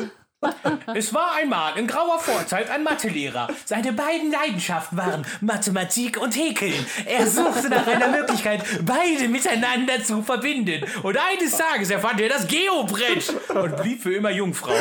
[0.94, 3.48] Es war einmal in grauer Vorzeit ein Mathelehrer.
[3.64, 6.86] Seine beiden Leidenschaften waren Mathematik und Häkeln.
[7.04, 10.84] Er suchte nach einer Möglichkeit, beide miteinander zu verbinden.
[11.02, 14.72] Und eines Tages erfand er das Geobrett und blieb für immer Jungfrau.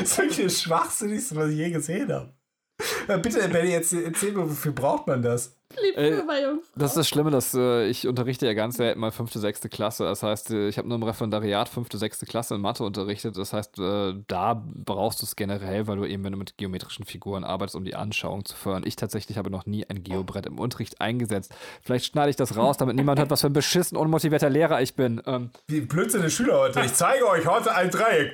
[0.00, 2.34] das ist das Schwachsinnigste, was ich je gesehen habe.
[3.22, 5.54] Bitte, Benny, erzähl mir, wofür braucht man das?
[5.76, 6.22] Äh,
[6.74, 10.04] das ist das Schlimme, dass äh, ich unterrichte ja ganz selten mal fünfte, sechste Klasse.
[10.04, 13.36] Das heißt, äh, ich habe nur im Referendariat fünfte, sechste Klasse in Mathe unterrichtet.
[13.36, 17.04] Das heißt, äh, da brauchst du es generell, weil du eben, wenn du mit geometrischen
[17.04, 18.82] Figuren arbeitest, um die Anschauung zu fördern.
[18.84, 21.54] Ich tatsächlich habe noch nie ein Geobrett im Unterricht eingesetzt.
[21.82, 24.94] Vielleicht schneide ich das raus, damit niemand hört, was für ein beschissen, unmotivierter Lehrer ich
[24.94, 25.22] bin.
[25.26, 26.80] Ähm, Wie blödsinne Schüler heute.
[26.80, 28.32] Ich zeige euch heute ein Dreieck.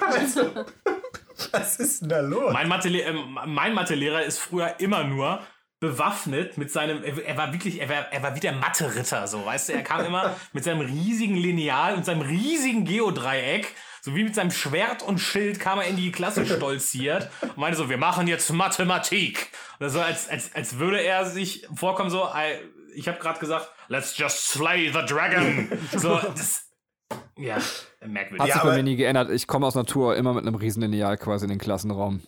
[0.00, 0.40] also,
[1.52, 2.52] was ist denn da los?
[2.52, 5.40] Mein Mathelehrer, äh, mein Mathelehrer ist früher immer nur
[5.80, 9.68] bewaffnet mit seinem, er war wirklich, er war, er war wie der Mathe-Ritter, so, weißt
[9.68, 14.34] du, er kam immer mit seinem riesigen Lineal und seinem riesigen Geodreieck, so wie mit
[14.34, 18.26] seinem Schwert und Schild kam er in die Klasse stolziert und meinte so, wir machen
[18.26, 19.50] jetzt Mathematik.
[19.78, 22.28] Und so, als, als, als würde er sich vorkommen, so,
[22.94, 25.68] ich habe gerade gesagt, let's just slay the dragon.
[25.92, 26.68] So, das,
[27.36, 27.58] ja,
[28.04, 28.40] merkwürdig.
[28.40, 29.30] Hat sich ja, bei mir nie geändert.
[29.30, 32.22] Ich komme aus Natur immer mit einem riesen Lineal quasi in den Klassenraum.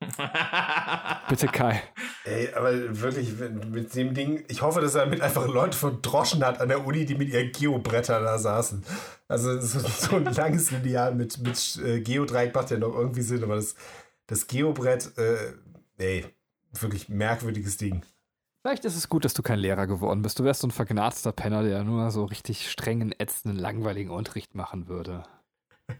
[1.28, 1.82] Bitte Kai.
[2.26, 3.34] Ey, aber wirklich,
[3.70, 7.04] mit dem Ding, ich hoffe, dass er mit einfach Leute verdroschen hat an der Uni,
[7.04, 8.82] die mit ihren Geobrettern da saßen.
[9.28, 13.44] Also so, so ein langes Lineal mit, mit äh, Geodreieck macht ja noch irgendwie Sinn,
[13.44, 13.76] aber das,
[14.26, 15.52] das Geobrett, äh,
[15.98, 16.24] ey,
[16.72, 18.02] wirklich merkwürdiges Ding.
[18.62, 20.40] Vielleicht ist es gut, dass du kein Lehrer geworden bist.
[20.40, 24.88] Du wärst so ein vergnadster Penner, der nur so richtig strengen, ätzenden, langweiligen Unterricht machen
[24.88, 25.22] würde.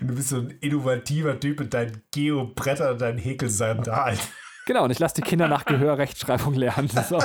[0.00, 4.18] Du bist so ein innovativer Typ mit deinen Geobrettern und deinen Häkelsandalen.
[4.66, 6.90] Genau, und ich lasse die Kinder nach Gehör Rechtschreibung lernen.
[7.04, 7.18] So.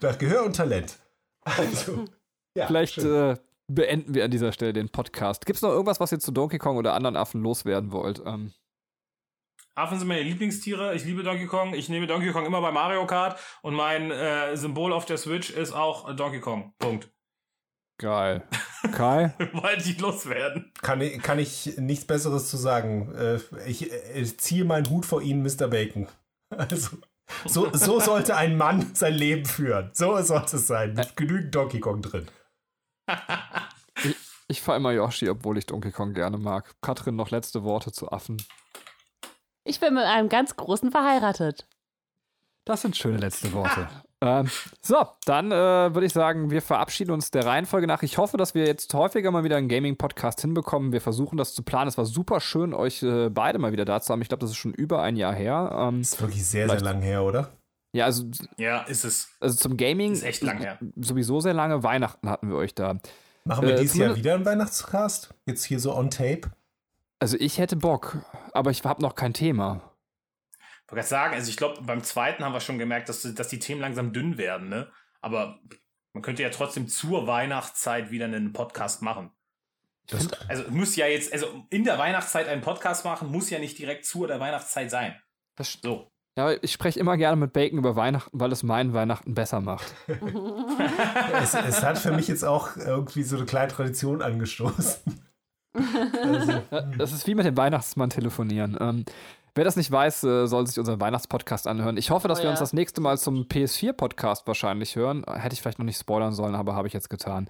[0.00, 0.96] nach Gehör und Talent.
[1.42, 2.06] Also,
[2.54, 3.36] ja, Vielleicht äh,
[3.66, 5.44] beenden wir an dieser Stelle den Podcast.
[5.44, 8.22] Gibt es noch irgendwas, was ihr zu Donkey Kong oder anderen Affen loswerden wollt?
[8.24, 8.52] Ähm.
[9.74, 10.94] Affen sind meine Lieblingstiere.
[10.94, 11.74] Ich liebe Donkey Kong.
[11.74, 15.50] Ich nehme Donkey Kong immer bei Mario Kart und mein äh, Symbol auf der Switch
[15.50, 16.74] ist auch Donkey Kong.
[16.78, 17.10] Punkt.
[18.00, 18.42] Geil.
[18.92, 19.34] Kai?
[19.52, 20.72] Wollte ich loswerden.
[20.80, 23.14] Kann ich, kann ich nichts Besseres zu sagen.
[23.14, 25.68] Äh, ich, ich ziehe meinen Hut vor Ihnen, Mr.
[25.68, 26.08] Bacon.
[26.52, 26.96] Also,
[27.46, 29.90] so, so sollte ein Mann sein Leben führen.
[29.92, 30.94] So sollte es sein.
[30.94, 32.26] Mit genügend Donkey Kong drin.
[34.02, 34.16] ich,
[34.48, 36.74] ich fahre immer Yoshi, obwohl ich Donkey Kong gerne mag.
[36.80, 38.42] Katrin, noch letzte Worte zu Affen.
[39.62, 41.68] Ich bin mit einem ganz großen verheiratet.
[42.64, 43.88] Das sind schöne letzte Worte.
[44.22, 44.50] Ähm,
[44.82, 45.54] so, dann äh,
[45.94, 48.02] würde ich sagen, wir verabschieden uns der Reihenfolge nach.
[48.02, 50.92] Ich hoffe, dass wir jetzt häufiger mal wieder einen Gaming-Podcast hinbekommen.
[50.92, 51.88] Wir versuchen das zu planen.
[51.88, 54.20] Es war super schön, euch äh, beide mal wieder da zu haben.
[54.20, 55.70] Ich glaube, das ist schon über ein Jahr her.
[55.74, 57.50] Ähm, das ist wirklich sehr, sehr lang her, oder?
[57.92, 58.24] Ja, also.
[58.58, 59.30] Ja, ist es.
[59.40, 60.12] Also zum Gaming.
[60.12, 60.78] Ist echt lang her.
[60.96, 61.82] Sowieso sehr lange.
[61.82, 62.98] Weihnachten hatten wir euch da.
[63.44, 65.34] Machen wir äh, dieses Jahr wieder einen Weihnachtscast?
[65.46, 66.42] Jetzt hier so on tape?
[67.20, 68.18] Also ich hätte Bock,
[68.52, 69.89] aber ich habe noch kein Thema.
[70.90, 73.60] Ich wollte sagen, also ich glaube, beim zweiten haben wir schon gemerkt, dass, dass die
[73.60, 74.90] Themen langsam dünn werden, ne?
[75.20, 75.60] Aber
[76.12, 79.30] man könnte ja trotzdem zur Weihnachtszeit wieder einen Podcast machen.
[80.08, 83.78] Das, also muss ja jetzt, also in der Weihnachtszeit einen Podcast machen, muss ja nicht
[83.78, 85.14] direkt zu der Weihnachtszeit sein.
[85.54, 86.10] Das so.
[86.36, 89.94] Ja, ich spreche immer gerne mit Bacon über Weihnachten, weil es meinen Weihnachten besser macht.
[91.40, 95.20] es, es, hat für mich jetzt auch irgendwie so eine kleine Tradition angestoßen.
[96.22, 96.62] also,
[96.98, 98.76] das ist wie mit dem Weihnachtsmann telefonieren.
[98.80, 99.04] Ähm,
[99.54, 101.96] Wer das nicht weiß, äh, soll sich unseren Weihnachtspodcast anhören.
[101.96, 102.50] Ich hoffe, dass oh, wir ja.
[102.50, 105.24] uns das nächste Mal zum PS4-Podcast wahrscheinlich hören.
[105.28, 107.48] Hätte ich vielleicht noch nicht spoilern sollen, aber habe ich jetzt getan.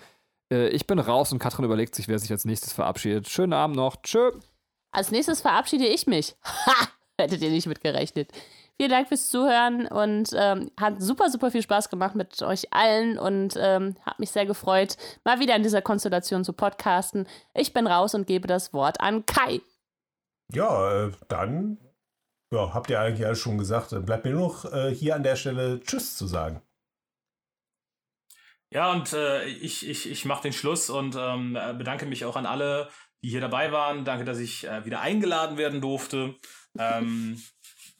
[0.53, 3.29] Äh, ich bin raus und Katrin überlegt sich, wer sich als nächstes verabschiedet.
[3.29, 3.97] Schönen Abend noch.
[4.03, 4.33] Tschö.
[4.93, 6.37] Als nächstes verabschiede ich mich.
[6.67, 6.89] Ha!
[7.19, 8.31] Hättet ihr nicht mitgerechnet.
[8.81, 13.19] Vielen Dank fürs Zuhören und ähm, hat super, super viel Spaß gemacht mit euch allen
[13.19, 17.27] und ähm, hat mich sehr gefreut, mal wieder in dieser Konstellation zu podcasten.
[17.53, 19.61] Ich bin raus und gebe das Wort an Kai.
[20.51, 21.77] Ja, äh, dann
[22.53, 23.95] ja, habt ihr eigentlich alles schon gesagt.
[24.05, 26.63] Bleibt mir nur noch äh, hier an der Stelle Tschüss zu sagen.
[28.73, 32.47] Ja, und äh, ich, ich, ich mache den Schluss und ähm, bedanke mich auch an
[32.47, 32.89] alle,
[33.23, 34.05] die hier dabei waren.
[34.05, 36.37] Danke, dass ich äh, wieder eingeladen werden durfte.
[36.79, 37.43] Ähm,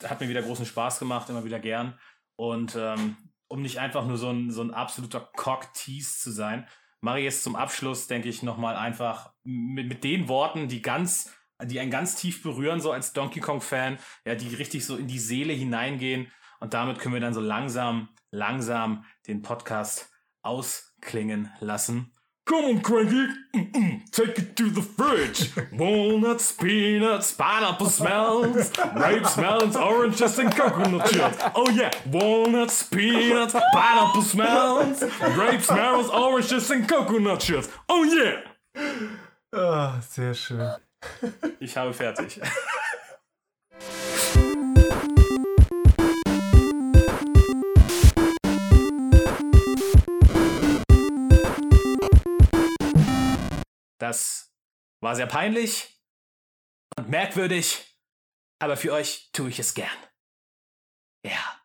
[0.05, 1.99] hat mir wieder großen Spaß gemacht, immer wieder gern.
[2.37, 3.17] Und ähm,
[3.49, 6.69] um nicht einfach nur so ein, so ein absoluter Cock-Tease zu sein,
[7.01, 11.35] mache ich jetzt zum Abschluss, denke ich, nochmal einfach mit, mit den Worten, die ganz
[11.65, 15.19] die einen ganz tief berühren, so als Donkey Kong-Fan, ja, die richtig so in die
[15.19, 16.31] Seele hineingehen.
[16.61, 20.11] Und damit können wir dann so langsam, langsam den Podcast
[20.43, 22.13] ausklingen lassen.
[22.47, 24.11] Come on, Cranky, mm -mm.
[24.11, 25.51] take it to the fridge.
[25.73, 31.39] Walnuts, peanuts, pineapple smells, grape smells, oranges and coconut chips.
[31.55, 35.01] Oh yeah, walnuts, peanuts, pineapple smells,
[35.35, 37.69] grape smells, oranges and coconut chips.
[37.89, 38.41] Oh yeah.
[39.53, 40.75] Oh, sehr schön.
[41.61, 42.41] Ich habe fertig.
[53.99, 54.51] Das
[55.03, 56.03] war sehr peinlich
[56.97, 57.97] und merkwürdig,
[58.59, 59.97] aber für euch tue ich es gern.
[61.25, 61.60] Ja.